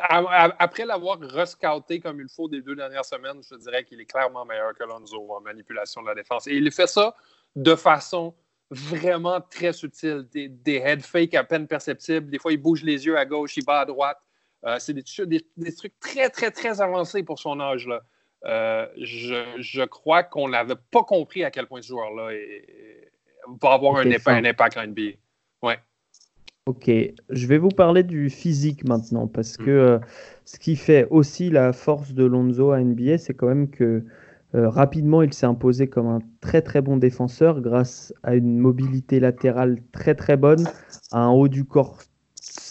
Après 0.00 0.86
l'avoir 0.86 1.20
rescouté 1.20 2.00
comme 2.00 2.22
il 2.22 2.28
faut 2.34 2.48
des 2.48 2.62
deux 2.62 2.74
dernières 2.74 3.04
semaines, 3.04 3.42
je 3.42 3.54
dirais 3.56 3.84
qu'il 3.84 4.00
est 4.00 4.06
clairement 4.06 4.46
meilleur 4.46 4.72
que 4.72 4.84
Lonzo 4.84 5.30
en 5.30 5.42
manipulation 5.42 6.00
de 6.00 6.06
la 6.06 6.14
défense. 6.14 6.46
Et 6.46 6.56
il 6.56 6.72
fait 6.72 6.86
ça 6.86 7.14
de 7.54 7.74
façon 7.74 8.32
vraiment 8.70 9.40
très 9.40 9.72
subtil, 9.72 10.26
des, 10.32 10.48
des 10.48 10.76
head 10.76 11.02
fakes 11.02 11.34
à 11.34 11.44
peine 11.44 11.66
perceptibles. 11.66 12.30
Des 12.30 12.38
fois, 12.38 12.52
il 12.52 12.58
bouge 12.58 12.82
les 12.82 13.06
yeux 13.06 13.16
à 13.16 13.24
gauche, 13.24 13.56
il 13.56 13.64
bat 13.64 13.80
à 13.80 13.84
droite. 13.86 14.18
Euh, 14.64 14.76
c'est 14.78 14.92
des, 14.92 15.04
des, 15.56 15.74
trucs 15.74 15.98
très, 16.00 16.28
très, 16.30 16.50
très 16.50 16.80
avancés 16.80 17.22
pour 17.22 17.38
son 17.38 17.60
âge. 17.60 17.86
Là. 17.86 18.02
Euh, 18.44 18.86
je, 19.00 19.56
je, 19.58 19.82
crois 19.82 20.22
qu'on 20.22 20.48
n'avait 20.48 20.74
pas 20.90 21.04
compris 21.04 21.44
à 21.44 21.50
quel 21.50 21.66
point 21.66 21.80
ce 21.80 21.88
joueur-là 21.88 22.36
va 23.60 23.72
avoir 23.72 23.96
un, 23.96 24.10
un, 24.10 24.44
impact 24.44 24.76
en 24.76 24.86
NBA. 24.86 25.16
Ouais. 25.62 25.78
Ok, 26.66 26.90
je 27.30 27.46
vais 27.46 27.56
vous 27.56 27.70
parler 27.70 28.02
du 28.02 28.28
physique 28.28 28.86
maintenant 28.86 29.26
parce 29.26 29.56
que 29.56 29.70
mm. 29.70 29.92
euh, 29.92 29.98
ce 30.44 30.58
qui 30.58 30.76
fait 30.76 31.06
aussi 31.10 31.50
la 31.50 31.72
force 31.72 32.12
de 32.12 32.24
Lonzo 32.24 32.72
à 32.72 32.80
NBA, 32.80 33.18
c'est 33.18 33.34
quand 33.34 33.46
même 33.46 33.70
que 33.70 34.04
euh, 34.54 34.68
rapidement, 34.68 35.22
il 35.22 35.32
s'est 35.32 35.46
imposé 35.46 35.88
comme 35.88 36.06
un 36.06 36.20
très 36.40 36.62
très 36.62 36.80
bon 36.80 36.96
défenseur 36.96 37.60
grâce 37.60 38.14
à 38.22 38.34
une 38.34 38.58
mobilité 38.58 39.20
latérale 39.20 39.78
très 39.92 40.14
très 40.14 40.36
bonne, 40.36 40.66
à 41.12 41.20
un 41.20 41.30
haut 41.30 41.48
du 41.48 41.64
corps 41.64 41.98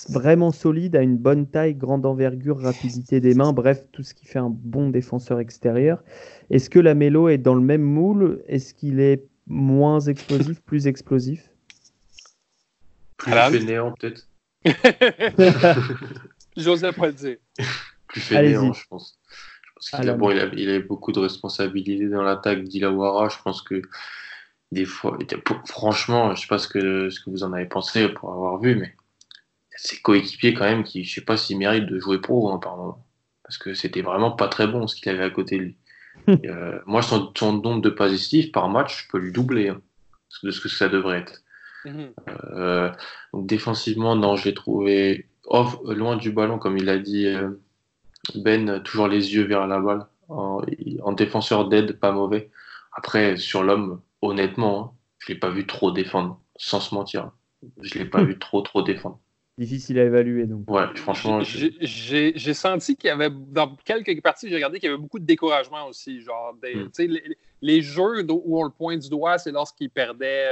vraiment 0.09 0.51
solide, 0.51 0.95
à 0.95 1.01
une 1.01 1.17
bonne 1.17 1.47
taille, 1.47 1.75
grande 1.75 2.05
envergure, 2.05 2.59
rapidité 2.59 3.19
des 3.19 3.33
mains, 3.33 3.53
bref, 3.53 3.85
tout 3.91 4.03
ce 4.03 4.13
qui 4.13 4.25
fait 4.25 4.39
un 4.39 4.49
bon 4.49 4.89
défenseur 4.89 5.39
extérieur. 5.39 6.03
Est-ce 6.49 6.69
que 6.69 6.79
la 6.79 6.95
Mélo 6.95 7.29
est 7.29 7.37
dans 7.37 7.55
le 7.55 7.61
même 7.61 7.81
moule? 7.81 8.41
Est-ce 8.47 8.73
qu'il 8.73 8.99
est 8.99 9.23
moins 9.47 9.99
explosif, 9.99 10.61
plus 10.61 10.87
explosif? 10.87 11.51
Plus 13.17 13.31
fainéant 13.31 13.93
peut-être. 13.93 14.27
J'osais 16.57 16.91
pas 16.91 17.07
le 17.07 17.13
dire. 17.13 17.37
Plus 18.07 18.21
fainéant, 18.21 18.73
je 18.73 18.87
pense. 18.89 19.19
Parce 19.91 20.05
bon, 20.17 20.31
il, 20.31 20.39
avait 20.39 20.79
beaucoup 20.79 21.11
de 21.11 21.19
responsabilités 21.19 22.07
dans 22.09 22.23
l'attaque 22.23 22.63
d'Ilawara. 22.63 23.29
Je 23.29 23.37
pense 23.43 23.61
que 23.61 23.81
des 24.71 24.85
fois, 24.85 25.17
franchement, 25.65 26.35
je 26.35 26.41
sais 26.41 26.47
pas 26.47 26.57
ce 26.57 26.67
que, 26.67 27.09
ce 27.09 27.19
que 27.19 27.29
vous 27.29 27.43
en 27.43 27.53
avez 27.53 27.65
pensé 27.65 28.09
pour 28.09 28.31
avoir 28.33 28.59
vu, 28.59 28.75
mais 28.75 28.95
ses 29.75 30.01
coéquipiers 30.01 30.53
quand 30.53 30.65
même 30.65 30.83
qui, 30.83 31.03
je 31.03 31.15
sais 31.15 31.21
pas 31.21 31.37
s'il 31.37 31.57
mérite 31.57 31.85
de 31.85 31.99
jouer 31.99 32.19
pro, 32.19 32.51
hein, 32.51 32.59
Parce 33.43 33.57
que 33.57 33.73
c'était 33.73 34.01
vraiment 34.01 34.31
pas 34.31 34.47
très 34.47 34.67
bon 34.67 34.87
ce 34.87 34.95
qu'il 34.95 35.09
avait 35.09 35.23
à 35.23 35.29
côté 35.29 35.57
de 35.57 35.63
lui. 35.63 35.77
Euh, 36.45 36.79
moi, 36.85 37.01
son, 37.01 37.31
son, 37.37 37.53
nombre 37.53 37.81
de 37.81 37.89
passes 37.89 38.35
par 38.51 38.69
match, 38.69 39.03
je 39.03 39.11
peux 39.11 39.19
lui 39.19 39.31
doubler 39.31 39.69
hein, 39.69 39.81
de 40.43 40.51
ce 40.51 40.59
que 40.59 40.67
ça 40.67 40.89
devrait 40.89 41.19
être. 41.19 41.41
Euh, 42.51 42.91
donc 43.33 43.47
défensivement, 43.47 44.15
non, 44.15 44.35
j'ai 44.35 44.53
trouvé 44.53 45.29
off, 45.45 45.77
loin 45.85 46.17
du 46.17 46.31
ballon, 46.31 46.59
comme 46.59 46.77
il 46.77 46.89
a 46.89 46.97
dit 46.97 47.27
euh, 47.27 47.51
ben, 48.35 48.81
toujours 48.83 49.07
les 49.07 49.33
yeux 49.33 49.43
vers 49.43 49.67
la 49.67 49.79
balle. 49.79 50.05
En, 50.29 50.61
défenseur 51.13 51.69
d'aide, 51.69 51.99
pas 51.99 52.11
mauvais. 52.11 52.49
Après, 52.91 53.37
sur 53.37 53.63
l'homme, 53.63 54.01
honnêtement, 54.21 54.79
hein, 54.79 54.91
je 55.19 55.31
ne 55.31 55.35
l'ai 55.35 55.39
pas 55.39 55.49
vu 55.49 55.65
trop 55.65 55.91
défendre, 55.91 56.41
sans 56.57 56.79
se 56.79 56.93
mentir. 56.93 57.31
Je 57.81 57.97
ne 57.97 58.03
l'ai 58.03 58.09
pas 58.09 58.21
hmm. 58.21 58.27
vu 58.27 58.39
trop, 58.39 58.61
trop 58.61 58.81
défendre. 58.81 59.19
difficile 59.57 59.99
à 59.99 60.03
évaluer. 60.03 60.45
Donc. 60.45 60.69
Ouais, 60.69 60.85
franchement. 60.95 61.39
J'ai 61.41 62.53
senti 62.53 62.97
qu'il 62.97 63.07
y 63.07 63.11
avait, 63.11 63.29
dans 63.29 63.75
quelques 63.85 64.21
parties, 64.21 64.49
j'ai 64.49 64.55
regardé 64.55 64.79
qu'il 64.79 64.89
y 64.89 64.91
avait 64.91 65.01
beaucoup 65.01 65.19
de 65.19 65.25
découragement 65.25 65.87
aussi. 65.87 66.21
Genre, 66.21 66.53
hmm. 66.61 67.05
les, 67.61 67.81
jeux 67.81 68.25
où 68.29 68.59
on 68.59 68.63
le 68.63 68.71
pointe 68.71 68.99
du 68.99 69.09
doigt, 69.09 69.37
c'est 69.37 69.51
lorsqu'il 69.51 69.89
perdait 69.89 70.47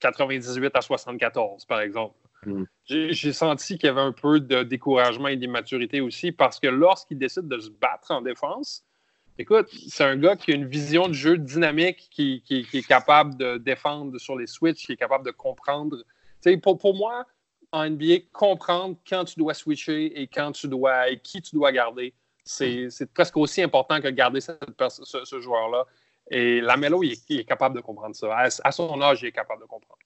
98 0.00 0.64
euh, 0.64 0.70
à 0.74 0.80
74, 0.82 1.64
par 1.64 1.80
exemple. 1.80 2.14
Hmm. 2.44 2.64
J'ai 2.86 3.32
senti 3.32 3.78
qu'il 3.78 3.86
y 3.86 3.90
avait 3.90 4.00
un 4.00 4.12
peu 4.12 4.40
de 4.40 4.62
découragement 4.62 5.28
et 5.28 5.36
d'immaturité 5.36 6.00
aussi 6.00 6.32
parce 6.32 6.58
que 6.58 6.66
lorsqu'il 6.66 7.18
décide 7.18 7.46
de 7.48 7.58
se 7.60 7.70
battre 7.70 8.10
en 8.10 8.20
défense, 8.20 8.84
écoute, 9.38 9.68
c'est 9.88 10.04
un 10.04 10.16
gars 10.16 10.36
qui 10.36 10.52
a 10.52 10.54
une 10.54 10.66
vision 10.66 11.08
de 11.08 11.12
jeu 11.12 11.38
dynamique, 11.38 12.08
qui, 12.10 12.42
est 12.48 12.86
capable 12.86 13.36
de 13.36 13.58
défendre 13.58 14.18
sur 14.18 14.36
les 14.36 14.46
switches, 14.46 14.86
qui 14.86 14.92
est 14.92 14.96
capable 14.96 15.24
de 15.24 15.30
comprendre. 15.30 15.98
Pour, 16.62 16.78
pour 16.78 16.94
moi, 16.96 17.24
en 17.70 17.88
NBA, 17.88 18.26
comprendre 18.32 18.96
quand 19.08 19.24
tu 19.24 19.38
dois 19.38 19.54
switcher 19.54 20.20
et 20.20 20.26
quand 20.26 20.52
tu 20.52 20.66
dois 20.66 21.08
et 21.08 21.20
qui 21.20 21.40
tu 21.40 21.54
dois 21.54 21.70
garder, 21.70 22.12
c'est 22.44 22.90
presque 23.14 23.36
aussi 23.36 23.62
important 23.62 24.00
que 24.00 24.08
garder 24.08 24.40
ce, 24.40 24.52
ce 25.24 25.40
joueur-là. 25.40 25.86
Et 26.30 26.60
Lamelo, 26.60 27.02
il 27.02 27.12
est, 27.12 27.44
capable 27.44 27.76
de 27.76 27.80
comprendre 27.80 28.14
ça. 28.14 28.36
À, 28.36 28.72
son 28.72 29.00
âge, 29.00 29.22
il 29.22 29.26
est 29.26 29.32
capable 29.32 29.62
de 29.62 29.66
comprendre. 29.66 29.98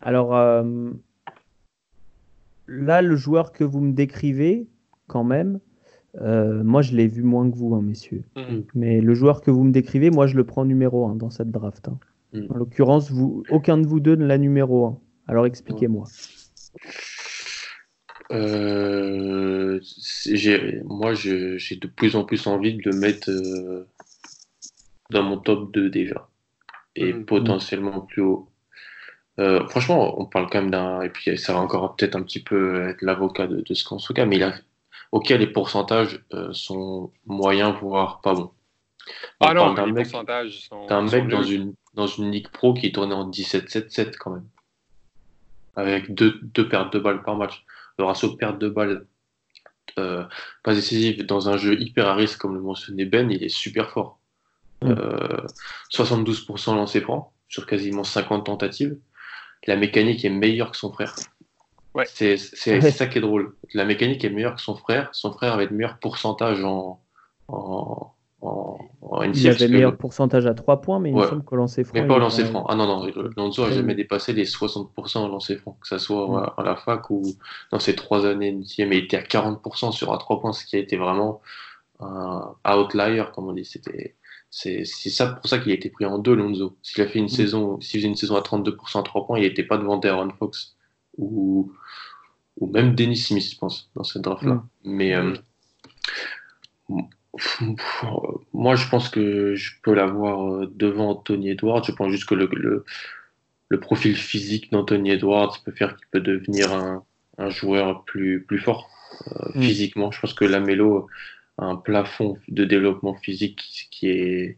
Alors, 0.00 0.36
euh, 0.36 0.90
là, 2.66 3.02
le 3.02 3.16
joueur 3.16 3.52
que 3.52 3.64
vous 3.64 3.80
me 3.80 3.92
décrivez, 3.92 4.66
quand 5.06 5.24
même, 5.24 5.60
euh, 6.20 6.62
moi, 6.62 6.82
je 6.82 6.94
l'ai 6.94 7.06
vu 7.06 7.22
moins 7.22 7.50
que 7.50 7.56
vous, 7.56 7.74
hein, 7.74 7.82
messieurs. 7.82 8.24
Mm. 8.36 8.60
Mais 8.74 9.00
le 9.00 9.14
joueur 9.14 9.40
que 9.40 9.50
vous 9.50 9.64
me 9.64 9.72
décrivez, 9.72 10.10
moi, 10.10 10.26
je 10.26 10.36
le 10.36 10.44
prends 10.44 10.64
numéro 10.64 11.06
1 11.06 11.16
dans 11.16 11.30
cette 11.30 11.50
draft. 11.50 11.88
Hein. 11.88 11.98
Mm. 12.32 12.46
En 12.50 12.56
l'occurrence, 12.56 13.12
aucun 13.50 13.78
de 13.78 13.86
vous 13.86 14.00
deux 14.00 14.16
ne 14.16 14.26
l'a 14.26 14.38
numéro 14.38 14.86
1. 14.86 14.98
Alors 15.28 15.46
expliquez-moi. 15.46 16.06
Euh, 18.30 19.80
moi, 20.84 21.14
j'ai 21.14 21.76
de 21.76 21.86
plus 21.86 22.16
en 22.16 22.24
plus 22.24 22.46
envie 22.46 22.74
de 22.74 22.90
le 22.90 22.96
mettre 22.96 23.30
euh, 23.30 23.86
dans 25.10 25.22
mon 25.22 25.38
top 25.38 25.72
2 25.72 25.90
déjà. 25.90 26.28
Et 26.96 27.12
mm. 27.12 27.24
potentiellement 27.26 28.00
plus 28.00 28.22
haut. 28.22 28.48
Euh, 29.38 29.66
franchement, 29.68 30.20
on 30.20 30.26
parle 30.26 30.48
quand 30.50 30.60
même 30.60 30.70
d'un. 30.70 31.02
Et 31.02 31.10
puis, 31.10 31.38
ça 31.38 31.52
va 31.52 31.60
encore 31.60 31.94
peut-être 31.96 32.16
un 32.16 32.22
petit 32.22 32.42
peu 32.42 32.88
être 32.88 33.02
l'avocat 33.02 33.46
de, 33.46 33.62
ce 33.72 33.84
qu'on 33.84 33.98
se 33.98 34.12
mais 34.24 34.36
il 34.36 34.42
a, 34.42 34.54
ok, 35.12 35.28
les 35.28 35.46
pourcentages 35.46 36.20
sont 36.52 37.12
moyens, 37.26 37.74
voire 37.80 38.20
pas 38.20 38.34
bons. 38.34 38.50
ah 39.40 39.54
non, 39.54 39.74
les 39.74 39.92
pourcentages 39.92 40.68
sont. 40.68 40.86
T'as 40.88 40.96
un 40.96 41.02
mec 41.02 41.28
dans 41.28 41.42
une, 41.42 41.74
dans 41.94 42.06
une 42.06 42.30
Ligue 42.30 42.48
Pro 42.48 42.74
qui 42.74 42.90
tournait 42.90 43.14
en 43.14 43.30
17-7-7 43.30 44.16
quand 44.18 44.32
même 44.32 44.46
avec 45.78 46.12
deux, 46.12 46.40
deux, 46.42 46.68
pertes 46.68 46.92
de 46.92 46.98
balles 46.98 47.22
par 47.22 47.36
match. 47.36 47.64
Le 47.98 48.04
ratio 48.04 48.30
de 48.30 48.36
perte 48.36 48.58
de 48.58 48.68
balles 48.68 49.06
euh, 49.98 50.24
pas 50.64 50.74
décisive 50.74 51.24
dans 51.24 51.48
un 51.48 51.56
jeu 51.56 51.80
hyper 51.80 52.08
à 52.08 52.14
risque, 52.14 52.38
comme 52.38 52.54
le 52.54 52.60
mentionnait 52.60 53.04
Ben, 53.04 53.30
il 53.30 53.42
est 53.42 53.48
super 53.48 53.90
fort. 53.90 54.18
72% 54.82 56.74
lancé 56.74 57.00
franc 57.00 57.32
sur 57.48 57.66
quasiment 57.66 58.04
50 58.04 58.46
tentatives. 58.46 58.98
La 59.66 59.76
mécanique 59.76 60.24
est 60.24 60.30
meilleure 60.30 60.70
que 60.70 60.76
son 60.76 60.92
frère. 60.92 61.14
Ouais. 61.94 62.04
C'est 62.06 62.36
ça 62.90 63.06
qui 63.06 63.18
est 63.18 63.20
drôle. 63.20 63.54
La 63.74 63.84
mécanique 63.84 64.24
est 64.24 64.30
meilleure 64.30 64.54
que 64.54 64.60
son 64.60 64.76
frère. 64.76 65.08
Son 65.12 65.32
frère 65.32 65.54
avait 65.54 65.66
le 65.66 65.76
meilleur 65.76 65.98
pourcentage 65.98 66.62
en, 66.64 67.00
en, 67.48 68.12
en, 68.40 68.78
Il 69.22 69.48
avait 69.48 69.66
le 69.66 69.72
meilleur 69.72 69.96
pourcentage 69.96 70.46
à 70.46 70.54
3 70.54 70.80
points, 70.80 71.00
mais 71.00 71.10
il 71.10 71.16
me 71.16 71.26
semble 71.26 71.42
qu'au 71.42 71.56
lancer 71.56 71.84
franc. 71.84 71.98
Mais 71.98 72.06
pas 72.06 72.16
au 72.16 72.18
lancer 72.18 72.44
franc. 72.44 72.64
Ah 72.68 72.76
non, 72.76 72.86
non, 72.86 73.10
Lonzo 73.36 73.66
n'a 73.66 73.72
jamais 73.72 73.94
dépassé 73.94 74.32
les 74.32 74.44
60% 74.44 75.24
au 75.24 75.28
lancer 75.28 75.56
franc, 75.56 75.76
que 75.80 75.88
ce 75.88 75.98
soit 75.98 76.54
à 76.56 76.62
la 76.62 76.76
fac 76.76 77.10
ou 77.10 77.22
dans 77.72 77.80
ses 77.80 77.94
3 77.94 78.26
années 78.26 78.52
Mais 78.52 78.98
il 78.98 79.04
était 79.04 79.16
à 79.16 79.22
40% 79.22 79.92
sur 79.92 80.12
à 80.12 80.18
3 80.18 80.40
points, 80.40 80.52
ce 80.52 80.64
qui 80.64 80.76
a 80.76 80.78
été 80.78 80.96
vraiment 80.96 81.40
un 82.00 82.54
outlier, 82.64 83.24
comme 83.34 83.48
on 83.48 83.52
dit. 83.52 83.64
C'était. 83.64 84.14
C'est 84.50 84.84
ça 84.84 85.26
pour 85.26 85.48
ça 85.48 85.58
qu'il 85.58 85.72
a 85.72 85.74
été 85.74 85.90
pris 85.90 86.04
en 86.04 86.18
deux, 86.18 86.34
Lonzo. 86.34 86.76
S'il 86.82 87.02
a 87.02 87.06
fait 87.06 87.18
une 87.18 87.26
mm. 87.26 87.28
saison, 87.28 87.80
s'il 87.80 88.00
faisait 88.00 88.08
une 88.08 88.16
saison 88.16 88.36
à 88.36 88.40
32% 88.40 89.00
à 89.00 89.02
3 89.02 89.26
points, 89.26 89.38
il 89.38 89.42
n'était 89.42 89.62
pas 89.62 89.76
devant 89.76 89.98
Darren 89.98 90.30
Fox 90.38 90.76
ou, 91.18 91.72
ou 92.58 92.66
même 92.66 92.94
Dennis 92.94 93.18
Smith, 93.18 93.50
je 93.52 93.58
pense, 93.58 93.90
dans 93.94 94.04
cette 94.04 94.22
draft-là. 94.22 94.54
Mm. 94.54 94.64
Mais 94.84 95.14
euh, 95.14 95.34
moi, 98.52 98.74
je 98.74 98.88
pense 98.88 99.08
que 99.10 99.54
je 99.54 99.72
peux 99.82 99.92
l'avoir 99.92 100.54
euh, 100.54 100.72
devant 100.74 101.10
Anthony 101.10 101.50
Edwards. 101.50 101.84
Je 101.84 101.92
pense 101.92 102.10
juste 102.10 102.26
que 102.26 102.34
le, 102.34 102.84
le, 103.68 103.80
profil 103.80 104.16
physique 104.16 104.72
d'Anthony 104.72 105.10
Edwards 105.10 105.58
peut 105.64 105.72
faire 105.72 105.96
qu'il 105.96 106.06
peut 106.10 106.20
devenir 106.20 106.72
un, 106.72 107.04
un, 107.36 107.50
joueur 107.50 108.04
plus, 108.04 108.44
plus 108.44 108.58
fort 108.58 108.88
euh, 109.26 109.50
mm. 109.54 109.62
physiquement. 109.62 110.10
Je 110.10 110.20
pense 110.20 110.32
que 110.32 110.46
Lamelo 110.46 111.08
un 111.58 111.76
plafond 111.76 112.38
de 112.48 112.64
développement 112.64 113.14
physique 113.14 113.88
qui 113.90 114.08
est 114.08 114.56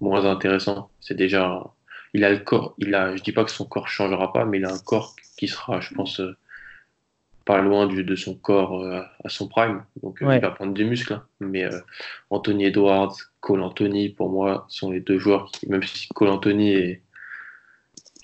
moins 0.00 0.24
intéressant. 0.26 0.90
C'est 1.00 1.16
déjà, 1.16 1.64
il 2.12 2.24
a 2.24 2.30
le 2.30 2.38
corps, 2.38 2.74
il 2.78 2.94
a, 2.94 3.16
je 3.16 3.22
dis 3.22 3.32
pas 3.32 3.44
que 3.44 3.50
son 3.50 3.64
corps 3.64 3.88
changera 3.88 4.32
pas, 4.32 4.44
mais 4.44 4.58
il 4.58 4.64
a 4.64 4.72
un 4.72 4.78
corps 4.78 5.14
qui 5.36 5.48
sera, 5.48 5.80
je 5.80 5.94
pense, 5.94 6.20
euh, 6.20 6.36
pas 7.44 7.60
loin 7.60 7.86
du, 7.86 8.04
de 8.04 8.16
son 8.16 8.34
corps 8.34 8.82
euh, 8.82 9.02
à 9.24 9.28
son 9.28 9.48
prime. 9.48 9.84
Donc 10.02 10.22
euh, 10.22 10.34
il 10.34 10.40
va 10.40 10.50
prendre 10.50 10.74
des 10.74 10.84
muscles. 10.84 11.14
Hein. 11.14 11.24
Mais 11.40 11.64
euh, 11.64 11.80
Anthony 12.30 12.66
Edwards, 12.66 13.16
Cole 13.40 13.62
Anthony, 13.62 14.08
pour 14.08 14.30
moi, 14.30 14.66
sont 14.68 14.90
les 14.90 15.00
deux 15.00 15.18
joueurs 15.18 15.50
qui, 15.52 15.68
même 15.68 15.82
si 15.82 16.08
Cole 16.08 16.28
Anthony 16.28 16.72
est. 16.72 17.02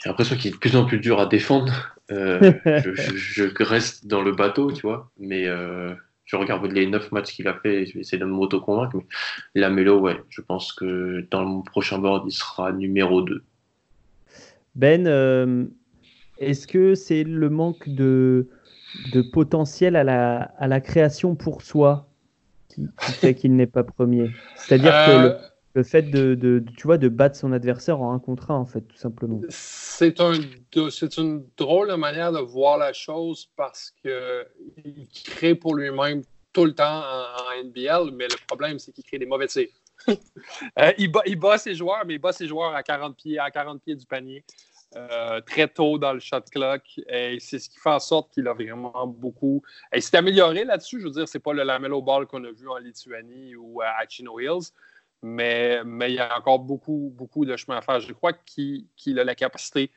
J'ai 0.03 0.09
l'impression 0.09 0.37
qu'il 0.37 0.49
est 0.49 0.55
de 0.55 0.59
plus 0.59 0.77
en 0.77 0.87
plus 0.87 0.99
dur 0.99 1.21
à 1.21 1.27
défendre. 1.27 1.95
je, 2.09 3.62
reste 3.62 4.07
dans 4.07 4.23
le 4.23 4.33
bateau, 4.33 4.73
tu 4.73 4.83
vois. 4.83 5.11
Mais 5.18 5.47
je 6.31 6.37
regarde 6.37 6.64
les 6.66 6.87
neuf 6.87 7.11
matchs 7.11 7.35
qu'il 7.35 7.49
a 7.49 7.55
fait 7.55 7.83
et 7.83 7.87
je 7.87 7.95
vais 7.95 8.01
essayer 8.01 8.18
de 8.18 8.24
m'auto-convaincre. 8.24 8.99
Mais 9.55 9.61
Lamelo, 9.61 9.99
ouais, 9.99 10.22
je 10.28 10.41
pense 10.41 10.72
que 10.72 11.26
dans 11.31 11.45
mon 11.45 11.62
prochain 11.62 11.99
board, 11.99 12.24
il 12.26 12.33
sera 12.33 12.70
numéro 12.72 13.22
2. 13.22 13.43
Ben, 14.76 15.68
est-ce 16.39 16.66
que 16.68 16.95
c'est 16.95 17.24
le 17.24 17.51
manque 17.51 17.89
de 17.89 18.49
de 19.12 19.22
potentiel 19.22 19.97
à 19.97 20.05
la, 20.05 20.53
à 20.59 20.66
la 20.66 20.81
création 20.81 21.37
pour 21.37 21.62
soi 21.62 22.09
qui, 22.68 22.89
fait 22.99 23.35
qu'il 23.35 23.55
n'est 23.57 23.66
pas 23.66 23.85
premier? 23.85 24.31
C'est-à-dire 24.57 24.93
que 25.07 25.11
le, 25.11 25.26
euh, 25.33 25.39
le 25.75 25.83
fait 25.83 26.03
de, 26.03 26.35
de, 26.35 26.64
tu 26.77 26.87
vois, 26.87 26.99
de 26.99 27.09
battre 27.09 27.37
son 27.37 27.53
adversaire 27.53 28.01
en 28.01 28.12
un 28.12 28.18
contre 28.18 28.51
un, 28.51 28.57
en 28.57 28.66
fait, 28.66 28.81
tout 28.81 28.97
simplement. 28.97 29.41
C'est 29.49 30.21
un, 30.21 30.33
une 30.35 31.45
drôle 31.57 31.91
de 31.91 31.95
manière 31.95 32.33
de 32.33 32.41
voir 32.41 32.79
la 32.79 32.93
chose 32.93 33.49
parce 33.57 33.93
qu'il 34.03 35.09
crée 35.25 35.55
pour 35.55 35.77
lui-même 35.77 36.23
tout 36.53 36.64
le 36.64 36.75
temps 36.75 37.03
en, 37.03 37.64
NBL, 37.64 38.11
mais 38.12 38.27
le 38.27 38.47
problème, 38.47 38.79
c'est 38.79 38.93
qu'il 38.93 39.05
crée 39.05 39.18
des 39.18 39.27
mauvais 39.27 39.47
tirs. 39.47 39.68
Euh, 40.79 40.93
il, 40.99 41.11
bat, 41.39 41.59
ses 41.59 41.75
joueurs, 41.75 42.05
mais 42.07 42.14
il 42.14 42.18
bat 42.18 42.33
ses 42.33 42.47
joueurs 42.47 42.75
à 42.75 42.83
40 42.83 43.16
pieds, 43.16 43.39
à 43.39 43.51
40 43.51 43.83
pieds 43.83 43.95
du 43.95 44.07
panier. 44.07 44.45
Euh, 44.97 45.41
très 45.43 45.68
tôt 45.68 45.99
dans 45.99 46.12
le 46.12 46.21
shot 46.21 46.41
clock. 46.51 46.83
Et 47.09 47.39
c'est 47.39 47.59
ce 47.59 47.68
qui 47.68 47.79
fait 47.79 47.91
en 47.91 47.99
sorte 47.99 48.33
qu'il 48.33 48.49
a 48.49 48.55
vraiment 48.55 49.07
beaucoup. 49.07 49.62
Il 49.95 50.03
s'est 50.03 50.16
amélioré 50.16 50.64
là-dessus. 50.64 51.01
Je 51.01 51.07
veux 51.07 51.12
dire, 51.12 51.29
c'est 51.29 51.39
pas 51.39 51.53
le 51.53 51.62
Lamelo 51.62 52.03
Ball 52.03 52.27
qu'on 52.27 52.43
a 52.45 52.51
vu 52.51 52.68
en 52.68 52.79
Lituanie 52.79 53.55
ou 53.55 53.81
à 53.83 54.05
Chino 54.09 54.41
Hills, 54.41 54.73
mais, 55.23 55.83
mais 55.85 56.11
il 56.11 56.14
y 56.16 56.18
a 56.18 56.37
encore 56.37 56.59
beaucoup, 56.59 57.12
beaucoup 57.14 57.45
de 57.45 57.57
chemin 57.57 57.79
à 57.79 57.83
faire. 57.83 58.01
Je 58.01 58.12
crois 58.12 58.33
qu'il 58.33 59.18
a 59.18 59.25
la 59.25 59.35
capacité 59.35 59.91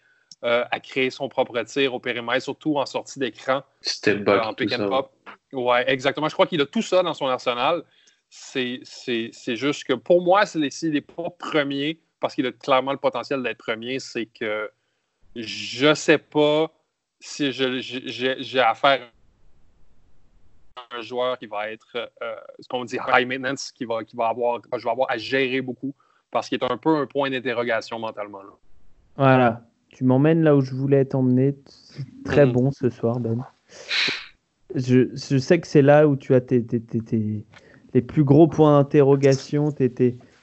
euh, 0.43 0.65
à 0.71 0.79
créer 0.79 1.09
son 1.09 1.29
propre 1.29 1.61
tir 1.63 1.93
au 1.93 1.99
périmètre, 1.99 2.43
surtout 2.43 2.77
en 2.77 2.85
sortie 2.85 3.19
d'écran. 3.19 3.63
Step 3.81 4.23
back. 4.23 4.43
Euh, 4.43 4.49
en 4.49 4.53
pick 4.53 4.73
and 4.73 4.89
pop. 4.89 5.11
Ouais, 5.53 5.89
exactement. 5.89 6.27
Je 6.27 6.33
crois 6.33 6.47
qu'il 6.47 6.59
a 6.61 6.65
tout 6.65 6.81
ça 6.81 7.03
dans 7.03 7.13
son 7.13 7.27
arsenal. 7.27 7.83
C'est 8.29 8.81
juste 9.47 9.85
que 9.85 9.93
pour 9.93 10.21
moi, 10.21 10.45
s'il 10.45 10.91
n'est 10.91 11.01
pas 11.01 11.29
premier, 11.29 12.01
parce 12.19 12.35
qu'il 12.35 12.45
a 12.45 12.51
clairement 12.51 12.91
le 12.91 12.97
potentiel 12.97 13.41
d'être 13.43 13.59
premier, 13.59 13.99
c'est 13.99 14.25
que 14.25 14.69
je 15.35 15.93
sais 15.93 16.17
pas 16.17 16.71
si 17.19 17.51
j'ai 17.51 18.59
affaire 18.59 19.09
un 20.91 21.01
joueur 21.01 21.37
qui 21.37 21.47
va 21.47 21.71
être, 21.71 21.95
euh, 21.95 22.35
ce 22.59 22.67
qu'on 22.67 22.85
dit, 22.85 22.97
high 23.07 23.27
maintenance, 23.27 23.71
qui 23.71 23.85
va, 23.85 24.03
qui 24.03 24.15
va 24.15 24.27
avoir, 24.27 24.61
je 24.75 24.83
vais 24.83 24.89
avoir 24.89 25.09
à 25.09 25.17
gérer 25.17 25.61
beaucoup, 25.61 25.93
parce 26.31 26.49
qu'il 26.49 26.59
est 26.61 26.71
un 26.71 26.77
peu 26.77 26.95
un 26.95 27.05
point 27.05 27.29
d'interrogation 27.29 27.99
mentalement. 27.99 28.39
Voilà, 29.15 29.63
tu 29.89 30.03
m'emmènes 30.03 30.43
là 30.43 30.55
où 30.55 30.61
je 30.61 30.73
voulais 30.73 31.05
t'emmener. 31.05 31.55
Très 32.25 32.45
mm-hmm. 32.45 32.51
bon 32.51 32.71
ce 32.71 32.89
soir, 32.89 33.19
Ben. 33.19 33.45
Je, 34.75 35.09
je 35.13 35.37
sais 35.37 35.59
que 35.59 35.67
c'est 35.67 35.83
là 35.83 36.07
où 36.07 36.15
tu 36.15 36.33
as 36.33 36.41
tes, 36.41 36.65
tes, 36.65 36.79
tes, 36.81 37.45
les 37.93 38.01
plus 38.01 38.23
gros 38.23 38.47
points 38.47 38.79
d'interrogation, 38.79 39.71
tes, 39.71 39.89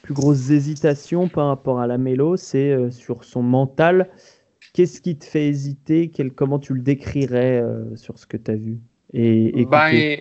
plus 0.02 0.14
grosses 0.14 0.50
hésitations 0.50 1.28
par 1.28 1.48
rapport 1.48 1.80
à 1.80 1.88
la 1.88 1.98
mélo, 1.98 2.36
c'est 2.36 2.70
euh, 2.70 2.90
sur 2.90 3.24
son 3.24 3.42
mental 3.42 4.08
Qu'est-ce 4.72 5.00
qui 5.00 5.18
te 5.18 5.24
fait 5.24 5.48
hésiter? 5.48 6.10
Comment 6.36 6.58
tu 6.58 6.74
le 6.74 6.80
décrirais 6.80 7.60
euh, 7.60 7.96
sur 7.96 8.18
ce 8.18 8.26
que 8.26 8.36
tu 8.36 8.50
as 8.50 8.56
vu? 8.56 8.78
Et, 9.12 9.66
ben, 9.66 10.18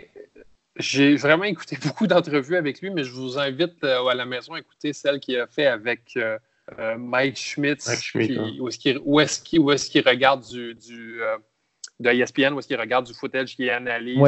J'ai 0.77 1.15
vraiment 1.15 1.43
écouté 1.43 1.77
beaucoup 1.83 2.07
d'entrevues 2.07 2.55
avec 2.55 2.81
lui, 2.81 2.89
mais 2.89 3.03
je 3.03 3.11
vous 3.11 3.37
invite 3.37 3.83
euh, 3.83 4.05
à 4.05 4.15
la 4.15 4.25
maison 4.25 4.53
à 4.53 4.59
écouter 4.59 4.93
celle 4.93 5.19
qu'il 5.19 5.37
a 5.37 5.47
fait 5.47 5.65
avec 5.65 6.17
euh, 6.17 6.37
Mike 6.97 7.37
Schmidt, 7.37 7.83
Mike 7.87 8.01
Schmidt 8.01 8.37
hein. 8.37 8.51
où 9.05 9.19
est-ce 9.19 9.39
qu'il 9.89 10.07
regarde 10.07 10.43
du, 10.47 10.75
de 11.99 12.09
ESPN 12.09 12.53
où 12.53 12.59
est-ce 12.59 12.67
qu'il 12.67 12.79
regarde 12.79 13.05
du 13.05 13.13
footage, 13.13 13.55
qui 13.55 13.69
analyse 13.69 14.19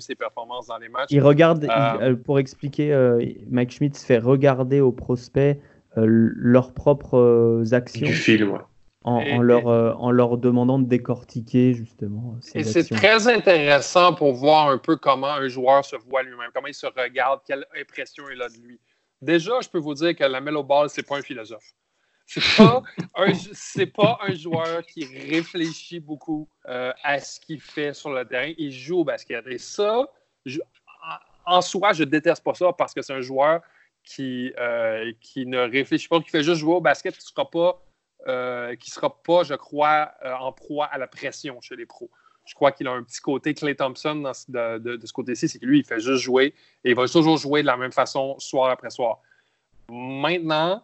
ses 0.00 0.14
performances 0.14 0.66
dans 0.66 0.78
les 0.78 0.88
matchs. 0.88 1.08
Il 1.10 1.22
regarde, 1.22 1.64
euh, 1.64 2.16
pour 2.16 2.38
expliquer, 2.38 2.94
Mike 3.50 3.72
Schmidt 3.72 3.98
fait 3.98 4.18
regarder 4.18 4.80
aux 4.80 4.92
prospects 4.92 5.58
leurs 5.96 6.72
propres 6.72 7.62
actions. 7.72 8.06
Du 8.06 8.14
film, 8.14 8.52
ouais. 8.52 8.60
En, 9.02 9.40
leur, 9.40 9.66
en 9.66 10.10
leur 10.10 10.36
demandant 10.36 10.78
de 10.78 10.86
décortiquer 10.86 11.72
justement. 11.72 12.36
et 12.54 12.64
c'est 12.64 12.84
très 12.84 13.28
intéressant 13.28 14.14
pour 14.14 14.34
voir 14.34 14.68
un 14.68 14.76
peu 14.76 14.96
comment 14.96 15.32
un 15.32 15.48
joueur 15.48 15.86
se 15.86 15.96
voit 15.96 16.22
lui-même, 16.22 16.50
comment 16.52 16.66
il 16.66 16.74
se 16.74 16.86
regarde, 16.86 17.40
quelle 17.46 17.64
impression 17.80 18.24
il 18.30 18.42
a 18.42 18.50
de 18.50 18.58
lui. 18.58 18.78
Déjà, 19.22 19.60
je 19.62 19.68
peux 19.68 19.78
vous 19.78 19.94
dire 19.94 20.16
que 20.16 20.24
la 20.24 20.40
Melo 20.40 20.62
Ball, 20.62 20.88
c'est 20.88 21.06
pas 21.06 21.18
un 21.18 21.22
philosophe. 21.22 21.74
C'est 22.26 22.42
pas, 22.56 22.82
un, 23.16 23.86
pas 23.86 24.18
un 24.22 24.34
joueur 24.34 24.82
qui 24.86 25.04
réfléchit 25.04 26.00
beaucoup 26.00 26.48
euh, 26.68 26.92
à 27.02 27.18
ce 27.18 27.40
qu'il 27.40 27.60
fait 27.60 27.92
sur 27.92 28.10
le 28.10 28.24
terrain. 28.24 28.52
Il 28.56 28.70
joue 28.70 29.00
au 29.00 29.04
basket. 29.04 29.46
Et 29.48 29.58
ça, 29.58 30.06
en 31.44 31.60
soi, 31.60 31.92
je 31.92 32.04
déteste 32.04 32.42
pas 32.42 32.54
ça 32.54 32.72
parce 32.72 32.94
que 32.94 33.02
c'est 33.02 33.12
un 33.12 33.20
joueur 33.20 33.60
qui, 34.04 34.52
euh, 34.58 35.12
qui 35.20 35.44
ne 35.44 35.58
réfléchit 35.58 36.08
pas, 36.08 36.20
qui 36.20 36.30
fait 36.30 36.42
juste 36.42 36.60
jouer 36.60 36.74
au 36.74 36.80
basket, 36.80 37.14
qui 37.14 37.24
ne 37.24 37.28
sera 37.28 37.50
pas, 37.50 37.82
euh, 38.28 38.76
qui 38.76 38.90
sera 38.90 39.22
pas, 39.22 39.42
je 39.44 39.54
crois, 39.54 40.12
en 40.24 40.52
proie 40.52 40.86
à 40.86 40.98
la 40.98 41.06
pression 41.06 41.60
chez 41.60 41.76
les 41.76 41.86
pros. 41.86 42.10
Je 42.44 42.54
crois 42.54 42.72
qu'il 42.72 42.86
a 42.88 42.92
un 42.92 43.02
petit 43.02 43.20
côté 43.20 43.54
Clay 43.54 43.74
Thompson 43.74 44.32
de, 44.48 45.00
ce 45.04 45.12
côté-ci, 45.12 45.48
c'est 45.48 45.58
que 45.58 45.66
lui, 45.66 45.80
il 45.80 45.84
fait 45.84 46.00
juste 46.00 46.22
jouer 46.22 46.54
et 46.84 46.90
il 46.90 46.94
va 46.94 47.06
toujours 47.06 47.36
jouer 47.36 47.62
de 47.62 47.66
la 47.66 47.76
même 47.76 47.92
façon 47.92 48.38
soir 48.38 48.70
après 48.70 48.90
soir. 48.90 49.20
Maintenant, 49.88 50.82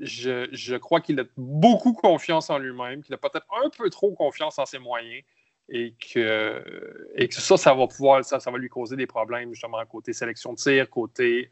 je, 0.00 0.76
crois 0.76 1.00
qu'il 1.00 1.18
a 1.20 1.24
beaucoup 1.36 1.92
confiance 1.92 2.50
en 2.50 2.58
lui-même, 2.58 3.02
qu'il 3.02 3.14
a 3.14 3.18
peut-être 3.18 3.46
un 3.64 3.70
peu 3.70 3.90
trop 3.90 4.14
confiance 4.14 4.58
en 4.58 4.66
ses 4.66 4.78
moyens 4.78 5.24
et 5.68 5.94
que, 6.12 7.10
et 7.14 7.28
que 7.28 7.34
ça, 7.34 7.56
ça 7.56 7.74
va 7.74 7.86
pouvoir, 7.86 8.24
ça, 8.24 8.40
ça 8.40 8.50
va 8.50 8.58
lui 8.58 8.68
causer 8.68 8.96
des 8.96 9.06
problèmes, 9.06 9.50
justement, 9.50 9.84
côté 9.86 10.12
sélection 10.12 10.52
de 10.52 10.58
tir, 10.58 10.88
côté 10.88 11.50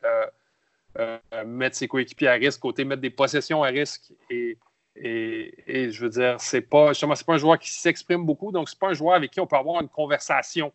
euh, 0.99 1.19
euh, 1.35 1.45
mettre 1.45 1.77
ses 1.77 1.89
coéquipiers 1.89 2.29
à 2.29 2.35
risque, 2.35 2.61
côté 2.61 2.85
mettre 2.85 3.03
des 3.03 3.11
possessions 3.11 3.63
à 3.63 3.69
risque. 3.69 4.13
Et, 4.31 4.59
et, 4.97 5.91
je 5.91 6.01
veux 6.01 6.09
dire, 6.09 6.37
c'est 6.39 6.63
pas, 6.63 6.89
justement, 6.89 7.15
c'est 7.15 7.27
pas 7.27 7.35
un 7.35 7.39
joueur 7.39 7.59
qui 7.59 7.71
s'exprime 7.71 8.25
beaucoup, 8.25 8.51
donc 8.51 8.69
c'est 8.69 8.79
pas 8.79 8.89
un 8.89 8.95
joueur 8.95 9.15
avec 9.15 9.31
qui 9.31 9.41
on 9.41 9.47
peut 9.47 9.57
avoir 9.57 9.83
une 9.83 9.89
conversation 9.89 10.73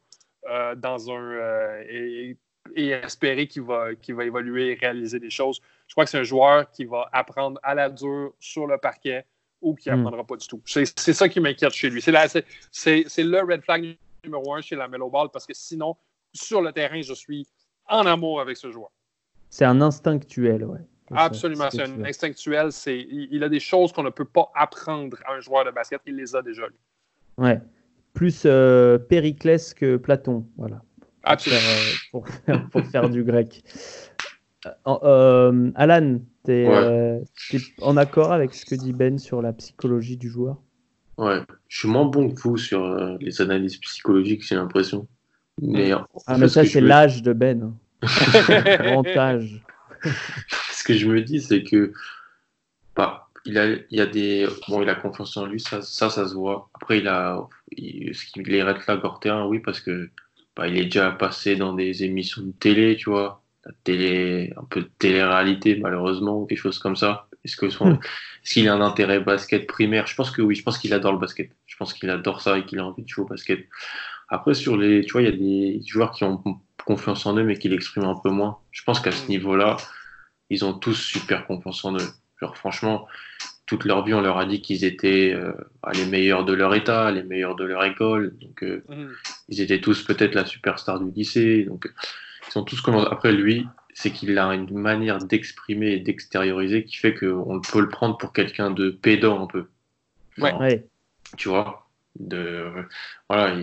euh, 0.50 0.76
dans 0.76 1.10
un. 1.12 1.82
Et, 1.90 2.38
et, 2.76 2.90
espérer 2.90 3.48
qu'il 3.48 3.64
va, 3.64 3.90
va 4.10 4.26
évoluer 4.26 4.72
et 4.72 4.74
réaliser 4.76 5.20
des 5.20 5.32
choses. 5.32 5.60
Je 5.88 5.94
crois 5.94 6.06
que 6.06 6.12
c'est 6.12 6.20
un 6.20 6.24
joueur 6.24 6.70
qui 6.72 6.86
va 6.86 7.10
apprendre 7.12 7.60
à 7.64 7.74
la 7.74 7.90
dure 7.90 8.34
sur 8.40 8.68
le 8.68 8.78
parquet 8.78 9.26
ou 9.62 9.76
qui 9.76 9.90
n'apprendra 9.90 10.24
hmm. 10.24 10.28
pas 10.28 10.36
du 10.36 10.48
tout. 10.48 10.62
C'est 10.66 10.86
ça 10.86 11.30
qui 11.30 11.40
m'inquiète 11.40 11.74
chez 11.74 11.90
lui. 11.90 12.02
C'est 12.02 12.14
le 12.14 13.40
red 13.40 13.64
flag 13.64 13.98
numéro 14.24 14.54
un 14.54 14.62
chez 14.62 14.76
la 14.76 14.88
Melo 14.88 15.10
Ball 15.10 15.30
parce 15.32 15.46
que 15.46 15.54
sinon, 15.54 15.96
sur 16.34 16.62
le 16.62 16.72
terrain, 16.72 17.02
je 17.02 17.14
suis 17.14 17.48
en 17.88 18.06
amour 18.06 18.42
avec 18.42 18.58
ce 18.58 18.72
joueur. 18.72 18.92
C'est 19.52 19.66
un 19.66 19.82
instinctuel, 19.82 20.64
ouais. 20.64 20.80
Absolument, 21.14 21.70
c'est 21.70 21.82
un 21.82 22.06
instinctuel. 22.06 22.70
Il, 22.88 23.44
a 23.44 23.50
des 23.50 23.60
choses 23.60 23.92
qu'on 23.92 24.04
ne 24.04 24.10
peut 24.10 24.26
pas 24.26 24.50
apprendre 24.56 25.18
à 25.28 25.34
un 25.34 25.42
joueur 25.42 25.66
de 25.66 25.72
basket. 25.72 26.00
Il 26.08 26.16
les 26.16 26.34
a 26.36 26.42
déjà, 26.42 26.68
lui. 26.68 26.78
Ouais. 27.38 27.62
Plus 28.14 28.44
euh, 28.46 28.98
Périclès 28.98 29.74
que 29.74 29.98
Platon, 29.98 30.48
voilà. 30.58 30.82
Absolument. 31.24 31.62
Euh, 31.62 31.94
pour 32.12 32.28
faire, 32.30 32.70
pour 32.70 32.86
faire 32.86 33.10
du 33.10 33.24
grec. 33.26 33.62
Euh, 34.88 35.72
Alan, 35.76 36.20
tu 36.46 36.52
es, 36.52 36.68
euh, 36.68 37.20
en 37.82 37.98
accord 37.98 38.32
avec 38.32 38.54
ce 38.54 38.66
que 38.66 38.76
dit 38.76 38.94
Ben 38.94 39.18
sur 39.20 39.42
la 39.42 39.54
psychologie 39.54 40.18
du 40.18 40.30
joueur? 40.30 40.58
Ouais, 41.18 41.40
je 41.68 41.80
suis 41.80 41.90
moins 41.90 42.06
bon 42.06 42.30
que 42.30 42.40
vous 42.42 42.58
sur 42.58 42.84
euh, 42.86 43.18
les 43.20 43.42
analyses 43.42 43.78
psychologiques, 43.78 44.46
j'ai 44.48 44.56
l'impression. 44.56 45.08
Mais, 45.62 45.92
ah, 45.92 46.38
mais 46.38 46.48
ça, 46.48 46.64
c'est 46.66 46.82
l'âge 46.82 47.22
de 47.22 47.34
Ben. 47.34 47.74
Grand 48.80 49.08
âge. 49.08 49.62
ce 50.72 50.84
que 50.84 50.94
je 50.94 51.08
me 51.08 51.22
dis, 51.22 51.42
c'est 51.42 51.64
que 51.64 51.94
bah, 52.96 53.30
il, 53.46 53.58
a, 53.58 53.68
il 53.68 53.86
y 53.90 54.02
a 54.02 54.06
des. 54.06 54.48
Bon, 54.68 54.82
il 54.82 54.90
a 54.90 54.96
confiance 54.96 55.38
en 55.38 55.46
lui, 55.46 55.60
ça, 55.60 55.82
ça, 55.82 56.10
ça 56.10 56.28
se 56.28 56.34
voit. 56.34 56.70
Après, 56.74 57.00
il 57.00 57.08
a. 57.08 57.48
Il, 57.72 58.14
ce 58.16 58.26
qu'il 58.26 58.54
est 58.54 58.64
là 58.64 58.74
Gortéen, 58.98 59.46
oui, 59.46 59.60
parce 59.60 59.80
que 59.80 60.10
bah, 60.56 60.68
il 60.68 60.78
est 60.78 60.86
déjà 60.86 61.12
passé 61.12 61.56
dans 61.56 61.74
des 61.74 62.04
émissions 62.04 62.42
de 62.42 62.52
télé, 62.52 62.96
tu 62.98 63.10
vois 63.10 63.42
la 63.66 63.72
télé, 63.84 64.54
un 64.58 64.64
peu 64.64 64.82
de 64.82 64.90
télé-réalité 64.98 65.76
malheureusement, 65.76 66.42
ou 66.42 66.46
quelque 66.46 66.60
chose 66.60 66.80
comme 66.80 66.96
ça 66.96 67.28
Est-ce 67.44 67.56
que 67.56 67.70
son, 67.70 67.92
hmm. 67.92 68.00
est-ce 68.44 68.54
qu'il 68.54 68.68
a 68.68 68.74
un 68.74 68.82
intérêt 68.82 69.20
basket 69.20 69.68
primaire? 69.68 70.08
Je 70.08 70.16
pense 70.16 70.32
que 70.32 70.42
oui, 70.42 70.56
je 70.56 70.64
pense 70.64 70.78
qu'il 70.78 70.94
adore 70.94 71.14
le 71.14 71.20
basket. 71.20 71.52
Je 71.68 71.76
pense 71.78 71.94
qu'il 71.94 72.10
adore 72.10 72.42
ça 72.42 72.58
et 72.58 72.66
qu'il 72.66 72.80
a 72.80 72.86
envie 72.86 73.04
de 73.04 73.08
jouer 73.08 73.26
au 73.26 73.28
basket. 73.28 73.68
Après, 74.30 74.54
sur 74.54 74.78
les, 74.78 75.04
tu 75.04 75.12
vois, 75.12 75.22
il 75.22 75.26
y 75.26 75.28
a 75.28 75.32
des 75.32 75.82
joueurs 75.86 76.12
qui 76.12 76.24
ont 76.24 76.42
confiance 76.86 77.26
en 77.26 77.36
eux 77.38 77.44
mais 77.44 77.58
qui 77.58 77.70
l'expriment 77.70 78.10
un 78.10 78.16
peu 78.16 78.30
moins. 78.30 78.58
Je 78.72 78.84
pense 78.84 79.00
qu'à 79.00 79.12
ce 79.12 79.26
hmm. 79.26 79.30
niveau-là, 79.30 79.78
ils 80.50 80.66
ont 80.66 80.74
tous 80.74 80.96
super 80.96 81.46
confiance 81.48 81.84
en 81.86 81.96
eux. 81.96 82.10
Genre, 82.40 82.58
franchement, 82.58 83.08
toute 83.66 83.86
leur 83.86 84.04
vie, 84.04 84.14
on 84.14 84.22
leur 84.22 84.38
a 84.38 84.46
dit 84.46 84.62
qu'ils 84.62 84.84
étaient 84.84 85.32
euh, 85.34 85.54
les 85.94 86.06
meilleurs 86.06 86.44
de 86.44 86.54
leur 86.54 86.74
état, 86.76 87.12
les 87.12 87.24
meilleurs 87.24 87.56
de 87.56 87.64
leur 87.64 87.84
école. 87.86 88.36
Donc, 88.40 88.64
euh, 88.64 88.84
hmm. 88.90 89.12
ils 89.50 89.62
étaient 89.62 89.82
tous 89.82 90.04
peut-être 90.04 90.36
la 90.36 90.46
superstar 90.46 91.00
du 91.00 91.12
lycée. 91.12 91.64
Donc, 91.64 91.92
sont 92.52 92.64
tous 92.64 92.82
comme 92.82 92.96
après 92.96 93.32
lui, 93.32 93.66
c'est 93.94 94.12
qu'il 94.12 94.38
a 94.38 94.48
une 94.54 94.78
manière 94.78 95.20
d'exprimer 95.20 95.92
et 95.94 96.00
d'extérioriser 96.00 96.84
qui 96.84 96.98
fait 96.98 97.14
qu'on 97.14 97.62
peut 97.62 97.82
le 97.82 97.90
prendre 97.90 98.18
pour 98.18 98.34
quelqu'un 98.34 98.72
de 98.72 98.90
pédant 98.90 99.44
un 99.44 99.48
peu. 99.48 99.68
ouais. 100.38 100.86
Tu 101.38 101.50
vois? 101.50 101.81
De 102.20 102.66
voilà 103.30 103.56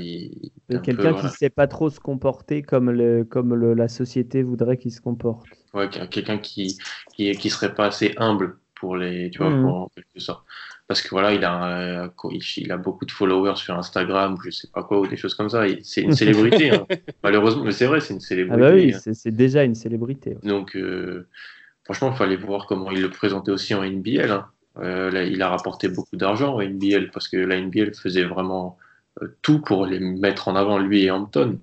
quelqu'un 0.82 1.14
qui 1.14 1.24
ne 1.24 1.30
sait 1.30 1.50
pas 1.50 1.66
trop 1.66 1.90
se 1.90 2.00
comporter 2.00 2.62
comme 2.62 2.90
le 2.90 3.24
comme 3.24 3.54
le, 3.54 3.74
la 3.74 3.88
société 3.88 4.42
voudrait 4.42 4.78
qu'il 4.78 4.92
se 4.92 5.00
comporte 5.00 5.46
ouais 5.74 5.88
quelqu'un 5.88 6.38
qui, 6.38 6.78
qui 7.14 7.30
qui 7.32 7.50
serait 7.50 7.74
pas 7.74 7.86
assez 7.86 8.14
humble 8.16 8.56
pour 8.74 8.96
les 8.96 9.30
tu 9.30 9.38
vois 9.38 9.50
mmh. 9.50 9.62
pour, 9.62 9.90
quelque 9.94 10.20
sorte 10.20 10.44
parce 10.88 11.02
que 11.02 11.10
voilà, 11.10 11.34
il 11.34 11.44
a, 11.44 12.06
euh, 12.06 12.08
il 12.56 12.72
a 12.72 12.78
beaucoup 12.78 13.04
de 13.04 13.10
followers 13.10 13.56
sur 13.56 13.78
Instagram, 13.78 14.34
ou 14.34 14.40
je 14.42 14.50
sais 14.50 14.68
pas 14.72 14.82
quoi, 14.82 15.00
ou 15.00 15.06
des 15.06 15.18
choses 15.18 15.34
comme 15.34 15.50
ça. 15.50 15.64
C'est 15.82 16.00
une 16.00 16.14
célébrité, 16.14 16.70
hein. 16.70 16.86
malheureusement, 17.22 17.62
mais 17.62 17.72
c'est 17.72 17.84
vrai, 17.84 18.00
c'est 18.00 18.14
une 18.14 18.20
célébrité. 18.20 18.64
Ah 18.64 18.70
bah 18.70 18.74
oui, 18.74 18.94
hein. 18.94 19.12
c'est 19.12 19.30
déjà 19.30 19.64
une 19.64 19.74
célébrité. 19.74 20.38
Donc, 20.42 20.74
euh, 20.76 21.28
franchement, 21.84 22.10
il 22.10 22.16
fallait 22.16 22.36
voir 22.36 22.66
comment 22.66 22.90
il 22.90 23.02
le 23.02 23.10
présentait 23.10 23.50
aussi 23.50 23.74
en 23.74 23.84
NBL. 23.84 24.30
Hein. 24.30 24.46
Euh, 24.80 25.28
il 25.30 25.42
a 25.42 25.48
rapporté 25.48 25.88
beaucoup 25.88 26.16
d'argent 26.16 26.54
en 26.54 26.62
NBL, 26.62 27.10
parce 27.10 27.28
que 27.28 27.36
la 27.36 27.60
NBL 27.60 27.94
faisait 27.94 28.24
vraiment 28.24 28.78
tout 29.42 29.60
pour 29.60 29.86
les 29.86 29.98
mettre 29.98 30.48
en 30.48 30.56
avant, 30.56 30.78
lui 30.78 31.04
et 31.04 31.10
Hampton. 31.10 31.58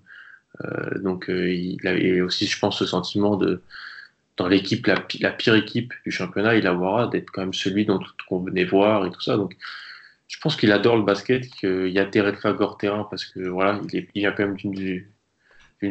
donc, 1.02 1.26
il 1.30 1.88
avait 1.88 2.22
aussi, 2.22 2.48
je 2.48 2.60
pense, 2.60 2.80
ce 2.80 2.86
sentiment 2.86 3.38
de 3.38 3.62
dans 4.38 4.48
l'équipe, 4.48 4.86
la, 4.88 5.32
pire 5.32 5.56
équipe 5.56 5.94
du 6.06 6.12
championnat, 6.12 6.56
il 6.56 6.68
avoir 6.68 7.10
d'être 7.10 7.32
quand 7.32 7.42
même 7.42 7.54
celui 7.54 7.86
dont 7.86 8.02
on 8.30 8.40
venait 8.40 8.66
voir 8.66 9.06
et 9.06 9.12
tout 9.12 9.22
ça. 9.22 9.38
Donc, 9.38 9.56
je 10.28 10.38
pense 10.40 10.56
qu'il 10.56 10.72
adore 10.72 10.98
le 10.98 11.04
basket, 11.04 11.48
qu'il 11.48 11.90
y 11.90 12.00
a 12.00 12.06
des 12.06 12.22
red 12.22 12.36
flags 12.36 12.60
hors 12.60 12.78
terrain 12.78 13.08
parce 13.10 13.26
que 13.26 13.40
voilà, 13.48 13.80
il 14.14 14.28
a 14.28 14.32
quand 14.32 14.46
même 14.46 14.58
d'une 14.58 15.06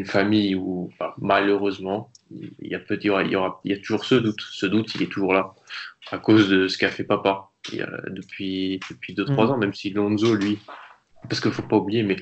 famille 0.05 0.55
où, 0.55 0.91
malheureusement, 1.19 2.11
il 2.31 2.69
y 2.69 2.75
a 2.75 2.79
peut 2.79 2.99
il 3.01 3.07
y 3.07 3.11
aura, 3.37 3.61
il 3.65 3.73
y 3.73 3.75
a 3.75 3.79
toujours 3.79 4.05
ce 4.05 4.15
doute. 4.15 4.41
Ce 4.41 4.67
doute, 4.67 4.95
il 4.95 5.03
est 5.03 5.13
toujours 5.13 5.33
là 5.33 5.55
à 6.11 6.19
cause 6.19 6.49
de 6.49 6.69
ce 6.69 6.79
qu'a 6.79 6.91
fait 6.91 7.05
papa 7.05 7.51
depuis 8.09 8.81
depuis 8.91 9.15
deux 9.15 9.25
trois 9.25 9.47
mm. 9.47 9.51
ans, 9.51 9.57
même 9.59 9.75
si 9.75 9.91
Lonzo 9.91 10.35
lui, 10.35 10.59
parce 11.29 11.41
qu'il 11.41 11.53
faut 11.53 11.63
pas 11.63 11.77
oublier, 11.77 12.03
mais 12.03 12.17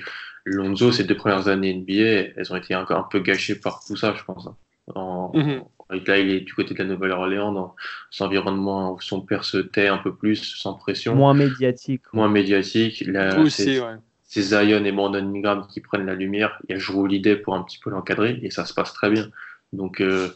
Lonzo 0.45 0.91
ses 0.91 1.03
deux 1.03 1.15
premières 1.15 1.47
années 1.47 1.73
NBA, 1.73 2.33
elles 2.35 2.51
ont 2.51 2.55
été 2.55 2.75
encore 2.75 2.99
un 2.99 3.07
peu 3.09 3.19
gâchées 3.19 3.55
par 3.55 3.83
tout 3.85 3.95
ça, 3.95 4.13
je 4.15 4.23
pense. 4.23 4.47
Hein. 4.47 4.55
En, 4.95 5.31
mm-hmm. 5.33 5.63
Là, 6.07 6.17
il 6.17 6.29
est 6.31 6.39
du 6.41 6.53
côté 6.53 6.73
de 6.73 6.79
la 6.79 6.85
Nouvelle-Orléans, 6.85 7.51
dans 7.51 7.75
cet 8.09 8.21
environnement 8.23 8.93
où 8.93 9.01
son 9.01 9.21
père 9.21 9.43
se 9.43 9.57
tait 9.57 9.87
un 9.87 9.97
peu 9.97 10.15
plus, 10.15 10.37
sans 10.55 10.73
pression. 10.73 11.15
Moins 11.15 11.33
médiatique. 11.33 12.01
Moins 12.13 12.29
médiatique. 12.29 13.03
Aussi, 13.37 13.79
ouais. 13.79 13.95
C'est 14.33 14.41
Zion 14.41 14.83
et 14.83 14.91
Brandon 14.91 15.19
Ingram 15.35 15.67
qui 15.69 15.79
prennent 15.79 16.07
la 16.07 16.15
lumière. 16.15 16.59
Il 16.67 16.75
y 16.75 16.79
a 16.79 17.07
l'idée 17.07 17.35
pour 17.35 17.53
un 17.53 17.61
petit 17.61 17.77
peu 17.77 17.91
l'encadrer 17.91 18.39
et 18.41 18.49
ça 18.49 18.65
se 18.65 18.73
passe 18.73 18.91
très 18.91 19.11
bien. 19.11 19.29
Donc, 19.73 20.01
euh, 20.01 20.29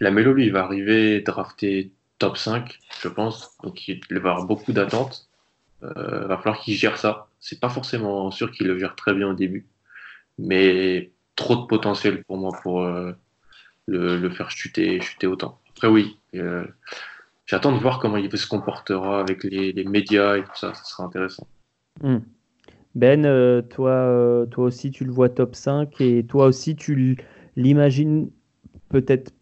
la 0.00 0.10
Mélo, 0.10 0.34
lui, 0.34 0.50
va 0.50 0.64
arriver 0.64 1.22
drafté 1.22 1.92
top 2.18 2.36
5, 2.36 2.78
je 3.00 3.08
pense. 3.08 3.56
Donc, 3.62 3.88
il 3.88 4.00
va 4.10 4.32
avoir 4.32 4.44
beaucoup 4.44 4.72
d'attentes. 4.72 5.30
Euh, 5.82 6.26
va 6.26 6.36
falloir 6.36 6.60
qu'il 6.60 6.74
gère 6.74 6.98
ça. 6.98 7.28
C'est 7.40 7.58
pas 7.58 7.70
forcément 7.70 8.30
sûr 8.30 8.52
qu'il 8.52 8.66
le 8.66 8.78
gère 8.78 8.96
très 8.96 9.14
bien 9.14 9.28
au 9.28 9.32
début, 9.32 9.66
mais 10.38 11.10
trop 11.34 11.56
de 11.56 11.66
potentiel 11.66 12.22
pour 12.24 12.36
moi 12.36 12.52
pour, 12.62 12.82
euh, 12.82 13.12
le, 13.86 14.28
faire 14.28 14.50
chuter, 14.50 15.00
chuter 15.00 15.26
autant. 15.26 15.58
Après, 15.70 15.88
oui, 15.88 16.18
euh, 16.34 16.66
j'attends 17.46 17.72
de 17.72 17.78
voir 17.78 17.98
comment 17.98 18.18
il 18.18 18.36
se 18.36 18.46
comportera 18.46 19.20
avec 19.20 19.42
les, 19.42 19.72
médias 19.84 20.36
et 20.36 20.44
tout 20.44 20.54
ça, 20.54 20.74
ça 20.74 20.84
sera 20.84 21.04
intéressant. 21.04 21.46
Hmm. 22.02 22.18
Ben, 22.94 23.24
euh, 23.24 23.62
toi, 23.62 23.90
euh, 23.90 24.46
toi 24.46 24.64
aussi, 24.64 24.90
tu 24.90 25.04
le 25.04 25.12
vois 25.12 25.28
top 25.28 25.54
5 25.54 26.00
et 26.00 26.24
toi 26.26 26.46
aussi, 26.46 26.76
tu 26.76 27.16
l'imagines 27.56 28.30
peut-être 28.90 29.32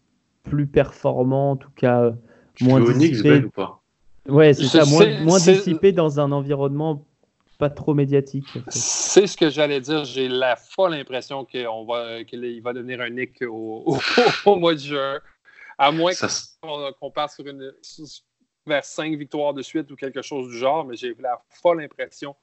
plus 0.43 0.67
performant, 0.67 1.51
en 1.51 1.55
tout 1.57 1.71
cas 1.75 2.13
moins 2.61 2.79
dissipé. 2.93 3.29
Ben, 3.29 3.45
ou 3.45 3.49
pas? 3.49 3.81
Ouais, 4.27 4.53
c'est 4.53 4.67
ça, 4.67 4.85
moins, 4.85 5.19
moins 5.21 5.39
dissipé 5.39 5.91
dans 5.91 6.19
un 6.19 6.31
environnement 6.31 7.05
pas 7.57 7.69
trop 7.69 7.93
médiatique. 7.93 8.47
C'est 8.69 9.27
ce 9.27 9.37
que 9.37 9.49
j'allais 9.49 9.81
dire. 9.81 10.03
J'ai 10.03 10.27
la 10.27 10.55
folle 10.55 10.95
impression 10.95 11.45
qu'il 11.45 11.67
va, 11.87 12.23
qu'il 12.23 12.61
va 12.61 12.73
devenir 12.73 13.01
un 13.01 13.09
Nick 13.09 13.41
au, 13.47 13.99
mois 14.45 14.73
de 14.73 14.79
juin. 14.79 15.19
À 15.77 15.91
moins 15.91 16.11
qu'on 16.99 17.11
passe 17.11 17.35
sur 17.35 17.45
une, 17.45 17.71
vers 18.65 18.85
cinq 18.85 19.15
victoires 19.15 19.53
de 19.53 19.61
suite 19.61 19.91
ou 19.91 19.95
quelque 19.95 20.21
chose 20.21 20.47
du 20.47 20.57
genre, 20.57 20.85
mais 20.85 20.95
j'ai 20.95 21.15
la 21.19 21.39
folle 21.49 21.83
impression 21.83 22.35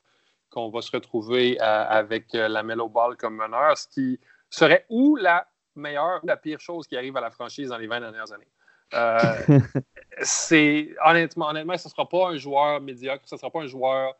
qu'on 0.51 0.71
va 0.71 0.81
se 0.81 0.91
retrouver 0.91 1.61
euh, 1.61 1.85
avec 1.89 2.35
euh, 2.35 2.49
la 2.49 2.63
Mellow 2.63 2.89
Ball 2.89 3.17
comme 3.17 3.37
meneur, 3.37 3.77
ce 3.77 3.87
qui 3.89 4.19
serait 4.51 4.87
ou 4.89 5.17
la 5.17 5.47
meilleure 5.77 6.21
ou 6.23 6.27
la 6.27 6.37
pire 6.37 6.61
chose 6.61 6.87
qui 6.87 6.97
arrive 6.97 7.17
à 7.17 7.21
la 7.21 7.31
franchise 7.31 7.69
dans 7.69 7.79
les 7.79 7.87
20 7.87 8.01
dernières 8.01 8.33
années. 8.33 8.49
Euh, 8.95 9.59
c'est 10.23 10.95
honnêtement, 11.05 11.49
honnêtement, 11.49 11.77
ce 11.77 11.89
ne 11.89 11.91
sera 11.91 12.09
pas 12.09 12.29
un 12.29 12.37
joueur 12.37 12.81
médiocre, 12.81 13.23
ce 13.27 13.35
ne 13.35 13.39
sera 13.39 13.51
pas 13.51 13.61
un 13.61 13.67
joueur 13.67 14.15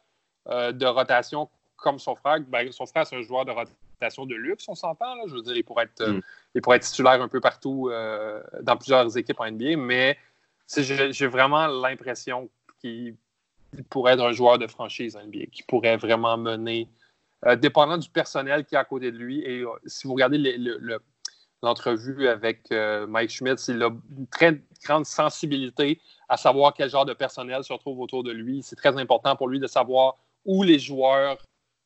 de 0.47 0.87
rotation 0.87 1.51
comme 1.77 1.99
son 1.99 2.15
frère. 2.15 2.41
Ben, 2.49 2.73
son 2.73 2.87
frère, 2.87 3.07
c'est 3.07 3.17
un 3.17 3.23
joueur 3.23 3.45
de 3.45 3.51
rotation 3.51 4.25
de 4.25 4.35
luxe, 4.35 4.67
on 4.69 4.75
s'entend. 4.75 5.15
Je 5.27 5.35
veux 5.35 5.43
dire, 5.43 5.57
il 5.57 5.63
pourrait 5.63 5.85
être, 5.85 6.07
mm. 6.09 6.23
il 6.55 6.63
pourrait 6.63 6.77
être 6.77 6.85
titulaire 6.85 7.21
un 7.21 7.29
peu 7.29 7.41
partout 7.41 7.91
dans 8.63 8.77
plusieurs 8.77 9.15
équipes 9.19 9.41
en 9.41 9.51
NBA, 9.51 9.77
mais 9.77 10.17
j'ai 10.77 11.27
vraiment 11.27 11.67
l'impression 11.67 12.49
qu'il 12.81 13.17
pourrait 13.91 14.15
être 14.15 14.25
un 14.25 14.33
joueur 14.33 14.59
de 14.59 14.67
franchise 14.67 15.17
NBA, 15.17 15.47
qui 15.53 15.63
pourrait 15.63 15.97
vraiment 15.97 16.37
mener, 16.37 16.89
euh, 17.47 17.57
dépendant 17.57 17.99
du 17.99 18.09
personnel 18.09 18.65
qui 18.65 18.75
est 18.75 18.79
à 18.79 18.85
côté 18.85 19.13
de 19.13 19.19
lui. 19.19 19.41
Et 19.41 19.61
euh, 19.61 19.69
si 19.87 20.07
vous 20.07 20.15
regardez 20.15 20.59
l'entrevue 21.63 22.29
avec 22.29 22.71
euh, 22.73 23.07
Mike 23.07 23.31
Schmidt, 23.31 23.63
il 23.69 23.83
a 23.83 23.91
une 24.17 24.27
très 24.29 24.61
grande 24.85 25.07
sensibilité 25.07 26.01
à 26.29 26.37
savoir 26.37 26.75
quel 26.75 26.91
genre 26.91 27.07
de 27.07 27.15
personnel 27.15 27.65
se 27.65 27.73
retrouve 27.73 28.01
autour 28.01 28.23
de 28.23 28.33
lui. 28.33 28.63
C'est 28.63 28.77
très 28.77 28.97
important 28.97 29.37
pour 29.37 29.49
lui 29.49 29.61
de 29.61 29.67
savoir 29.67 30.17
où 30.45 30.63
les 30.63 30.79
joueurs 30.79 31.39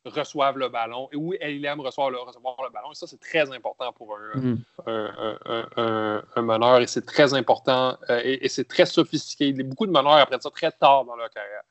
reçoivent 0.05 0.57
le 0.57 0.69
ballon 0.69 1.07
et 1.11 1.15
où 1.15 1.33
LLM 1.33 1.79
reçoit 1.79 2.11
le, 2.11 2.19
recevoir 2.19 2.55
le 2.63 2.69
ballon. 2.69 2.91
Et 2.91 2.95
ça, 2.95 3.07
c'est 3.07 3.19
très 3.19 3.51
important 3.51 3.91
pour 3.93 4.17
un, 4.17 4.37
mm. 4.37 6.41
meneur 6.41 6.81
et 6.81 6.87
c'est 6.87 7.05
très 7.05 7.33
important 7.33 7.97
euh, 8.09 8.21
et, 8.23 8.49
c'est 8.49 8.67
très 8.67 8.85
sophistiqué. 8.85 9.53
Beaucoup 9.63 9.85
de 9.85 9.91
meneurs 9.91 10.13
apprennent 10.13 10.41
ça 10.41 10.49
très 10.49 10.71
tard 10.71 11.05
dans 11.05 11.15
leur 11.15 11.29
carrière. 11.29 11.61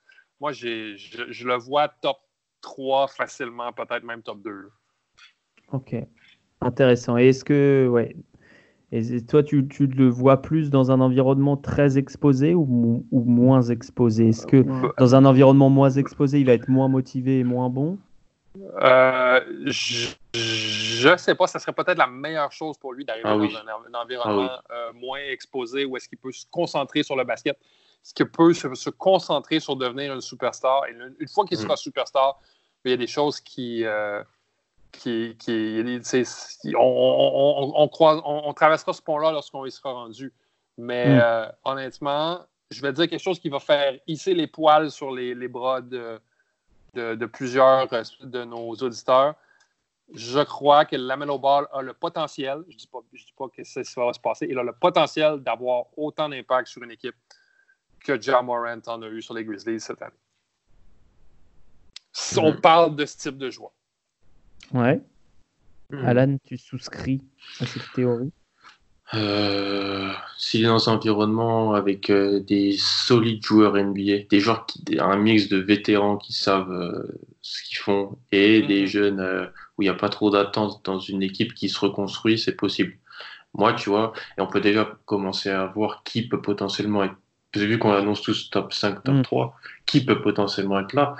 Moi, 0.42 0.50
je, 0.50 0.96
je, 0.96 1.46
le 1.46 1.54
vois 1.54 1.86
top 1.86 2.16
3 2.62 3.06
facilement, 3.06 3.72
peut-être 3.72 4.02
même 4.02 4.22
top 4.22 4.42
2. 4.42 4.70
Ok, 5.70 5.94
intéressant. 6.60 7.16
Et 7.16 7.28
est-ce 7.28 7.44
que, 7.44 7.86
ouais, 7.88 8.16
et 8.90 9.24
toi, 9.24 9.44
tu, 9.44 9.68
tu, 9.68 9.86
le 9.86 10.08
vois 10.08 10.42
plus 10.42 10.68
dans 10.68 10.90
un 10.90 11.00
environnement 11.00 11.56
très 11.56 11.96
exposé 11.96 12.54
ou, 12.54 13.06
ou 13.12 13.22
moins 13.22 13.62
exposé? 13.62 14.30
Est-ce 14.30 14.48
que 14.48 14.56
euh, 14.56 14.92
dans 14.98 15.14
un 15.14 15.24
environnement 15.26 15.70
moins 15.70 15.90
exposé, 15.90 16.40
il 16.40 16.46
va 16.46 16.54
être 16.54 16.68
moins 16.68 16.88
motivé 16.88 17.38
et 17.38 17.44
moins 17.44 17.70
bon? 17.70 17.96
Euh, 18.82 19.40
je 19.62 21.08
ne 21.08 21.16
sais 21.18 21.36
pas, 21.36 21.46
ça 21.46 21.60
serait 21.60 21.72
peut-être 21.72 21.98
la 21.98 22.08
meilleure 22.08 22.50
chose 22.50 22.76
pour 22.78 22.94
lui 22.94 23.04
d'arriver 23.04 23.28
ah 23.28 23.36
dans 23.36 23.96
un, 23.96 24.02
environnement 24.02 24.50
ah 24.50 24.62
euh, 24.72 24.92
moins 24.92 25.20
exposé 25.20 25.84
où 25.84 25.96
est-ce 25.96 26.08
qu'il 26.08 26.18
peut 26.18 26.32
se 26.32 26.46
concentrer 26.50 27.04
sur 27.04 27.14
le 27.14 27.22
basket, 27.22 27.56
ce 28.02 28.14
qu'il 28.14 28.30
peut 28.30 28.52
se, 28.52 28.90
concentrer 28.90 29.60
sur 29.60 29.76
devenir 29.76 30.14
une 30.14 30.20
superstar. 30.20 30.86
Et 30.86 30.92
une, 30.92 31.28
fois 31.28 31.44
qu'il 31.44 31.58
sera 31.58 31.74
mm. 31.74 31.78
superstar, 31.78 32.40
il 32.84 32.90
y 32.90 32.94
a 32.94 32.96
des 32.96 33.06
choses 33.06 33.40
qui. 33.40 33.84
Euh, 33.84 34.22
qui, 34.92 35.34
on, 36.76 36.78
on, 36.78 37.90
on, 37.94 38.52
traversera 38.52 38.92
ce 38.92 39.00
pont-là 39.00 39.32
lorsqu'on 39.32 39.64
y 39.64 39.70
sera 39.70 39.92
rendu. 39.92 40.34
Mais 40.76 41.16
mm. 41.16 41.52
honnêtement, 41.64 42.40
je 42.70 42.82
vais 42.82 42.92
dire 42.92 43.08
quelque 43.08 43.22
chose 43.22 43.38
qui 43.38 43.48
va 43.48 43.58
faire 43.58 43.94
hisser 44.06 44.34
les 44.34 44.46
poils 44.46 44.90
sur 44.90 45.10
les, 45.12 45.34
les 45.34 45.48
bras 45.48 45.80
de, 45.80 46.20
de, 46.94 47.26
plusieurs 47.26 47.92
euh, 47.92 48.02
de 48.22 48.44
nos 48.44 48.74
auditeurs. 48.74 49.34
Je 50.14 50.40
crois 50.40 50.84
que 50.84 50.96
Lamelo 50.96 51.38
Ball 51.38 51.66
a 51.72 51.80
le 51.80 51.94
potentiel, 51.94 52.62
je 52.68 52.74
ne 52.74 52.78
dis, 52.78 52.88
dis, 53.12 53.34
pas 53.36 53.48
que 53.48 53.64
ça, 53.64 53.80
va 54.04 54.12
se 54.12 54.20
passer, 54.20 54.46
il 54.50 54.58
a 54.58 54.62
le 54.62 54.72
potentiel 54.72 55.38
d'avoir 55.38 55.86
autant 55.96 56.28
d'impact 56.28 56.68
sur 56.68 56.82
une 56.82 56.90
équipe 56.90 57.14
que 58.02 58.20
John 58.20 58.46
Morant 58.46 58.80
en 58.86 59.02
a 59.02 59.08
eu 59.08 59.22
sur 59.22 59.34
les 59.34 59.44
Grizzlies 59.44 59.80
cette 59.80 60.02
année. 60.02 60.12
Si 62.12 62.38
on 62.38 62.52
mm. 62.52 62.60
parle 62.60 62.96
de 62.96 63.06
ce 63.06 63.16
type 63.16 63.38
de 63.38 63.50
joueur. 63.50 63.72
Ouais. 64.72 65.00
Mm. 65.90 66.04
Alan, 66.04 66.36
tu 66.44 66.58
souscris 66.58 67.22
à 67.60 67.66
cette 67.66 67.90
théorie? 67.94 68.32
Euh, 69.14 70.10
s'il 70.38 70.64
est 70.64 70.68
dans 70.68 70.88
un 70.88 70.94
environnement 70.94 71.74
avec 71.74 72.08
euh, 72.08 72.40
des 72.40 72.72
solides 72.78 73.44
joueurs 73.44 73.74
NBA, 73.74 74.24
des 74.30 74.40
joueurs 74.40 74.64
qui, 74.64 74.82
un 74.98 75.16
mix 75.16 75.48
de 75.48 75.58
vétérans 75.58 76.16
qui 76.16 76.32
savent 76.32 76.72
euh, 76.72 77.20
ce 77.42 77.62
qu'ils 77.62 77.76
font 77.76 78.18
et 78.30 78.62
mhm. 78.62 78.68
des 78.68 78.86
jeunes 78.86 79.50
où 79.76 79.82
il 79.82 79.84
n'y 79.84 79.90
a 79.90 79.94
pas 79.94 80.08
trop 80.08 80.30
d'attente 80.30 80.82
dans 80.84 80.98
une 80.98 81.22
équipe 81.22 81.52
qui 81.52 81.68
se 81.68 81.78
reconstruit, 81.78 82.38
c'est 82.38 82.56
possible. 82.56 82.94
Moi, 83.54 83.74
tu 83.74 83.90
vois, 83.90 84.14
et 84.38 84.40
on 84.40 84.46
peut 84.46 84.62
déjà 84.62 84.90
commencer 85.04 85.50
à 85.50 85.66
voir 85.66 86.02
qui 86.04 86.26
peut 86.26 86.40
potentiellement 86.40 87.04
être. 87.04 87.16
Vu 87.54 87.78
qu'on 87.78 87.92
annonce 87.92 88.22
tous 88.22 88.50
top 88.50 88.72
5, 88.72 89.04
top 89.04 89.22
3, 89.22 89.46
mhm. 89.46 89.52
qui 89.84 90.04
peut 90.04 90.20
potentiellement 90.20 90.80
être 90.80 90.94
là. 90.94 91.16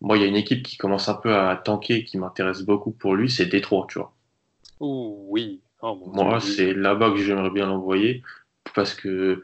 Moi, 0.00 0.16
il 0.16 0.22
y 0.22 0.24
a 0.24 0.28
une 0.28 0.36
équipe 0.36 0.62
qui 0.62 0.76
commence 0.76 1.08
un 1.08 1.14
peu 1.14 1.34
à 1.34 1.56
tanker, 1.56 2.04
qui 2.04 2.18
m'intéresse 2.18 2.62
beaucoup 2.62 2.90
pour 2.90 3.14
lui, 3.14 3.30
c'est 3.30 3.46
Détroit, 3.46 3.86
tu 3.88 3.98
vois. 3.98 4.12
oui. 4.80 5.60
Oh, 5.82 6.10
Moi, 6.12 6.40
c'est 6.40 6.72
là-bas 6.74 7.10
que 7.10 7.18
j'aimerais 7.18 7.50
bien 7.50 7.66
l'envoyer 7.66 8.22
parce 8.74 8.94
que 8.94 9.42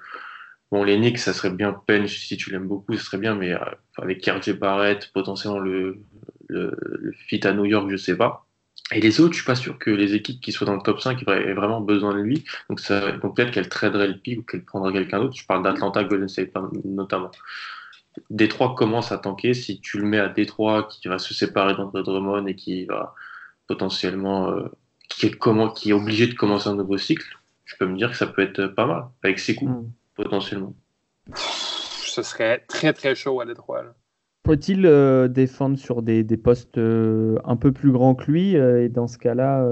bon, 0.70 0.82
les 0.82 0.96
Knicks, 0.96 1.18
ça 1.18 1.32
serait 1.32 1.50
bien 1.50 1.72
peine 1.72 2.08
si 2.08 2.36
tu 2.36 2.50
l'aimes 2.50 2.66
beaucoup, 2.66 2.96
ce 2.96 3.04
serait 3.04 3.18
bien, 3.18 3.34
mais 3.34 3.52
euh, 3.52 3.58
avec 3.98 4.22
KRJ 4.22 4.52
Barrett, 4.58 5.10
potentiellement 5.12 5.58
le, 5.58 6.00
le, 6.48 7.12
fit 7.28 7.46
à 7.46 7.52
New 7.52 7.64
York, 7.64 7.88
je 7.90 7.96
sais 7.96 8.16
pas. 8.16 8.46
Et 8.92 9.00
les 9.00 9.20
autres, 9.20 9.32
je 9.32 9.38
suis 9.38 9.46
pas 9.46 9.54
sûr 9.54 9.78
que 9.78 9.90
les 9.90 10.14
équipes 10.14 10.40
qui 10.40 10.52
soient 10.52 10.66
dans 10.66 10.76
le 10.76 10.82
top 10.82 11.00
5 11.00 11.22
aient 11.28 11.54
vraiment 11.54 11.80
besoin 11.80 12.14
de 12.14 12.20
lui. 12.20 12.44
Donc, 12.68 12.80
ça, 12.80 13.12
donc 13.12 13.36
peut-être 13.36 13.50
qu'elle 13.50 13.68
traderait 13.68 14.08
le 14.08 14.18
pic 14.18 14.40
ou 14.40 14.42
qu'elle 14.42 14.64
prendrait 14.64 14.92
quelqu'un 14.92 15.20
d'autre. 15.20 15.36
Je 15.36 15.46
parle 15.46 15.62
d'Atlanta, 15.62 16.04
Golden 16.04 16.28
State 16.28 16.50
notamment. 16.84 17.30
Détroit 18.28 18.74
commence 18.74 19.10
à 19.12 19.18
tanker. 19.18 19.54
Si 19.54 19.80
tu 19.80 19.98
le 19.98 20.06
mets 20.06 20.18
à 20.18 20.28
Détroit, 20.28 20.88
qui 20.90 21.08
va 21.08 21.18
se 21.18 21.32
séparer 21.32 21.74
d'André 21.74 22.02
Drummond 22.02 22.46
et 22.46 22.54
qui 22.54 22.84
va 22.84 23.14
potentiellement 23.66 24.50
euh, 24.50 24.68
qui 25.08 25.26
est, 25.26 25.30
comment, 25.30 25.70
qui 25.70 25.90
est 25.90 25.94
obligé 25.94 26.26
de 26.26 26.34
commencer 26.34 26.68
un 26.68 26.74
nouveau 26.74 26.98
cycle, 26.98 27.38
je 27.64 27.76
peux 27.76 27.86
me 27.86 27.96
dire 27.96 28.10
que 28.10 28.16
ça 28.16 28.26
peut 28.26 28.42
être 28.42 28.66
pas 28.66 28.86
mal, 28.86 29.04
avec 29.22 29.38
ses 29.38 29.54
coups, 29.54 29.70
hmm. 29.70 29.90
potentiellement. 30.14 30.74
Ce 31.34 32.22
serait 32.22 32.58
très 32.68 32.92
très 32.92 33.14
chaud 33.14 33.40
à 33.40 33.46
Détroit. 33.46 33.84
Peut-il 34.42 34.86
euh, 34.86 35.28
défendre 35.28 35.78
sur 35.78 36.02
des, 36.02 36.24
des 36.24 36.36
postes 36.36 36.76
euh, 36.78 37.38
un 37.44 37.56
peu 37.56 37.70
plus 37.70 37.92
grands 37.92 38.16
que 38.16 38.30
lui 38.30 38.56
euh, 38.56 38.84
Et 38.84 38.88
dans 38.88 39.06
ce 39.06 39.18
cas-là, 39.18 39.64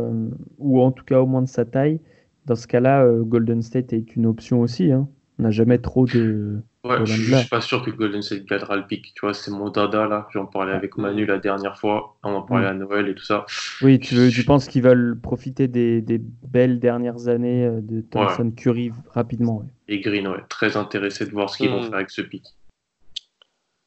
ou 0.58 0.80
en 0.80 0.92
tout 0.92 1.04
cas 1.04 1.20
au 1.20 1.26
moins 1.26 1.42
de 1.42 1.48
sa 1.48 1.64
taille, 1.64 2.00
dans 2.46 2.54
ce 2.54 2.66
cas-là, 2.66 3.06
Golden 3.22 3.62
State 3.62 3.92
est 3.92 4.14
une 4.16 4.26
option 4.26 4.60
aussi. 4.60 4.92
Hein. 4.92 5.08
On 5.38 5.44
n'a 5.44 5.50
jamais 5.50 5.78
trop 5.78 6.06
de, 6.06 6.62
Ouais, 6.82 6.96
je, 7.04 7.32
ne 7.34 7.38
suis 7.38 7.48
pas 7.48 7.60
sûr 7.60 7.84
que 7.84 7.90
Golden 7.90 8.22
State 8.22 8.46
gagnera 8.46 8.76
le 8.76 8.86
pic. 8.86 9.12
Tu 9.14 9.20
vois, 9.20 9.34
c'est 9.34 9.50
mon 9.50 9.68
dada 9.68 10.06
là. 10.06 10.26
J'en 10.32 10.46
parlais 10.46 10.72
avec 10.72 10.96
Manu 10.96 11.26
la 11.26 11.38
dernière 11.38 11.78
fois. 11.78 12.16
On 12.22 12.32
en 12.32 12.42
parlait 12.42 12.66
mm. 12.66 12.70
à 12.70 12.74
Noël 12.74 13.08
et 13.08 13.14
tout 13.14 13.24
ça. 13.24 13.44
Oui, 13.82 14.00
tu, 14.00 14.14
veux, 14.14 14.30
tu 14.30 14.44
penses 14.44 14.66
qu'ils 14.66 14.82
veulent 14.82 15.18
profiter 15.20 15.68
des, 15.68 16.00
des, 16.00 16.20
belles 16.48 16.80
dernières 16.80 17.28
années 17.28 17.68
de 17.82 18.00
Thompson 18.00 18.50
Curry 18.50 18.92
rapidement. 19.10 19.62
Et 19.88 20.00
Green, 20.00 20.26
ouais. 20.28 20.42
Très 20.48 20.78
intéressé 20.78 21.26
de 21.26 21.32
voir 21.32 21.50
ce 21.50 21.58
qu'ils 21.58 21.70
vont 21.70 21.80
mm. 21.80 21.84
faire 21.84 21.94
avec 21.94 22.10
ce 22.10 22.22
pic. 22.22 22.44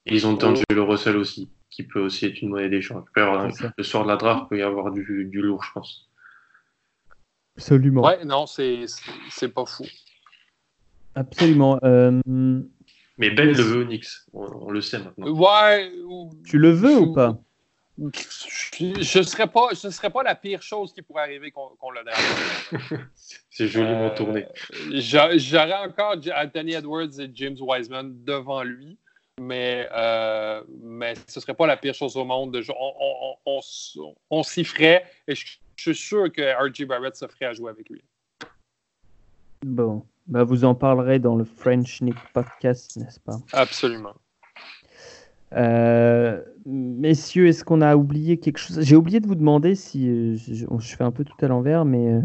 Ils 0.05 0.27
ont 0.27 0.37
le 0.69 0.81
Russell 0.81 1.17
aussi, 1.17 1.49
qui 1.69 1.83
peut 1.83 2.01
aussi 2.01 2.25
être 2.25 2.41
une 2.41 2.49
monnaie 2.49 2.69
d'échange. 2.69 3.05
Le 3.15 3.83
soir 3.83 4.03
de 4.03 4.09
la 4.09 4.17
draft, 4.17 4.43
il 4.45 4.47
peut 4.49 4.57
y 4.59 4.61
avoir 4.61 4.91
du, 4.91 5.25
du 5.25 5.41
lourd, 5.41 5.63
je 5.63 5.71
pense. 5.73 6.09
Absolument. 7.57 8.03
Ouais, 8.03 8.25
non, 8.25 8.45
c'est 8.47 8.87
pas 9.53 9.65
fou. 9.65 9.85
Absolument. 11.15 11.79
Euh, 11.83 12.19
mais 13.17 13.29
Ben 13.29 13.47
le 13.47 13.61
veut 13.61 13.83
Onyx, 13.83 14.27
on, 14.33 14.71
le 14.71 14.81
sait 14.81 14.99
maintenant. 14.99 15.29
Ouais. 15.29 15.91
Tu 16.45 16.57
le 16.57 16.71
veux 16.71 16.97
ou 16.97 17.13
pas? 17.13 17.39
je 17.95 19.19
ne 19.19 19.23
serais 19.23 19.45
pas, 19.45 19.75
ce 19.75 19.91
serait 19.91 20.09
pas 20.09 20.23
la 20.23 20.33
pire 20.33 20.63
chose 20.63 20.93
qui 20.93 21.03
pourrait 21.03 21.21
arriver 21.21 21.51
qu'on 21.51 21.91
le 21.91 22.03
donne. 22.03 22.99
C'est 23.51 23.67
joliment 23.67 24.07
euh, 24.07 24.15
tourné. 24.15 24.47
J'aurais 24.93 25.73
encore 25.73 26.15
Anthony 26.35 26.73
Edwards 26.73 27.19
et 27.19 27.29
James 27.35 27.57
Wiseman 27.59 28.23
devant 28.23 28.63
lui, 28.63 28.97
mais, 29.41 29.87
euh, 29.91 30.63
mais 30.81 31.15
ce 31.27 31.39
ne 31.39 31.41
serait 31.41 31.53
pas 31.53 31.67
la 31.67 31.77
pire 31.77 31.93
chose 31.93 32.15
au 32.17 32.25
monde. 32.25 32.55
on, 32.69 33.33
on, 33.45 33.61
on, 34.29 34.43
s'y 34.43 34.63
ferait 34.63 35.03
et 35.27 35.35
je, 35.35 35.57
je, 35.75 35.81
suis 35.81 35.95
sûr 35.95 36.31
que 36.31 36.41
R.J. 36.41 36.85
Barrett 36.85 37.15
se 37.15 37.27
ferait 37.27 37.45
à 37.45 37.53
jouer 37.53 37.71
avec 37.71 37.89
lui. 37.89 38.03
Bon. 39.65 40.05
Bah, 40.27 40.43
vous 40.43 40.63
en 40.63 40.73
parlerez 40.73 41.19
dans 41.19 41.35
le 41.35 41.43
French 41.43 42.01
Nick 42.01 42.15
podcast, 42.33 42.95
n'est-ce 42.95 43.19
pas? 43.19 43.37
Absolument. 43.51 44.13
Euh, 45.51 46.41
messieurs, 46.65 47.47
est-ce 47.47 47.65
qu'on 47.65 47.81
a 47.81 47.95
oublié 47.95 48.37
quelque 48.37 48.57
chose? 48.57 48.79
J'ai 48.81 48.95
oublié 48.95 49.19
de 49.19 49.27
vous 49.27 49.35
demander 49.35 49.75
si 49.75 50.07
euh, 50.07 50.35
je, 50.37 50.95
fais 50.95 51.03
un 51.03 51.11
peu 51.11 51.25
tout 51.25 51.35
à 51.41 51.47
l'envers, 51.47 51.83
mais 51.83 52.21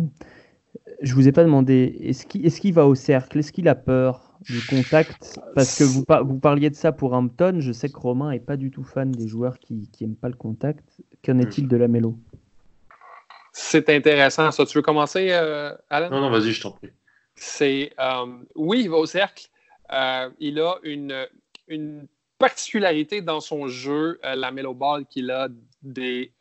je 1.02 1.14
vous 1.14 1.26
ai 1.26 1.32
pas 1.32 1.42
demandé. 1.42 1.96
Est-ce 2.00 2.24
qu'il 2.24 2.46
est 2.46 2.70
va 2.70 2.86
au 2.86 2.94
cercle? 2.94 3.38
Est-ce 3.38 3.50
qu'il 3.50 3.68
a 3.68 3.74
peur? 3.74 4.27
Du 4.42 4.64
contact 4.66 5.38
Parce 5.54 5.78
que 5.78 5.84
vous, 5.84 6.04
vous 6.26 6.38
parliez 6.38 6.70
de 6.70 6.74
ça 6.74 6.92
pour 6.92 7.12
Hampton. 7.12 7.56
Je 7.60 7.72
sais 7.72 7.88
que 7.88 7.98
Romain 7.98 8.30
est 8.30 8.40
pas 8.40 8.56
du 8.56 8.70
tout 8.70 8.84
fan 8.84 9.10
des 9.10 9.28
joueurs 9.28 9.58
qui 9.58 9.88
n'aiment 10.00 10.16
pas 10.16 10.28
le 10.28 10.36
contact. 10.36 10.84
Qu'en 11.24 11.38
est-il 11.38 11.68
de 11.68 11.76
la 11.76 11.88
mélo? 11.88 12.18
C'est 13.52 13.88
intéressant 13.90 14.50
ça. 14.50 14.64
Tu 14.66 14.78
veux 14.78 14.82
commencer, 14.82 15.28
euh, 15.30 15.74
Alan? 15.90 16.10
Non, 16.10 16.20
non, 16.20 16.30
vas-y, 16.30 16.52
je 16.52 16.62
t'en 16.62 16.72
prie. 16.72 16.90
C'est 17.34 17.92
euh, 17.98 18.26
oui, 18.54 18.82
il 18.82 18.90
va 18.90 18.96
au 18.96 19.06
cercle. 19.06 19.48
Euh, 19.92 20.30
il 20.38 20.60
a 20.60 20.76
une, 20.82 21.26
une 21.66 22.06
particularité 22.38 23.20
dans 23.22 23.40
son 23.40 23.68
jeu, 23.68 24.20
la 24.22 24.50
Melo 24.50 24.74
Ball, 24.74 25.06
qu'il 25.06 25.30
a 25.30 25.48
des 25.82 26.32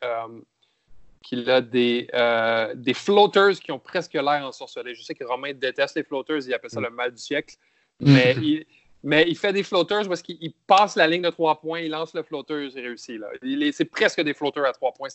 qu'il 1.28 1.50
a 1.50 1.60
des, 1.60 2.08
euh, 2.14 2.74
des 2.74 2.94
floaters 2.94 3.60
qui 3.60 3.70
ont 3.70 3.78
presque 3.78 4.14
l'air 4.14 4.46
ensorcelés. 4.46 4.94
Je 4.94 5.02
sais 5.02 5.14
que 5.14 5.24
Romain 5.24 5.52
déteste 5.52 5.96
les 5.96 6.02
floaters, 6.02 6.46
il 6.46 6.54
appelle 6.54 6.70
ça 6.70 6.80
le 6.80 6.88
mal 6.88 7.12
du 7.12 7.20
siècle. 7.20 7.56
Mais, 8.00 8.34
il, 8.42 8.64
mais 9.02 9.24
il 9.28 9.36
fait 9.36 9.52
des 9.52 9.62
floaters 9.62 10.08
parce 10.08 10.22
qu'il 10.22 10.52
passe 10.66 10.96
la 10.96 11.06
ligne 11.06 11.22
de 11.22 11.30
trois 11.30 11.60
points, 11.60 11.80
il 11.80 11.90
lance 11.90 12.14
le 12.14 12.22
floater, 12.22 12.68
il 12.74 12.80
réussit. 12.80 13.20
C'est 13.72 13.84
presque 13.84 14.20
des 14.20 14.34
floaters 14.34 14.66
à 14.66 14.72
trois 14.72 14.92
points. 14.92 15.08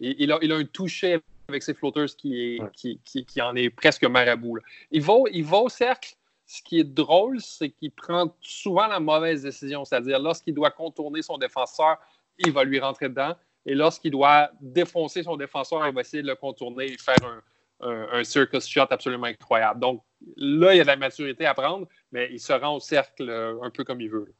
Il, 0.00 0.32
a, 0.32 0.38
il, 0.40 0.52
a, 0.52 0.56
un 0.56 0.64
toucher 0.64 1.20
avec 1.48 1.62
ses 1.62 1.74
floaters 1.74 2.16
qui, 2.16 2.56
est, 2.56 2.72
qui, 2.72 3.24
qui, 3.24 3.42
en 3.42 3.54
est 3.54 3.70
presque 3.70 4.04
marabout. 4.04 4.58
Il 4.90 5.02
va, 5.02 5.14
il 5.32 5.44
va 5.44 5.58
au 5.58 5.68
cercle. 5.68 6.14
Ce 6.46 6.62
qui 6.62 6.80
est 6.80 6.84
drôle, 6.84 7.40
c'est 7.40 7.70
qu'il 7.70 7.92
prend 7.92 8.34
souvent 8.40 8.88
la 8.88 8.98
mauvaise 8.98 9.42
décision, 9.42 9.84
c'est-à-dire 9.84 10.18
lorsqu'il 10.18 10.52
doit 10.52 10.72
contourner 10.72 11.22
son 11.22 11.38
défenseur, 11.38 11.98
il 12.38 12.50
va 12.50 12.64
lui 12.64 12.80
rentrer 12.80 13.08
dedans. 13.08 13.36
Et 13.64 13.74
lorsqu'il 13.74 14.10
doit 14.10 14.50
défoncer 14.60 15.22
son 15.22 15.36
défenseur, 15.36 15.86
il 15.86 15.94
va 15.94 16.00
essayer 16.00 16.22
de 16.22 16.28
le 16.28 16.34
contourner 16.34 16.86
et 16.86 16.98
faire 16.98 17.22
un, 17.22 17.40
un, 17.82 18.24
circus 18.24 18.68
shot 18.68 18.86
absolument 18.90 19.26
incroyable. 19.26 19.80
Donc 19.80 20.02
là, 20.36 20.74
il 20.74 20.78
y 20.78 20.80
a 20.80 20.84
de 20.84 20.88
la 20.88 20.96
maturité 20.96 21.46
à 21.46 21.54
prendre, 21.54 21.88
mais 22.12 22.28
il 22.32 22.40
se 22.40 22.52
rend 22.52 22.76
au 22.76 22.80
cercle 22.80 23.28
euh, 23.28 23.60
un 23.62 23.70
peu 23.70 23.84
comme 23.84 24.00
il 24.00 24.10
veut. 24.10 24.32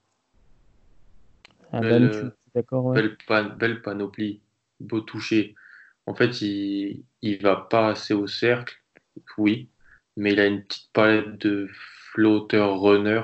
Ah, 1.73 1.81
belle, 1.81 2.33
d'accord, 2.55 2.93
belle, 2.93 3.83
panoplie, 3.83 4.41
beau 4.81 5.01
toucher. 5.01 5.55
En 6.07 6.15
fait, 6.15 6.41
il 6.43 7.05
ne 7.23 7.43
va 7.43 7.57
pas 7.57 7.91
assez 7.91 8.15
au 8.15 8.27
cercle, 8.27 8.77
oui, 9.39 9.69
mais 10.17 10.33
il 10.33 10.41
a 10.41 10.47
une 10.47 10.65
petite 10.65 10.93
palette 10.93 11.39
de 11.39 11.69
flotteurs 12.13 12.81
runners 12.81 13.23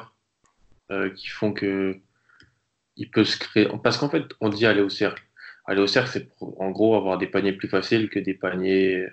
euh, 0.92 1.10
qui 1.10 1.28
font 1.28 1.52
que 1.52 1.98
il 2.96 3.10
peut 3.10 3.24
se 3.24 3.38
créer. 3.38 3.68
Parce 3.82 3.98
qu'en 3.98 4.08
fait, 4.08 4.24
on 4.40 4.48
dit 4.48 4.64
aller 4.64 4.80
au 4.80 4.88
cercle 4.88 5.26
aller 5.66 5.80
au 5.80 5.86
cercle, 5.86 6.10
c'est 6.10 6.28
en 6.40 6.70
gros 6.70 6.96
avoir 6.96 7.18
des 7.18 7.26
paniers 7.26 7.52
plus 7.52 7.68
faciles 7.68 8.08
que 8.08 8.18
des 8.18 8.34
paniers 8.34 9.06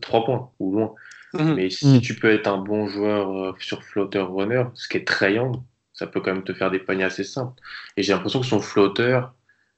3 0.00 0.24
points 0.24 0.50
ou 0.58 0.72
loin. 0.72 0.94
Mhm. 1.34 1.54
Mais 1.54 1.70
si 1.70 1.86
mhm. 1.86 2.00
tu 2.00 2.14
peux 2.14 2.30
être 2.30 2.46
un 2.46 2.58
bon 2.58 2.86
joueur 2.86 3.30
euh, 3.30 3.54
sur 3.60 3.82
flotteur 3.82 4.32
runner, 4.32 4.64
ce 4.74 4.88
qui 4.88 4.96
est 4.96 5.06
très 5.06 5.34
young, 5.34 5.56
ça 5.92 6.06
peut 6.06 6.20
quand 6.20 6.32
même 6.32 6.44
te 6.44 6.54
faire 6.54 6.70
des 6.70 6.78
paniers 6.78 7.04
assez 7.04 7.24
simples. 7.24 7.60
Et 7.96 8.02
j'ai 8.02 8.12
l'impression 8.12 8.40
que 8.40 8.46
son 8.46 8.60
flotteur 8.60 9.34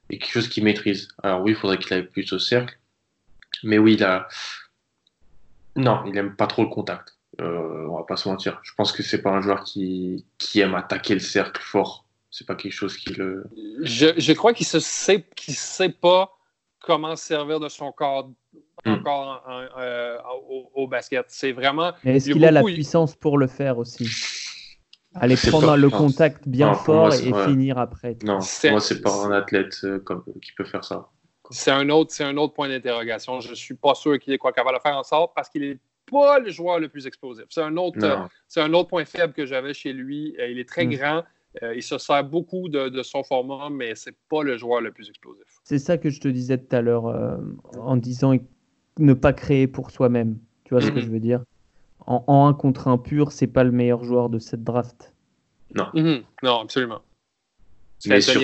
est 0.09 0.17
quelque 0.17 0.31
chose 0.31 0.47
qu'il 0.47 0.63
maîtrise. 0.63 1.09
Alors 1.23 1.41
oui, 1.41 1.51
il 1.51 1.57
faudrait 1.57 1.77
qu'il 1.77 1.93
aille 1.93 2.07
plus 2.07 2.31
au 2.33 2.39
cercle. 2.39 2.77
Mais 3.63 3.77
oui, 3.77 3.93
il 3.93 4.03
a. 4.03 4.27
Non, 5.75 6.03
il 6.05 6.17
aime 6.17 6.35
pas 6.35 6.47
trop 6.47 6.63
le 6.63 6.69
contact. 6.69 7.17
Euh, 7.39 7.87
on 7.89 7.97
va 7.97 8.03
pas 8.03 8.17
se 8.17 8.27
mentir. 8.29 8.59
Je 8.63 8.73
pense 8.75 8.91
que 8.91 9.03
c'est 9.03 9.21
pas 9.21 9.31
un 9.31 9.41
joueur 9.41 9.63
qui, 9.63 10.25
qui 10.37 10.59
aime 10.59 10.75
attaquer 10.75 11.13
le 11.13 11.19
cercle 11.19 11.61
fort 11.61 12.05
c'est 12.31 12.47
pas 12.47 12.55
quelque 12.55 12.71
chose 12.71 12.97
qui 12.97 13.13
le. 13.13 13.43
Je, 13.81 14.31
crois 14.31 14.53
qu'il 14.53 14.65
ne 14.73 14.79
sait, 14.79 15.25
sait 15.37 15.89
pas 15.89 16.37
comment 16.81 17.15
servir 17.15 17.59
de 17.59 17.69
son 17.69 17.91
corps 17.91 18.29
hmm. 18.85 18.91
encore 18.91 19.43
euh, 19.77 20.17
au, 20.73 20.87
basket. 20.87 21.25
C'est 21.29 21.51
vraiment. 21.51 21.93
Est-ce 22.03 22.31
qu'il 22.31 22.45
a 22.45 22.51
la 22.51 22.63
puissance 22.63 23.15
pour 23.15 23.37
le 23.37 23.47
faire 23.47 23.77
aussi? 23.77 24.09
Aller 25.13 25.35
prendre 25.35 25.75
le 25.75 25.89
contact 25.89 26.47
bien 26.47 26.73
fort 26.73 27.13
et 27.13 27.33
finir 27.45 27.77
après. 27.77 28.17
Non, 28.23 28.39
moi, 28.69 28.79
c'est 28.79 29.01
pas 29.01 29.25
un 29.25 29.31
athlète 29.31 29.75
euh, 29.83 29.99
comme, 29.99 30.23
qui 30.41 30.53
peut 30.53 30.63
faire 30.63 30.85
ça. 30.85 31.09
C'est 31.49 31.71
un 31.71 31.89
autre, 31.89 32.13
c'est 32.13 32.23
un 32.23 32.37
autre 32.37 32.53
point 32.53 32.69
d'interrogation. 32.69 33.41
Je 33.41 33.53
suis 33.53 33.73
pas 33.73 33.93
sûr 33.93 34.17
qu'il 34.19 34.31
est 34.31 34.37
quoi 34.37 34.53
capable 34.53 34.77
de 34.77 34.81
faire 34.81 34.97
en 34.97 35.03
sorte 35.03 35.33
parce 35.35 35.49
qu'il 35.49 35.63
est 35.63 35.79
pas 36.09 36.39
le 36.39 36.49
joueur 36.49 36.79
le 36.79 36.87
plus 36.87 37.07
explosif. 37.07 37.43
C'est 37.49 37.61
un 37.61 37.75
autre, 37.75 38.29
c'est 38.47 38.61
un 38.61 38.73
autre 38.73 38.87
point 38.87 39.03
faible 39.03 39.33
que 39.33 39.45
j'avais 39.45 39.73
chez 39.73 39.91
lui. 39.91 40.33
Euh, 40.39 40.47
il 40.47 40.59
est 40.59 40.67
très 40.67 40.85
hmm. 40.85 40.91
grand. 40.91 41.23
Euh, 41.61 41.75
il 41.75 41.83
se 41.83 41.97
sert 41.97 42.23
beaucoup 42.23 42.69
de, 42.69 43.03
son 43.03 43.23
format, 43.23 43.69
mais 43.69 43.95
c'est 43.95 44.15
pas 44.29 44.43
le 44.43 44.57
joueur 44.57 44.81
le 44.81 44.91
plus 44.91 45.09
explosif. 45.09 45.43
C'est 45.63 45.79
ça 45.79 45.97
que 45.97 46.09
je 46.09 46.19
te 46.19 46.27
disais 46.27 46.57
tout 46.57 46.73
à 46.75 46.81
l'heure 46.81 47.07
euh, 47.07 47.37
en 47.77 47.97
disant 47.97 48.33
ne 48.97 49.13
pas 49.13 49.33
créer 49.33 49.67
pour 49.67 49.91
soi-même. 49.91 50.37
Tu 50.63 50.73
vois 50.73 50.81
ce 50.81 50.91
que 50.91 50.99
mm-hmm. 50.99 51.03
je 51.03 51.09
veux 51.09 51.19
dire? 51.19 51.43
En, 52.07 52.23
en, 52.27 52.47
un 52.47 52.53
contre 52.53 52.87
un 52.87 52.97
pur, 52.97 53.31
c'est 53.31 53.47
pas 53.47 53.63
le 53.63 53.71
meilleur 53.71 54.03
joueur 54.03 54.29
de 54.29 54.39
cette 54.39 54.63
draft. 54.63 55.13
Non. 55.75 55.85
Mm-hmm. 55.93 56.23
Non, 56.43 56.59
absolument. 56.61 57.01
Mais 58.05 58.21
sur, 58.21 58.41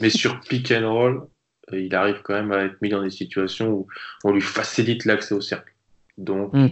mais 0.00 0.08
sur 0.08 0.40
pick 0.40 0.72
and 0.72 0.90
roll, 0.90 1.26
euh, 1.72 1.80
il 1.80 1.94
arrive 1.94 2.22
quand 2.22 2.34
même 2.34 2.52
à 2.52 2.64
être 2.64 2.80
mis 2.80 2.88
dans 2.88 3.02
des 3.02 3.10
situations 3.10 3.70
où 3.70 3.86
on 4.24 4.32
lui 4.32 4.40
facilite 4.40 5.04
l'accès 5.04 5.34
au 5.34 5.40
cercle. 5.40 5.74
Donc, 6.16 6.54
mm. 6.54 6.68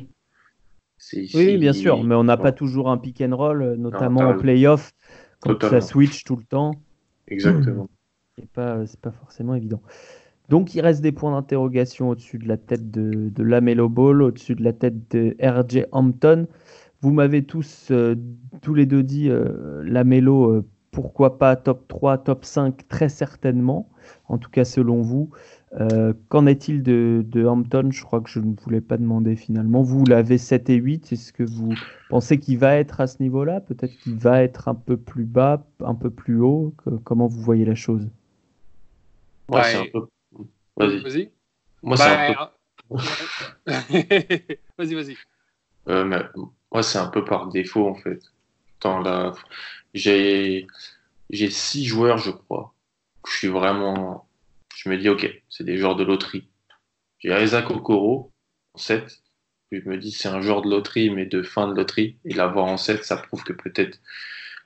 oui, 1.34 1.58
bien 1.58 1.72
sûr, 1.72 2.02
mais 2.04 2.14
on 2.14 2.24
n'a 2.24 2.36
pas 2.36 2.52
toujours 2.52 2.88
un 2.88 2.96
pick 2.96 3.20
and 3.20 3.36
roll, 3.36 3.74
notamment 3.76 4.20
en 4.20 4.38
playoff 4.38 4.92
ça 5.60 5.80
switch 5.80 6.24
tout 6.24 6.36
le 6.36 6.44
temps. 6.44 6.72
Exactement. 7.28 7.88
C'est 8.38 8.50
pas, 8.50 8.84
pas 9.00 9.12
forcément 9.12 9.54
évident. 9.54 9.80
Donc 10.48 10.74
il 10.74 10.80
reste 10.80 11.00
des 11.00 11.12
points 11.12 11.32
d'interrogation 11.32 12.10
au-dessus 12.10 12.38
de 12.38 12.46
la 12.46 12.56
tête 12.56 12.90
de, 12.90 13.30
de 13.30 13.42
Lamelo 13.42 13.88
Ball, 13.88 14.22
au-dessus 14.22 14.54
de 14.54 14.62
la 14.62 14.72
tête 14.72 15.10
de 15.10 15.36
RJ 15.40 15.86
Hampton. 15.92 16.46
Vous 17.00 17.12
m'avez 17.12 17.44
tous, 17.44 17.88
euh, 17.90 18.14
tous 18.62 18.74
les 18.74 18.86
deux 18.86 19.02
dit 19.02 19.28
euh, 19.28 19.82
Lamelo, 19.84 20.50
euh, 20.50 20.68
pourquoi 20.90 21.38
pas 21.38 21.56
top 21.56 21.88
3, 21.88 22.18
top 22.18 22.44
5, 22.44 22.88
très 22.88 23.08
certainement, 23.08 23.90
en 24.28 24.38
tout 24.38 24.50
cas 24.50 24.64
selon 24.64 25.02
vous. 25.02 25.30
Euh, 25.74 26.14
qu'en 26.28 26.46
est-il 26.46 26.82
de, 26.82 27.46
Hampton? 27.46 27.90
Je 27.90 28.02
crois 28.02 28.20
que 28.20 28.30
je 28.30 28.40
ne 28.40 28.54
voulais 28.54 28.80
pas 28.80 28.96
demander 28.96 29.36
finalement. 29.36 29.82
Vous 29.82 30.04
l'avez 30.06 30.38
7 30.38 30.70
et 30.70 30.76
8. 30.76 31.12
Est-ce 31.12 31.32
que 31.32 31.42
vous 31.42 31.74
pensez 32.08 32.38
qu'il 32.38 32.58
va 32.58 32.76
être 32.76 33.00
à 33.00 33.06
ce 33.06 33.22
niveau-là? 33.22 33.60
Peut-être 33.60 33.96
qu'il 33.98 34.14
va 34.14 34.42
être 34.42 34.68
un 34.68 34.74
peu 34.74 34.96
plus 34.96 35.24
bas, 35.24 35.66
un 35.80 35.94
peu 35.94 36.10
plus 36.10 36.40
haut? 36.40 36.74
Comment 37.04 37.26
vous 37.26 37.40
voyez 37.40 37.64
la 37.64 37.74
chose? 37.74 38.08
Moi, 39.48 39.62
c'est 39.64 39.76
un 39.76 39.86
peu. 39.92 40.06
Vas-y. 40.76 41.02
Vas-y. 41.02 41.30
Moi, 41.82 41.96
c'est 41.96 42.04
un 42.04 42.34
peu. 42.34 42.96
vas-y, 44.78 44.94
vas-y. 44.94 45.16
Euh, 45.88 46.22
moi, 46.72 46.82
c'est 46.82 46.98
un 46.98 47.08
peu 47.08 47.24
par 47.24 47.48
défaut, 47.48 47.88
en 47.88 47.94
fait. 47.94 48.20
J'ai 49.94 50.66
six 51.30 51.84
joueurs, 51.84 52.18
je 52.18 52.30
crois. 52.30 52.72
Je 53.26 53.32
suis 53.32 53.48
vraiment 53.48 54.25
je 54.86 54.90
me 54.92 54.98
dis, 54.98 55.08
OK, 55.08 55.28
c'est 55.48 55.64
des 55.64 55.78
joueurs 55.78 55.96
de 55.96 56.04
loterie. 56.04 56.48
J'ai 57.18 57.36
Isaac 57.42 57.70
Okoro 57.72 58.32
en 58.72 58.78
7. 58.78 59.20
je 59.72 59.80
me 59.88 59.98
dis, 59.98 60.12
c'est 60.12 60.28
un 60.28 60.40
joueur 60.40 60.62
de 60.62 60.70
loterie, 60.70 61.10
mais 61.10 61.26
de 61.26 61.42
fin 61.42 61.66
de 61.66 61.74
loterie. 61.74 62.18
Et 62.24 62.34
l'avoir 62.34 62.66
en 62.66 62.76
7, 62.76 63.04
ça 63.04 63.16
prouve 63.16 63.42
que 63.42 63.52
peut-être 63.52 63.98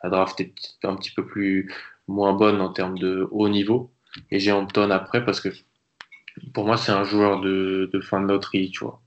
la 0.03 0.11
draft 0.11 0.39
est 0.41 0.53
un 0.83 0.95
petit 0.95 1.11
peu 1.11 1.25
plus 1.25 1.73
moins 2.07 2.35
bonne 2.35 2.61
en 2.61 2.71
termes 2.71 2.99
de 2.99 3.27
haut 3.31 3.49
niveau. 3.49 3.95
Et 4.31 4.41
j'ai 4.41 4.53
Hampton 4.53 4.91
après 4.91 5.25
parce 5.25 5.41
que 5.41 5.49
pour 6.53 6.67
moi, 6.67 6.77
c'est 6.77 6.93
un 6.93 7.05
joueur 7.05 7.41
de, 7.41 7.89
fin 8.03 8.21
de 8.21 8.27
loterie, 8.27 8.71
tu 8.71 8.85
vois. 8.85 9.01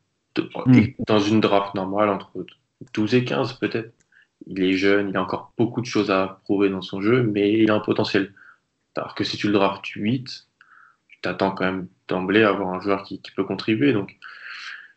Hmm. 0.66 0.82
Dans 1.07 1.20
une 1.20 1.41
draft 1.41 1.76
normale, 1.76 2.09
entre 2.09 2.43
12 2.95 3.14
et 3.14 3.24
15 3.24 3.59
peut-être. 3.59 3.93
Il 4.47 4.64
est 4.64 4.74
jeune, 4.74 5.09
il 5.09 5.18
a 5.18 5.22
encore 5.22 5.53
beaucoup 5.59 5.80
de 5.80 5.86
choses 5.86 6.09
à 6.09 6.39
prouver 6.43 6.70
dans 6.70 6.82
son 6.82 7.01
jeu, 7.01 7.22
mais 7.22 7.53
il 7.53 7.70
a 7.70 7.76
un 7.76 7.80
potentiel. 7.80 8.34
Alors 8.95 9.14
que 9.14 9.24
si 9.24 9.38
tu 9.38 9.45
le 9.45 9.53
draftes 9.53 9.86
8, 9.86 10.47
t'attends 11.24 11.52
quand 11.52 11.66
même 11.66 11.88
d'emblée 12.08 12.44
à 12.44 12.50
avoir 12.50 12.70
un 12.70 12.80
joueur 12.80 13.04
qui, 13.04 13.20
peut 13.36 13.44
contribuer. 13.44 13.94
Donc, 13.94 14.18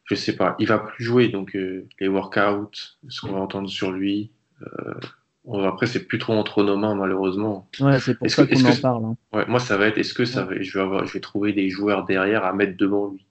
je 0.05 0.15
sais 0.15 0.37
pas, 0.37 0.55
il 0.59 0.67
va 0.67 0.79
plus 0.79 1.03
jouer. 1.03 1.29
Donc, 1.29 1.57
euh, 1.57 1.89
les 1.99 2.09
workouts, 2.09 2.99
ce 3.09 3.21
qu'on 3.23 3.33
va 3.33 3.39
entendre 3.39 3.71
sur 3.71 3.93
lui. 3.93 4.31
Euh, 4.63 5.65
après, 5.65 5.87
c'est 5.87 6.07
plus 6.07 6.19
trop 6.19 6.35
entre 6.35 6.65
nos 6.65 6.77
mains, 6.77 6.95
malheureusement. 6.95 7.71
Ouais, 7.81 7.99
c'est 8.01 8.19
pour 8.19 8.29
ça 8.29 8.47
qu'on 8.47 8.65
en 8.65 8.77
parle. 8.77 9.05
Hein. 9.05 9.17
Ouais, 9.33 9.47
moi, 9.47 9.61
ça 9.61 9.77
va 9.77 9.87
être 9.87 9.97
est-ce 9.97 10.13
que 10.13 10.25
ça 10.25 10.45
va, 10.45 10.61
je, 10.61 10.73
vais 10.73 10.85
avoir, 10.85 11.07
je 11.07 11.13
vais 11.13 11.21
trouver 11.21 11.53
des 11.53 11.71
joueurs 11.71 12.05
derrière 12.05 12.45
à 12.45 12.53
mettre 12.53 12.77
devant 12.77 13.09
lui 13.09 13.25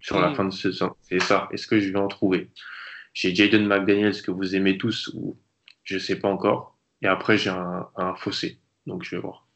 sur 0.00 0.18
la 0.18 0.32
fin 0.34 0.44
de 0.44 0.52
saison? 0.52 0.94
C'est 1.02 1.20
ça. 1.20 1.48
Est-ce 1.52 1.66
que 1.66 1.78
je 1.78 1.92
vais 1.92 1.98
en 1.98 2.08
trouver? 2.08 2.48
J'ai 3.12 3.34
Jaden 3.34 3.66
McDaniels 3.66 4.22
que 4.22 4.30
vous 4.30 4.56
aimez 4.56 4.78
tous, 4.78 5.10
ou 5.14 5.36
je 5.84 5.98
sais 5.98 6.18
pas 6.18 6.28
encore. 6.28 6.78
Et 7.02 7.06
après, 7.06 7.36
j'ai 7.36 7.50
un, 7.50 7.88
un 7.96 8.14
fossé. 8.14 8.58
Donc, 8.86 9.04
je 9.04 9.14
vais 9.14 9.20
voir. 9.20 9.47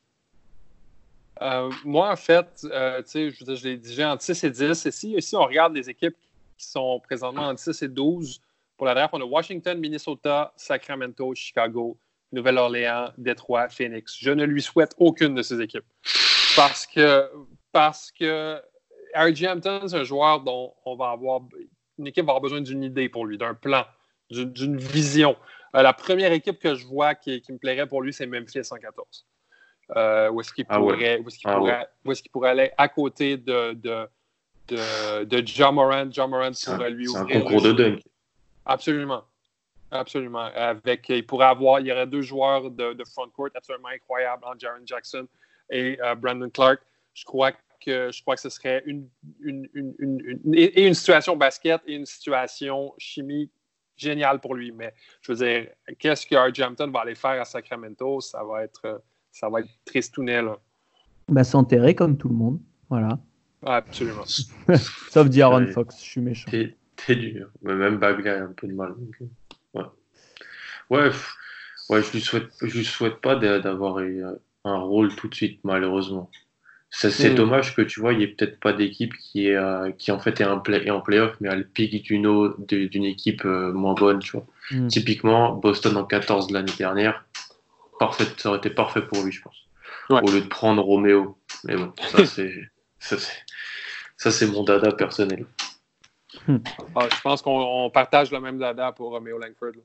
Euh, 1.43 1.71
moi, 1.85 2.13
en 2.13 2.17
fait, 2.17 2.65
euh, 2.71 3.03
je, 3.05 3.31
je 3.31 3.65
l'ai 3.65 3.77
dit 3.77 4.03
entre 4.05 4.23
6 4.23 4.45
et 4.45 4.51
10. 4.51 4.87
Et 4.87 4.91
si, 5.21 5.37
on 5.37 5.45
regarde 5.45 5.75
les 5.75 5.91
équipes 5.91 6.17
qui 6.57 6.67
sont 6.67 7.01
présentement 7.01 7.49
entre 7.49 7.61
6 7.61 7.83
et 7.83 7.89
12 7.89 8.41
pour 8.77 8.87
la 8.87 8.95
draft, 8.95 9.13
on 9.15 9.21
a 9.21 9.25
Washington, 9.25 9.79
Minnesota, 9.79 10.53
Sacramento, 10.57 11.35
Chicago, 11.35 11.99
Nouvelle-Orléans, 12.31 13.13
Détroit, 13.19 13.69
Phoenix. 13.69 14.17
Je 14.21 14.31
ne 14.31 14.45
lui 14.45 14.63
souhaite 14.63 14.95
aucune 14.99 15.35
de 15.35 15.43
ces 15.43 15.61
équipes. 15.61 15.85
Parce 16.55 16.87
que, 16.87 17.29
parce 17.73 18.13
que. 18.13 18.61
Hampton, 19.15 19.89
c'est 19.89 19.97
un 19.97 20.05
joueur 20.05 20.41
dont 20.41 20.73
on 20.87 20.97
va 20.97 21.11
avoir, 21.11 21.43
une 21.99 22.07
équipe 22.07 22.25
va 22.25 22.33
avoir 22.33 22.41
besoin 22.41 22.63
d'une 22.63 22.83
idée 22.83 23.11
pour 23.11 23.27
lui, 23.27 23.37
d'un 23.37 23.53
plan, 23.53 23.85
d'une 24.31 24.79
vision. 24.79 25.37
la 25.75 25.93
première 25.93 26.33
équipe 26.33 26.59
que 26.59 26.75
je 26.75 26.87
vois 26.87 27.15
qui, 27.15 27.43
me 27.51 27.59
plairait 27.59 27.87
pour 27.87 28.01
lui, 28.01 28.15
c'est 28.15 28.27
Memphis 28.27 28.63
114. 29.95 30.31
où 30.33 30.41
est-ce 30.41 30.53
qu'il 30.53 30.67
pourrait, 30.67 31.23
pourrait, 32.33 32.49
aller 32.51 32.71
à 32.79 32.89
côté 32.89 33.37
de, 33.37 33.73
de, 33.75 34.09
de, 34.69 35.25
de 35.25 35.47
John 35.47 35.75
Moran. 35.75 36.07
John 36.11 36.31
Moran 36.31 36.51
pourrait 36.65 36.91
lui 36.91 37.09
ouvrir. 37.09 37.27
C'est 37.29 37.37
un 37.37 37.41
concours 37.41 37.63
de 37.63 37.73
dunk. 37.73 38.03
Absolument. 38.65 39.25
Absolument. 39.91 40.49
Avec, 40.55 41.09
il 41.11 41.27
pourrait 41.27 41.47
avoir, 41.47 41.81
il 41.81 41.87
y 41.87 41.93
aurait 41.93 42.07
deux 42.07 42.23
joueurs 42.23 42.71
de, 42.71 42.95
de 42.95 43.05
front 43.05 43.29
court 43.29 43.51
absolument 43.55 43.89
incroyables 43.89 44.45
en 44.45 44.59
Jaron 44.59 44.81
Jackson 44.87 45.29
et 45.69 45.99
euh, 46.03 46.15
Brandon 46.15 46.49
Clark. 46.49 46.81
Je 47.13 47.25
crois 47.25 47.53
que 47.53 48.11
je 48.11 48.23
crois 48.23 48.37
que 48.37 48.41
ce 48.41 48.49
serait 48.49 48.83
une, 48.87 49.09
une, 49.41 49.69
une, 49.75 49.95
une, 49.99 50.55
et 50.55 50.87
une 50.87 50.95
situation 50.95 51.37
basket 51.37 51.83
et 51.87 51.95
une 51.95 52.07
situation 52.07 52.95
chimie 52.97 53.51
géniale 53.97 54.41
pour 54.41 54.55
lui. 54.55 54.73
Mais 54.73 54.95
je 55.21 55.33
veux 55.33 55.45
dire, 55.45 55.69
qu'est-ce 55.99 56.27
que 56.27 56.37
R. 56.37 56.67
Hampton 56.67 56.91
va 56.91 57.01
aller 57.01 57.15
faire 57.15 57.41
à 57.41 57.45
Sacramento? 57.45 58.21
Ça 58.21 58.43
va 58.45 58.65
être, 58.65 59.03
ça 59.33 59.49
va 59.49 59.61
être 59.61 59.69
tristounet. 59.85 60.43
Là. 60.43 60.59
Bah, 61.29 61.45
s'enterrer 61.45 61.95
comme 61.95 62.17
tout 62.17 62.29
le 62.29 62.35
monde. 62.35 62.61
Voilà. 62.89 63.19
Absolument. 63.65 64.25
Sauf 65.11 65.29
D'Aaron 65.29 65.67
Fox, 65.69 65.99
je 65.99 66.05
suis 66.05 66.21
méchant. 66.21 66.51
T'es 66.51 67.17
dur. 67.17 67.49
Mais 67.63 67.75
même 67.75 67.99
Bagley 67.99 68.31
a 68.31 68.45
un 68.45 68.53
peu 68.53 68.67
de 68.67 68.75
mal. 68.75 68.95
Ouais. 69.75 69.83
Ouais, 70.91 71.11
ouais 71.89 72.03
je 72.03 72.13
lui 72.13 72.21
souhaite, 72.21 72.51
je 72.61 72.77
lui 72.77 72.85
souhaite 72.85 73.21
pas 73.21 73.37
d'avoir 73.37 73.99
un 74.65 74.79
rôle 74.79 75.15
tout 75.15 75.29
de 75.29 75.35
suite, 75.35 75.61
malheureusement. 75.65 76.31
C'est 76.95 77.33
mm. 77.33 77.35
dommage 77.35 77.75
que 77.75 77.81
tu 77.81 78.01
vois, 78.01 78.13
il 78.13 78.19
n'y 78.19 78.25
ait 78.25 78.29
peut-être 78.29 78.61
pas 78.61 78.75
d'équipe 78.75 79.15
qui, 79.17 79.49
est, 79.49 79.57
euh, 79.57 79.91
qui 79.93 80.13
en 80.13 80.19
fait 80.19 80.43
est, 80.43 80.45
un 80.45 80.59
play, 80.59 80.91
en 80.91 81.01
playoff, 81.01 81.35
mais 81.41 81.49
a 81.49 81.57
le 81.57 81.65
pic 81.65 82.07
d'une 82.07 83.05
équipe 83.05 83.47
euh, 83.47 83.73
moins 83.73 83.95
bonne, 83.95 84.19
tu 84.19 84.33
vois. 84.33 84.47
Mm. 84.71 84.89
Typiquement, 84.89 85.55
Boston 85.55 85.97
en 85.97 86.05
14 86.05 86.51
l'année 86.51 86.73
dernière, 86.77 87.25
parfait, 88.03 88.25
ça 88.37 88.49
aurait 88.49 88.59
été 88.59 88.71
parfait 88.71 89.03
pour 89.03 89.23
lui, 89.23 89.31
je 89.31 89.41
pense. 89.41 89.57
Au 90.11 90.31
lieu 90.31 90.41
de 90.41 90.49
prendre 90.49 90.83
Roméo. 90.83 91.39
Mais 91.65 91.77
bon, 91.77 91.93
ça 92.11 92.27
c'est 92.27 92.53
ça 94.17 94.31
c'est 94.31 94.47
mon 94.47 94.65
dada 94.65 94.91
personnel. 94.93 95.47
Hmm. 96.49 96.59
Ah, 96.97 97.07
je 97.15 97.21
pense 97.21 97.43
qu'on 97.43 97.91
partage 97.95 98.33
le 98.33 98.41
même 98.41 98.59
dada 98.59 98.91
pour 98.91 99.11
Roméo 99.11 99.39
Langford. 99.39 99.81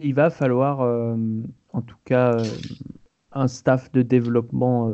Il 0.00 0.14
va 0.14 0.30
falloir, 0.30 0.80
euh, 0.80 1.16
en 1.72 1.82
tout 1.82 1.96
cas, 2.04 2.36
un 3.32 3.48
staff 3.48 3.92
de 3.92 4.02
développement 4.02 4.92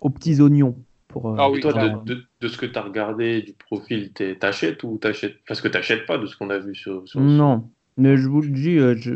aux 0.00 0.10
petits 0.10 0.40
oignons. 0.40 0.76
Pour, 1.08 1.30
euh, 1.30 1.36
ah 1.38 1.50
oui, 1.50 1.60
toi, 1.60 1.72
de, 1.72 2.24
de, 2.40 2.48
ce 2.48 2.56
que 2.56 2.66
tu 2.66 2.78
as 2.78 2.82
regardé 2.82 3.42
du 3.42 3.52
profil, 3.52 4.12
t'achètes 4.12 4.82
ou 4.82 4.98
t'achètes 4.98 5.36
Parce 5.46 5.60
que 5.60 5.68
t'achètes 5.68 6.06
pas 6.06 6.18
de 6.18 6.26
ce 6.26 6.36
qu'on 6.36 6.50
a 6.50 6.58
vu 6.58 6.74
sur, 6.74 7.04
Non, 7.14 7.70
mais 7.96 8.16
je 8.16 8.28
vous 8.28 8.40
le 8.40 8.48
dis, 8.48 8.78
euh, 8.78 8.96
je, 8.96 9.14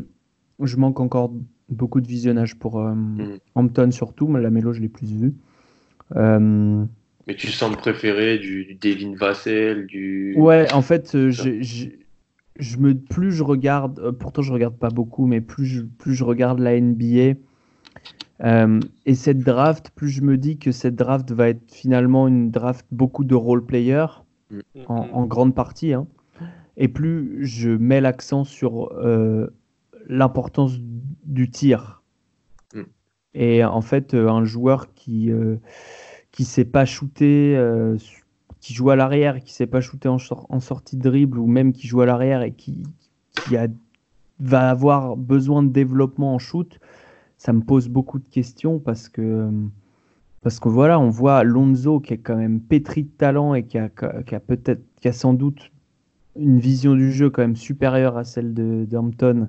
je 0.62 0.76
manque 0.76 1.00
encore 1.00 1.32
beaucoup 1.68 2.00
de 2.00 2.06
visionnage 2.06 2.56
pour 2.56 2.80
euh, 2.80 2.94
hmm. 2.94 3.38
Hampton 3.54 3.90
surtout, 3.90 4.28
mais 4.28 4.40
la 4.40 4.50
mélo, 4.50 4.72
je 4.72 4.80
l'ai 4.80 4.88
plus 4.88 5.06
vu. 5.06 5.34
Mais 6.14 7.34
tu 7.36 7.48
sembles 7.48 7.76
préférer 7.76 8.38
du, 8.38 8.64
du 8.64 8.74
Devin 8.74 9.14
Vassell, 9.14 9.86
du. 9.86 10.34
Ouais, 10.38 10.72
en 10.72 10.80
fait, 10.80 11.30
je, 11.30 11.60
je 12.58 12.76
me, 12.78 12.94
plus 12.94 13.32
je 13.32 13.42
regarde, 13.42 14.12
pourtant 14.12 14.42
je 14.42 14.52
regarde 14.52 14.76
pas 14.76 14.90
beaucoup, 14.90 15.26
mais 15.26 15.40
plus 15.40 15.66
je, 15.66 15.82
plus 15.82 16.14
je 16.14 16.24
regarde 16.24 16.58
la 16.58 16.80
NBA, 16.80 17.34
euh, 18.44 18.80
et 19.06 19.14
cette 19.14 19.40
draft, 19.40 19.90
plus 19.94 20.08
je 20.08 20.22
me 20.22 20.36
dis 20.36 20.58
que 20.58 20.72
cette 20.72 20.94
draft 20.94 21.32
va 21.32 21.48
être 21.48 21.72
finalement 21.72 22.28
une 22.28 22.50
draft 22.50 22.86
beaucoup 22.92 23.24
de 23.24 23.34
role 23.34 23.64
players, 23.64 24.22
mm. 24.50 24.60
en, 24.86 25.26
grande 25.26 25.54
partie, 25.54 25.92
hein, 25.92 26.06
et 26.76 26.88
plus 26.88 27.44
je 27.44 27.70
mets 27.70 28.00
l'accent 28.00 28.44
sur 28.44 28.92
euh, 28.92 29.48
l'importance 30.06 30.78
du 31.24 31.50
tir. 31.50 32.02
Mm. 32.74 32.82
Et 33.34 33.64
en 33.64 33.80
fait, 33.80 34.14
euh, 34.14 34.28
un 34.28 34.44
joueur 34.44 34.92
qui 34.94 35.30
qui 36.30 36.44
sait 36.44 36.64
pas 36.64 36.84
shooter, 36.84 37.58
qui 38.60 38.74
joue 38.74 38.90
à 38.90 38.96
l'arrière, 38.96 39.40
qui 39.40 39.52
sait 39.52 39.66
pas 39.66 39.80
shooter 39.80 40.08
en, 40.08 40.18
en, 40.48 40.60
sortie 40.60 40.96
de 40.96 41.02
dribble, 41.02 41.38
ou 41.38 41.46
même 41.46 41.72
qui 41.72 41.86
joue 41.86 42.00
à 42.00 42.06
l'arrière 42.06 42.42
et 42.42 42.52
qui, 42.52 42.84
qui 43.32 43.56
a, 43.56 43.66
va 44.40 44.70
avoir 44.70 45.16
besoin 45.16 45.62
de 45.62 45.68
développement 45.68 46.34
en 46.34 46.38
shoot, 46.38 46.78
ça 47.36 47.52
me 47.52 47.60
pose 47.60 47.88
beaucoup 47.88 48.18
de 48.18 48.28
questions 48.28 48.78
parce 48.78 49.08
que, 49.08 49.50
parce 50.42 50.60
que 50.60 50.68
voilà, 50.68 50.98
on 50.98 51.08
voit 51.08 51.44
Lonzo 51.44 52.00
qui 52.00 52.14
est 52.14 52.18
quand 52.18 52.36
même 52.36 52.60
pétri 52.60 53.04
de 53.04 53.10
talent 53.16 53.54
et 53.54 53.64
qui 53.64 53.78
a, 53.78 53.88
qui 53.88 54.34
a 54.34 54.40
peut-être, 54.40 54.82
qui 55.00 55.08
a 55.08 55.12
sans 55.12 55.34
doute 55.34 55.70
une 56.36 56.58
vision 56.58 56.94
du 56.94 57.12
jeu 57.12 57.30
quand 57.30 57.42
même 57.42 57.56
supérieure 57.56 58.16
à 58.16 58.24
celle 58.24 58.54
de 58.54 58.84
d'Hampton. 58.84 59.48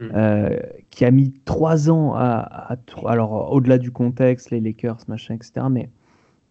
Euh, 0.00 0.56
qui 0.90 1.04
a 1.04 1.10
mis 1.10 1.32
trois 1.44 1.90
ans 1.90 2.14
à, 2.14 2.76
alors 3.06 3.52
au-delà 3.52 3.78
du 3.78 3.90
contexte, 3.90 4.50
les 4.50 4.60
Lakers, 4.60 4.98
machin, 5.08 5.34
etc., 5.34 5.66
mais 5.70 5.90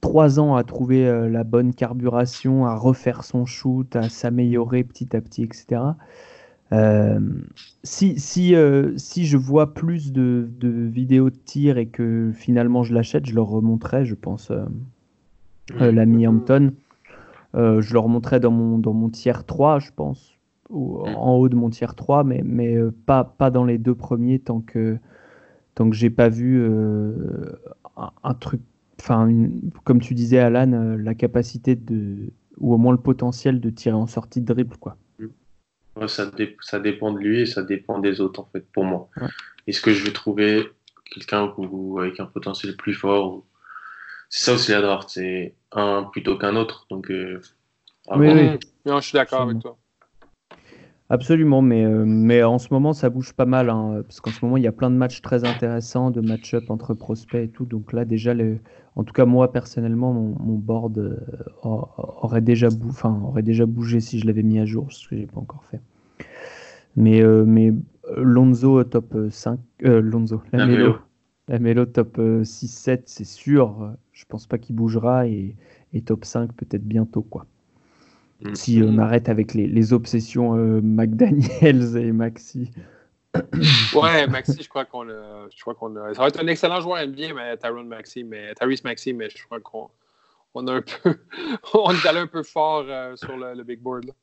trois 0.02 0.40
ans 0.40 0.56
à 0.56 0.64
trouver 0.64 1.08
euh, 1.08 1.30
la 1.30 1.44
bonne 1.44 1.74
carburation, 1.74 2.66
à 2.66 2.76
refaire 2.76 3.24
son 3.24 3.46
shoot, 3.46 3.96
à 3.96 4.10
s'améliorer 4.10 4.84
petit 4.84 5.16
à 5.16 5.22
petit, 5.22 5.44
etc. 5.44 5.82
Euh, 6.72 7.20
si, 7.84 8.20
si, 8.20 8.54
si 8.98 9.26
je 9.26 9.38
vois 9.38 9.74
plus 9.74 10.12
de, 10.12 10.48
de, 10.60 10.70
vidéos 10.70 11.32
de 11.32 11.36
tir 11.36 11.80
et 11.80 11.88
que 11.88 12.32
finalement 12.36 12.84
je 12.84 12.94
l'achète, 12.94 13.26
je 13.26 13.34
leur 13.34 13.48
remonterai, 13.48 14.06
je 14.06 14.16
pense, 14.16 14.52
euh, 14.52 15.92
l'ami 15.92 16.28
Hampton. 16.28 16.74
je 17.56 17.94
leur 17.94 18.04
remonterai 18.04 18.40
dans 18.40 18.52
mon, 18.52 18.78
dans 18.78 18.94
mon 18.94 19.10
tiers 19.10 19.46
3, 19.46 19.80
je 19.80 19.90
pense, 19.96 20.39
ou 20.70 21.02
en 21.06 21.36
haut 21.36 21.50
de 21.50 21.56
mon 21.56 21.70
tiers 21.70 21.96
3, 21.96 22.24
mais, 22.24 22.42
mais 22.44 22.78
pas, 23.06 23.24
pas 23.24 23.50
dans 23.50 23.66
les 23.66 23.78
deux 23.78 23.96
premiers 23.96 24.40
tant 24.40 24.62
que, 24.62 24.98
tant 25.76 25.90
que 25.90 25.96
j'ai 25.96 26.10
pas 26.10 26.30
vu 26.30 26.64
un, 28.24 28.34
truc, 28.36 28.62
enfin, 29.00 29.30
comme 29.84 30.00
tu 30.00 30.14
disais, 30.14 30.40
Alan, 30.40 30.98
la 30.98 31.16
capacité 31.16 31.76
de, 31.76 32.32
ou 32.58 32.74
au 32.74 32.78
moins 32.78 32.92
le 32.92 33.00
potentiel 33.00 33.60
de 33.60 33.70
tirer 33.70 33.96
en 33.96 34.08
sortie 34.08 34.42
de 34.42 34.46
dribble, 34.46 34.78
quoi 34.78 34.98
ça, 36.08 36.32
ça, 36.62 36.80
dépend 36.80 37.12
de 37.12 37.20
lui 37.20 37.42
et 37.42 37.46
ça 37.46 37.64
dépend 37.64 38.00
des 38.00 38.22
autres, 38.22 38.40
en 38.40 38.46
fait, 38.46 38.66
pour 38.72 38.86
moi. 38.86 39.10
Est-ce 39.68 39.82
que 39.82 39.92
je 39.92 40.04
vais 40.04 40.14
trouver 40.14 40.70
quelqu'un 41.12 41.54
avec 42.00 42.20
un 42.20 42.26
potentiel 42.26 42.76
plus 42.78 42.94
fort 42.94 43.44
C'est 44.30 44.46
ça 44.46 44.54
aussi 44.54 44.72
la 44.72 44.82
draft, 44.82 45.10
c'est 45.10 45.56
un 45.72 46.04
plutôt 46.04 46.38
qu'un 46.38 46.56
autre. 46.56 46.86
Donc, 46.90 47.12
euh, 47.12 47.42
oui, 48.16 48.30
oui. 48.32 48.60
je 48.86 49.00
suis 49.02 49.14
d'accord 49.14 49.42
avec 49.42 49.60
toi. 49.60 49.78
Absolument, 51.12 51.64
mais, 51.64 51.86
euh, 51.86 52.04
mais 52.06 52.44
en 52.44 52.60
ce 52.60 52.68
moment, 52.72 52.94
ça 52.94 53.10
bouge 53.10 53.34
pas 53.34 53.48
mal, 53.48 53.72
hein, 53.72 54.04
parce 54.04 54.22
qu'en 54.22 54.30
ce 54.30 54.46
moment, 54.46 54.58
il 54.58 54.64
y 54.64 54.68
a 54.68 54.72
plein 54.72 54.92
de 54.92 54.96
matchs 54.96 55.22
très 55.22 55.44
intéressants, 55.44 56.12
de 56.12 56.22
match-up 56.22 56.70
entre 56.70 56.94
prospects 56.94 57.44
et 57.44 57.48
tout. 57.48 57.66
Donc 57.66 57.94
là, 57.94 58.06
déjà, 58.06 58.36
en 58.96 59.04
tout 59.04 59.14
cas, 59.14 59.26
moi, 59.26 59.52
personnellement, 59.52 60.14
mon, 60.14 60.56
board 60.56 61.00
euh, 61.00 61.18
aurait, 61.64 62.42
déjà 62.42 62.70
enfin, 62.88 63.20
aurait 63.26 63.42
déjà 63.42 63.66
bougé 63.66 64.02
si 64.02 64.20
je 64.20 64.28
l'avais 64.28 64.44
mis 64.44 64.60
à 64.60 64.66
jour, 64.66 64.92
ce 64.92 65.10
que 65.10 65.18
j'ai 65.18 65.26
pas 65.26 65.40
encore 65.40 65.64
fait. 65.72 65.82
Mais, 66.96 67.24
euh, 67.24 67.44
mais 67.44 67.74
Lonzo 68.16 68.84
top 68.84 69.18
5, 69.32 69.60
Lonzo, 69.82 70.44
la, 70.54 70.68
Mélo, 70.68 70.98
la 71.48 71.58
Mélo 71.58 71.86
top 71.88 72.20
6-7, 72.20 73.02
c'est 73.06 73.24
sûr. 73.24 73.96
Je 74.12 74.26
pense 74.26 74.46
pas 74.46 74.60
qu'il 74.60 74.76
bougera, 74.76 75.28
et, 75.28 75.56
et 75.94 76.02
top 76.02 76.24
5 76.24 76.54
peut-être 76.54 76.86
bientôt, 76.86 77.24
quoi. 77.24 77.48
Mm. 78.42 78.56
Si 78.56 78.82
on 78.84 78.98
arrête 78.98 79.30
avec 79.30 79.54
les, 79.54 79.68
les 79.68 79.94
obsessions 79.94 80.56
euh, 80.56 80.82
McDaniels 80.84 81.98
et 81.98 82.12
Maxi. 82.12 82.72
ouais, 83.94 84.28
Maxi, 84.28 84.58
je 84.62 84.70
crois 84.70 84.86
qu'on 84.86 85.06
je 85.06 85.62
crois 85.62 85.76
qu'on 85.76 85.94
Ça 86.14 86.22
va 86.22 86.28
être 86.28 86.42
un 86.42 86.48
excellent 86.48 86.82
joueur 86.82 87.06
NBA, 87.06 87.34
mais 87.36 87.58
Tyrone 87.58 87.88
Maxi, 87.88 88.24
mais 88.24 88.54
Tyrese 88.56 88.84
Maxi, 88.84 89.14
mais 89.14 89.30
je 89.30 89.44
crois 89.46 89.60
qu'on 89.60 89.90
on 90.56 90.68
a 90.68 90.74
un 90.74 90.82
peu, 90.82 91.16
on 91.74 91.92
est 91.92 92.06
allé 92.08 92.20
un 92.20 92.28
peu 92.28 92.44
fort 92.44 92.86
euh, 92.88 93.16
sur 93.16 93.38
le, 93.38 93.64
big 93.64 93.82
board. 93.82 94.06
Là. 94.06 94.14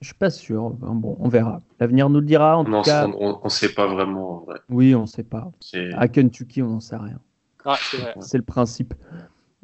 Je 0.00 0.06
suis 0.06 0.14
pas 0.14 0.30
sûr. 0.30 0.70
Bon, 0.70 1.16
on 1.20 1.28
verra. 1.28 1.62
L'avenir 1.80 2.10
nous 2.10 2.20
le 2.20 2.26
dira. 2.26 2.58
En 2.58 2.64
tout 2.64 2.82
cas, 2.82 3.06
on 3.06 3.40
ne 3.42 3.48
sait 3.48 3.72
pas 3.72 3.86
vraiment. 3.86 4.46
Oui, 4.68 4.94
on 4.94 5.02
ne 5.02 5.06
sait 5.06 5.22
pas. 5.22 5.50
À 5.94 6.08
Kentucky, 6.08 6.62
on 6.62 6.68
n'en 6.68 6.80
sait 6.80 6.96
rien. 6.96 7.18
Ah, 7.64 7.78
c'est 8.20 8.36
le 8.36 8.44
principe. 8.44 8.94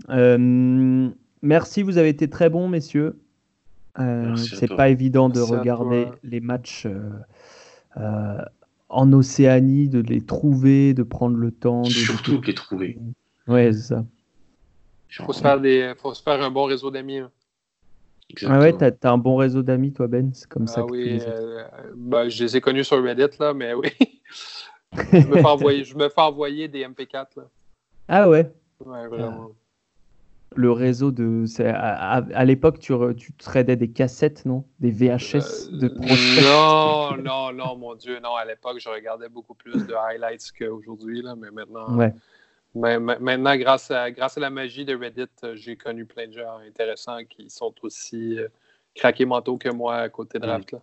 Euh, 0.09 1.11
merci, 1.43 1.83
vous 1.83 1.99
avez 1.99 2.09
été 2.09 2.29
très 2.31 2.49
bons, 2.49 2.69
messieurs. 2.69 3.21
Euh, 3.99 4.37
c'est 4.37 4.75
pas 4.75 4.89
évident 4.89 5.29
de 5.29 5.41
regarder 5.41 6.09
les 6.23 6.41
matchs 6.41 6.87
euh, 6.87 7.11
euh, 7.99 8.39
en 8.89 9.13
Océanie, 9.13 9.89
de 9.89 10.01
les 10.01 10.25
trouver, 10.25 10.95
de 10.95 11.03
prendre 11.03 11.37
le 11.37 11.51
temps. 11.51 11.83
De, 11.83 11.91
Surtout 11.91 12.39
de 12.39 12.47
les 12.47 12.55
trouver. 12.55 12.99
Ouais, 13.47 13.73
c'est 13.73 13.95
ça. 13.95 14.05
Il 15.11 15.25
faut, 15.27 15.33
se 15.35 15.43
faire 15.43 15.61
des... 15.61 15.93
faut 15.99 16.15
se 16.15 16.23
faire 16.23 16.41
un 16.41 16.51
bon 16.51 16.65
réseau 16.65 16.91
d'amis. 16.91 17.19
Hein. 17.19 17.31
Ah 18.47 18.61
ouais, 18.61 18.73
t'as 18.73 18.91
as 19.03 19.13
un 19.13 19.19
bon 19.19 19.37
réseau 19.37 19.63
d'amis, 19.63 19.93
toi, 19.93 20.07
Ben? 20.07 20.31
C'est 20.33 20.49
comme 20.49 20.67
ça 20.67 20.81
ah 20.83 20.87
que 20.87 20.93
oui, 20.93 21.21
bah, 21.95 22.31
je 22.31 22.45
les 22.45 22.57
ai 22.57 22.63
connus 22.63 22.85
sur 22.85 23.03
Reddit, 23.03 23.37
là, 23.39 23.53
mais 23.53 23.75
oui. 23.75 23.91
je, 24.93 25.27
me 25.27 25.37
fais 25.37 25.45
envoyer, 25.45 25.85
je 25.85 25.95
me 25.95 26.09
fais 26.09 26.21
envoyer 26.23 26.67
des 26.67 26.83
MP4. 26.87 27.27
Là. 27.37 27.43
Ah 28.09 28.31
ouais? 28.31 28.51
Ouais, 28.87 29.07
vraiment. 29.07 29.51
Le 30.57 30.73
réseau 30.73 31.11
de. 31.11 31.45
À, 31.63 32.17
à, 32.17 32.45
l'époque, 32.45 32.79
tu, 32.79 32.95
tu 33.17 33.33
tradais 33.35 33.77
des 33.77 33.91
cassettes, 33.91 34.45
non? 34.45 34.65
Des 34.81 34.91
VHS 34.91 35.71
de 35.71 35.89
prospects 35.89 36.45
Non, 36.45 37.17
non, 37.17 37.53
non, 37.53 37.77
mon 37.77 37.95
Dieu, 37.95 38.19
non. 38.23 38.35
À 38.35 38.45
l'époque, 38.45 38.79
je 38.79 38.89
regardais 38.89 39.29
beaucoup 39.29 39.55
plus 39.55 39.87
de 39.87 39.95
highlights 39.95 40.53
qu'aujourd'hui, 40.59 41.23
mais 41.39 41.51
maintenant. 41.51 41.97
Ouais. 41.97 42.13
Mais, 42.75 42.99
maintenant, 42.99 43.57
grâce 43.57 43.91
à, 43.91 44.11
grâce 44.11 44.39
à 44.39 44.41
la 44.41 44.51
magie 44.51 44.85
de 44.85 44.97
Reddit, 44.97 45.27
j'ai 45.55 45.77
connu 45.77 46.07
plein 46.07 46.29
de 46.29 46.33
gens 46.33 46.59
intéressants 46.67 47.25
qui 47.29 47.51
sont 47.51 47.75
aussi 47.83 48.39
euh, 48.39 48.49
craqués 48.95 49.27
mentaux 49.27 49.59
que 49.59 49.69
moi 49.69 49.97
à 49.97 50.09
côté 50.09 50.39
de 50.39 50.47
draft. 50.47 50.73
Là. 50.73 50.81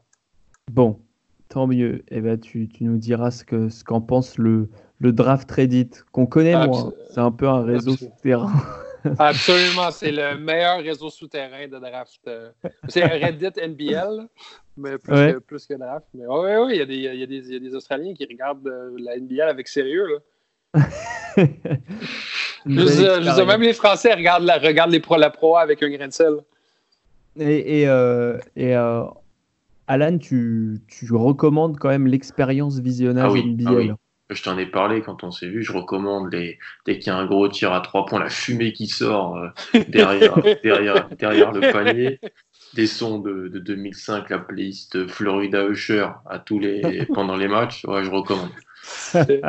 Bon, 0.71 0.99
tant 1.47 1.65
mieux. 1.65 2.03
Eh 2.09 2.21
ben, 2.21 2.39
tu, 2.39 2.67
tu 2.69 2.83
nous 2.83 2.97
diras 2.97 3.31
ce 3.31 3.43
qu'en 3.43 3.69
ce 3.69 3.83
qu'en 3.83 4.01
pense 4.01 4.37
le, 4.37 4.69
le 4.99 5.11
draft 5.11 5.49
Reddit, 5.49 5.89
qu'on 6.11 6.27
connaît 6.27 6.67
moins. 6.67 6.93
C'est 7.09 7.21
un 7.21 7.31
peu 7.31 7.47
un 7.47 7.63
réseau 7.63 7.95
souterrain. 7.95 8.51
Absolument, 9.19 9.91
c'est 9.91 10.11
le 10.11 10.37
meilleur 10.37 10.79
réseau 10.79 11.09
souterrain 11.09 11.67
de 11.67 11.77
draft. 11.79 12.19
Euh. 12.27 12.51
C'est 12.87 13.05
Reddit 13.05 13.51
NBL, 13.57 14.27
mais 14.77 14.97
plus, 14.97 15.13
que, 15.13 15.39
plus 15.39 15.65
que 15.65 15.73
draft. 15.75 16.05
Mais 16.13 16.25
oui, 16.27 16.49
oui, 16.65 16.81
il 16.81 16.91
y, 16.91 16.97
y, 16.97 17.19
y, 17.19 17.55
a 17.55 17.59
des 17.59 17.75
Australiens 17.75 18.13
qui 18.13 18.25
regardent 18.25 18.67
euh, 18.67 18.95
la 18.99 19.17
NBL 19.17 19.41
avec 19.41 19.67
sérieux. 19.67 20.05
Là. 20.05 20.17
je, 22.65 23.43
même 23.45 23.61
les 23.61 23.73
Français 23.73 24.13
regardent 24.13 24.43
la, 24.43 24.57
regardent 24.57 24.91
les 24.91 24.99
pro, 24.99 25.17
la 25.17 25.29
pro 25.29 25.57
avec 25.57 25.81
un 25.81 25.89
grain 25.89 26.07
de 26.07 26.13
sel. 26.13 26.35
Et, 27.39 27.81
et, 27.81 27.87
euh, 27.87 28.37
et 28.55 28.73
Alan, 29.87 30.17
tu, 30.17 30.81
tu, 30.87 31.13
recommandes 31.13 31.77
quand 31.77 31.89
même 31.89 32.05
l'expérience 32.05 32.79
visionnage 32.79 33.31
ah 33.35 33.39
NBL. 33.39 33.91
Ah 33.91 34.08
je 34.29 34.43
t'en 34.43 34.57
ai 34.57 34.65
parlé 34.65 35.01
quand 35.01 35.23
on 35.23 35.31
s'est 35.31 35.47
vu. 35.47 35.63
Je 35.63 35.71
recommande 35.71 36.31
les, 36.31 36.59
dès 36.85 36.99
qu'il 36.99 37.07
y 37.07 37.15
a 37.15 37.17
un 37.17 37.25
gros 37.25 37.47
tir 37.47 37.73
à 37.73 37.81
trois 37.81 38.05
points, 38.05 38.19
la 38.19 38.29
fumée 38.29 38.73
qui 38.73 38.87
sort 38.87 39.37
euh, 39.37 39.49
derrière, 39.87 40.35
derrière, 40.63 41.09
derrière 41.09 41.51
le 41.51 41.71
panier. 41.71 42.19
Des 42.75 42.85
sons 42.85 43.17
de, 43.17 43.47
de 43.47 43.57
2005, 43.57 44.29
la 44.29 44.37
playlist 44.37 45.07
Florida 45.07 45.65
Usher 45.65 46.07
à 46.29 46.37
tous 46.37 46.59
les, 46.59 47.07
pendant 47.13 47.35
les 47.35 47.47
matchs. 47.47 47.83
Ouais, 47.85 48.03
je 48.03 48.11
recommande. 48.11 48.51
C'est 48.83 49.41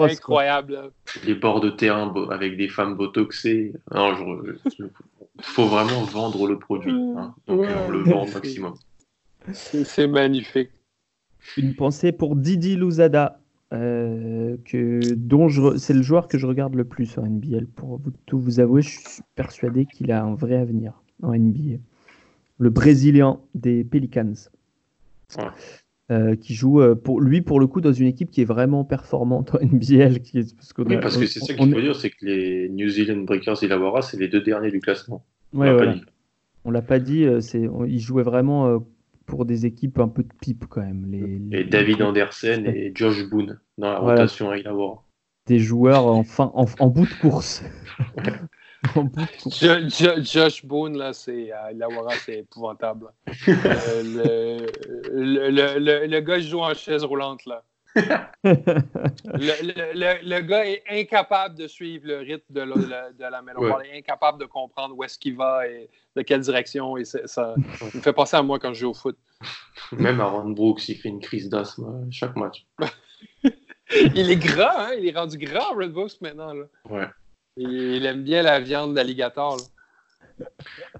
incroyable. 0.00 0.90
Les 1.24 1.34
bords 1.34 1.60
de 1.60 1.70
terrain 1.70 2.12
avec 2.30 2.56
des 2.56 2.68
femmes 2.68 2.96
botoxées. 2.96 3.72
Il 3.94 5.42
faut 5.42 5.66
vraiment 5.66 6.02
vendre 6.02 6.48
le 6.48 6.58
produit. 6.58 6.92
Hein. 6.92 7.34
Donc, 7.46 7.66
on 7.86 7.90
le 7.90 8.00
vend 8.00 8.24
au 8.24 8.32
maximum. 8.32 8.74
C'est 9.52 10.08
magnifique. 10.08 10.70
Une 11.56 11.74
pensée 11.74 12.12
pour 12.12 12.36
Didi 12.36 12.76
Louzada, 12.76 13.40
euh, 13.72 14.56
que, 14.64 15.00
dont 15.14 15.48
c'est 15.76 15.92
le 15.92 16.02
joueur 16.02 16.28
que 16.28 16.38
je 16.38 16.46
regarde 16.46 16.74
le 16.74 16.84
plus 16.84 17.18
en 17.18 17.26
NBL. 17.26 17.66
Pour 17.66 17.98
vous, 17.98 18.12
tout 18.24 18.38
vous 18.38 18.60
avouer, 18.60 18.82
je 18.82 18.90
suis 18.90 19.22
persuadé 19.34 19.86
qu'il 19.86 20.12
a 20.12 20.22
un 20.22 20.34
vrai 20.34 20.56
avenir 20.56 21.02
en 21.22 21.34
NBA. 21.34 21.78
Le 22.58 22.70
Brésilien 22.70 23.40
des 23.54 23.82
Pelicans. 23.82 24.34
Euh, 26.12 26.36
qui 26.36 26.54
joue 26.54 26.80
euh, 26.80 26.94
pour 26.94 27.20
lui 27.20 27.40
pour 27.40 27.58
le 27.58 27.66
coup 27.66 27.80
dans 27.80 27.92
une 27.92 28.06
équipe 28.06 28.30
qui 28.30 28.40
est 28.40 28.44
vraiment 28.44 28.84
performante 28.84 29.56
en 29.56 29.58
NBL. 29.58 30.20
Qui 30.20 30.38
est, 30.38 30.54
parce, 30.54 30.72
oui, 30.78 30.98
parce 31.00 31.16
que 31.16 31.26
c'est 31.26 31.40
ça 31.40 31.52
qu'il 31.52 31.74
faut 31.74 31.80
dire, 31.80 31.96
c'est 31.96 32.10
que 32.10 32.24
les 32.24 32.68
New 32.68 32.88
Zealand 32.88 33.22
Breakers 33.22 33.64
et 33.64 33.66
Lavora, 33.66 34.02
c'est 34.02 34.16
les 34.16 34.28
deux 34.28 34.40
derniers 34.40 34.70
du 34.70 34.78
classement. 34.78 35.24
on 35.52 35.58
ouais, 35.58 35.84
l'a 35.84 35.96
On 36.64 36.70
l'a 36.70 36.82
pas 36.82 37.00
dit, 37.00 37.26
c'est, 37.40 37.68
il 37.88 37.98
jouait 37.98 38.22
vraiment 38.22 38.80
pour 39.26 39.44
des 39.44 39.66
équipes 39.66 39.98
un 39.98 40.08
peu 40.08 40.22
de 40.22 40.32
pipe 40.40 40.64
quand 40.68 40.80
même. 40.80 41.06
Les, 41.10 41.60
et 41.60 41.64
David 41.64 42.02
Andersen 42.02 42.66
et 42.66 42.92
Josh 42.94 43.28
Boone 43.28 43.60
dans 43.76 43.92
la 43.92 43.98
rotation 43.98 44.50
à 44.50 44.58
Illawarra. 44.58 45.02
Des 45.46 45.58
joueurs 45.58 46.06
en, 46.06 46.24
fin, 46.24 46.50
en, 46.54 46.88
bout 46.88 47.06
de 47.06 47.14
course. 47.20 47.62
Josh 50.22 50.64
Boone, 50.64 50.96
là, 50.96 51.12
c'est 51.12 51.52
à 51.52 51.72
Illawarra, 51.72 52.14
c'est 52.24 52.38
épouvantable. 52.38 53.08
Euh, 53.48 54.66
le, 55.12 55.50
le, 55.50 56.06
le, 56.06 56.20
gars 56.20 56.40
joue 56.40 56.60
en 56.60 56.74
chaise 56.74 57.04
roulante, 57.04 57.44
là 57.46 57.62
le, 58.44 60.28
le, 60.28 60.40
gars 60.40 60.66
est 60.66 60.82
incapable 60.88 61.56
de 61.56 61.66
suivre 61.66 62.06
le 62.06 62.18
rythme 62.18 62.52
de 62.52 62.60
la, 62.60 63.12
de 63.12 63.24
la 63.24 63.42
mélodie. 63.42 63.72
Il 63.84 63.94
est 63.94 63.98
incapable 63.98 64.38
de 64.38 64.44
comprendre 64.44 64.94
où 64.96 65.02
est-ce 65.02 65.18
qu'il 65.18 65.36
va 65.36 65.66
et 65.66 65.88
de 66.14 66.22
quelle 66.22 66.40
direction. 66.40 66.96
Et 66.96 67.04
ça 67.04 67.54
me 67.94 68.00
fait 68.00 68.12
penser 68.12 68.36
à 68.36 68.42
moi 68.42 68.58
quand 68.58 68.72
je 68.74 68.80
joue 68.80 68.90
au 68.90 68.94
foot. 68.94 69.16
Même 69.92 70.20
Aaron 70.20 70.50
Brooks, 70.50 70.88
il 70.88 70.96
fait 70.96 71.08
une 71.08 71.20
crise 71.20 71.48
d'asthme 71.48 72.06
chaque 72.10 72.36
match. 72.36 72.66
il 74.14 74.30
est 74.30 74.36
grand, 74.36 74.78
hein? 74.78 74.90
il 74.98 75.08
est 75.08 75.16
rendu 75.16 75.38
grand, 75.38 75.74
Red 75.74 75.92
Brooks, 75.92 76.20
maintenant. 76.20 76.52
Là. 76.52 76.64
Ouais. 76.90 77.06
il 77.56 78.04
aime 78.04 78.22
bien 78.22 78.42
la 78.42 78.60
viande 78.60 78.94
d'alligator. 78.94 79.58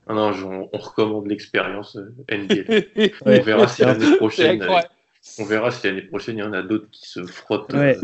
Ah 0.07 0.15
non, 0.15 0.69
on, 0.73 0.79
recommande 0.79 1.27
l'expérience 1.27 1.97
euh, 1.97 2.15
NBA. 2.31 3.13
On 3.27 3.43
verra 3.43 3.69
si 3.69 3.83
l'année 3.83 4.17
prochaine. 4.17 4.67
On 5.39 5.45
verra 5.45 5.71
si 5.71 5.87
l'année 5.87 6.03
prochaine, 6.03 6.37
il 6.39 6.41
y 6.41 6.43
en 6.43 6.53
a 6.53 6.63
d'autres 6.63 6.91
qui 6.91 7.09
se 7.09 7.25
frottent 7.25 7.75
euh, 7.75 7.95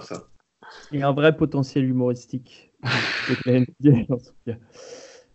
ça. 0.00 0.24
Il 0.90 1.00
y 1.00 1.02
a 1.02 1.08
un 1.08 1.12
vrai 1.12 1.36
potentiel 1.36 1.84
humoristique. 1.84 2.70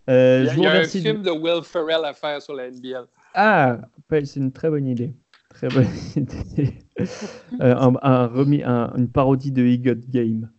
Euh, 0.10 0.48
il 0.56 0.64
y 0.64 0.66
a, 0.66 0.72
un 0.72 0.84
film 0.86 1.22
de... 1.22 1.32
Will 1.32 1.62
Ferrell 1.64 2.06
à 2.06 2.14
faire 2.14 2.42
sur 2.42 2.54
la 2.54 2.72
NBL. 2.72 3.08
Ah, 3.34 3.80
c'est 4.10 4.38
une 4.38 4.54
très 4.54 4.70
bonne 4.70 4.88
idée. 4.88 5.14
Très 5.50 5.68
bonne 5.68 5.86
idée. 6.16 6.74
Euh, 7.60 7.76
un, 8.02 8.28
remis, 8.28 8.64
une 8.64 9.10
parodie 9.10 9.52
de 9.52 9.66
He 9.66 9.82
Got 9.82 10.08
Game. 10.08 10.50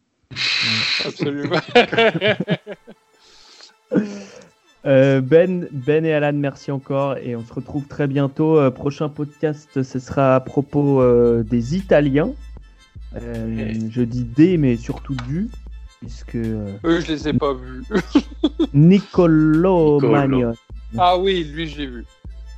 Absolument. 1.03 1.57
Euh, 4.87 5.20
ben, 5.20 5.68
ben 5.72 6.05
et 6.05 6.12
Alan, 6.12 6.33
merci 6.35 6.70
encore 6.70 7.16
et 7.18 7.35
on 7.35 7.45
se 7.45 7.53
retrouve 7.53 7.87
très 7.87 8.07
bientôt. 8.07 8.59
Euh, 8.59 8.70
prochain 8.70 9.09
podcast, 9.09 9.83
ce 9.83 9.99
sera 9.99 10.37
à 10.37 10.41
propos 10.41 11.03
euh, 11.03 11.43
des 11.43 11.76
Italiens. 11.76 12.31
Je 13.14 14.03
dis 14.03 14.24
des, 14.24 14.57
mais 14.57 14.76
surtout 14.76 15.16
du, 15.26 15.49
puisque. 16.01 16.37
Eux, 16.37 17.01
je 17.01 17.12
les 17.12 17.29
ai 17.29 17.33
pas 17.33 17.55
vus. 17.55 17.83
Nicolo, 18.74 19.99
Magnon. 20.01 20.55
Ah 20.97 21.18
oui, 21.18 21.45
lui, 21.45 21.66
j'ai 21.66 21.87
vu. 21.87 22.05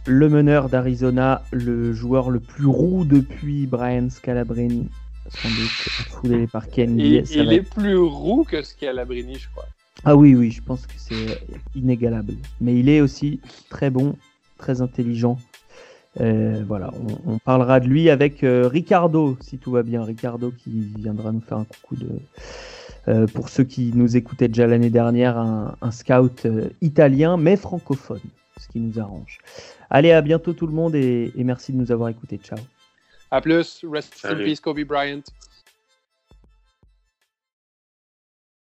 Le 0.07 0.29
meneur 0.29 0.68
d'Arizona, 0.68 1.43
le 1.53 1.93
joueur 1.93 2.31
le 2.31 2.41
plus 2.41 2.66
roux 2.66 3.05
depuis 3.05 3.66
Brian 3.66 4.11
Scalabrini, 4.11 4.89
sans 5.29 5.49
doute 5.49 5.68
foulé 6.11 6.47
par 6.47 6.68
Ken. 6.68 6.99
Il, 6.99 7.25
il 7.31 7.53
est 7.53 7.62
plus 7.62 7.97
roux 7.97 8.45
que 8.45 8.62
Scalabrini, 8.62 9.37
je 9.37 9.49
crois. 9.51 9.66
Ah 10.05 10.16
oui, 10.16 10.34
oui, 10.34 10.51
je 10.51 10.62
pense 10.62 10.86
que 10.86 10.94
c'est 10.96 11.40
inégalable. 11.74 12.34
Mais 12.61 12.78
il 12.78 12.88
est 12.88 13.01
aussi 13.01 13.40
très 13.68 13.90
bon, 13.90 14.16
très 14.57 14.80
intelligent. 14.80 15.38
Euh, 16.20 16.64
voilà, 16.66 16.92
on, 17.26 17.38
parlera 17.38 17.78
de 17.78 17.86
lui 17.86 18.11
avec 18.11 18.42
euh, 18.42 18.66
Ricardo, 18.66 19.36
si 19.40 19.59
tout 19.59 19.70
va 19.70 19.82
bien. 19.82 20.03
Ricardo 20.03 20.51
qui 20.51 20.92
viendra 20.98 21.32
nous 21.32 21.40
faire 21.40 21.59
un 21.59 21.64
coucou 21.64 21.96
de. 21.96 22.09
Euh, 23.09 23.26
pour 23.26 23.48
ceux 23.48 23.64
qui 23.64 23.92
nous 23.94 24.16
écoutaient 24.16 24.48
déjà 24.48 24.66
l'année 24.66 24.90
dernière, 24.90 25.38
un, 25.38 25.90
scout 25.90 26.46
italien 26.82 27.36
mais 27.36 27.57
francophone, 27.57 28.20
ce 28.59 28.68
qui 28.68 28.80
nous 28.80 28.98
arrange. 28.98 29.38
Allez, 29.88 30.12
à 30.12 30.20
bientôt 30.20 30.53
tout 30.53 30.66
le 30.66 30.74
monde 30.74 30.94
et, 30.94 31.32
et 31.34 31.44
merci 31.44 31.72
de 31.72 31.78
nous 31.78 31.92
avoir 31.92 32.09
écoutés. 32.09 32.38
Ciao. 32.42 32.59
À 33.30 33.40
plus. 33.40 33.84
Rest 33.90 34.24
in 34.24 34.36
peace, 34.36 34.61
Kobe 34.61 34.84
Bryant. 34.84 35.22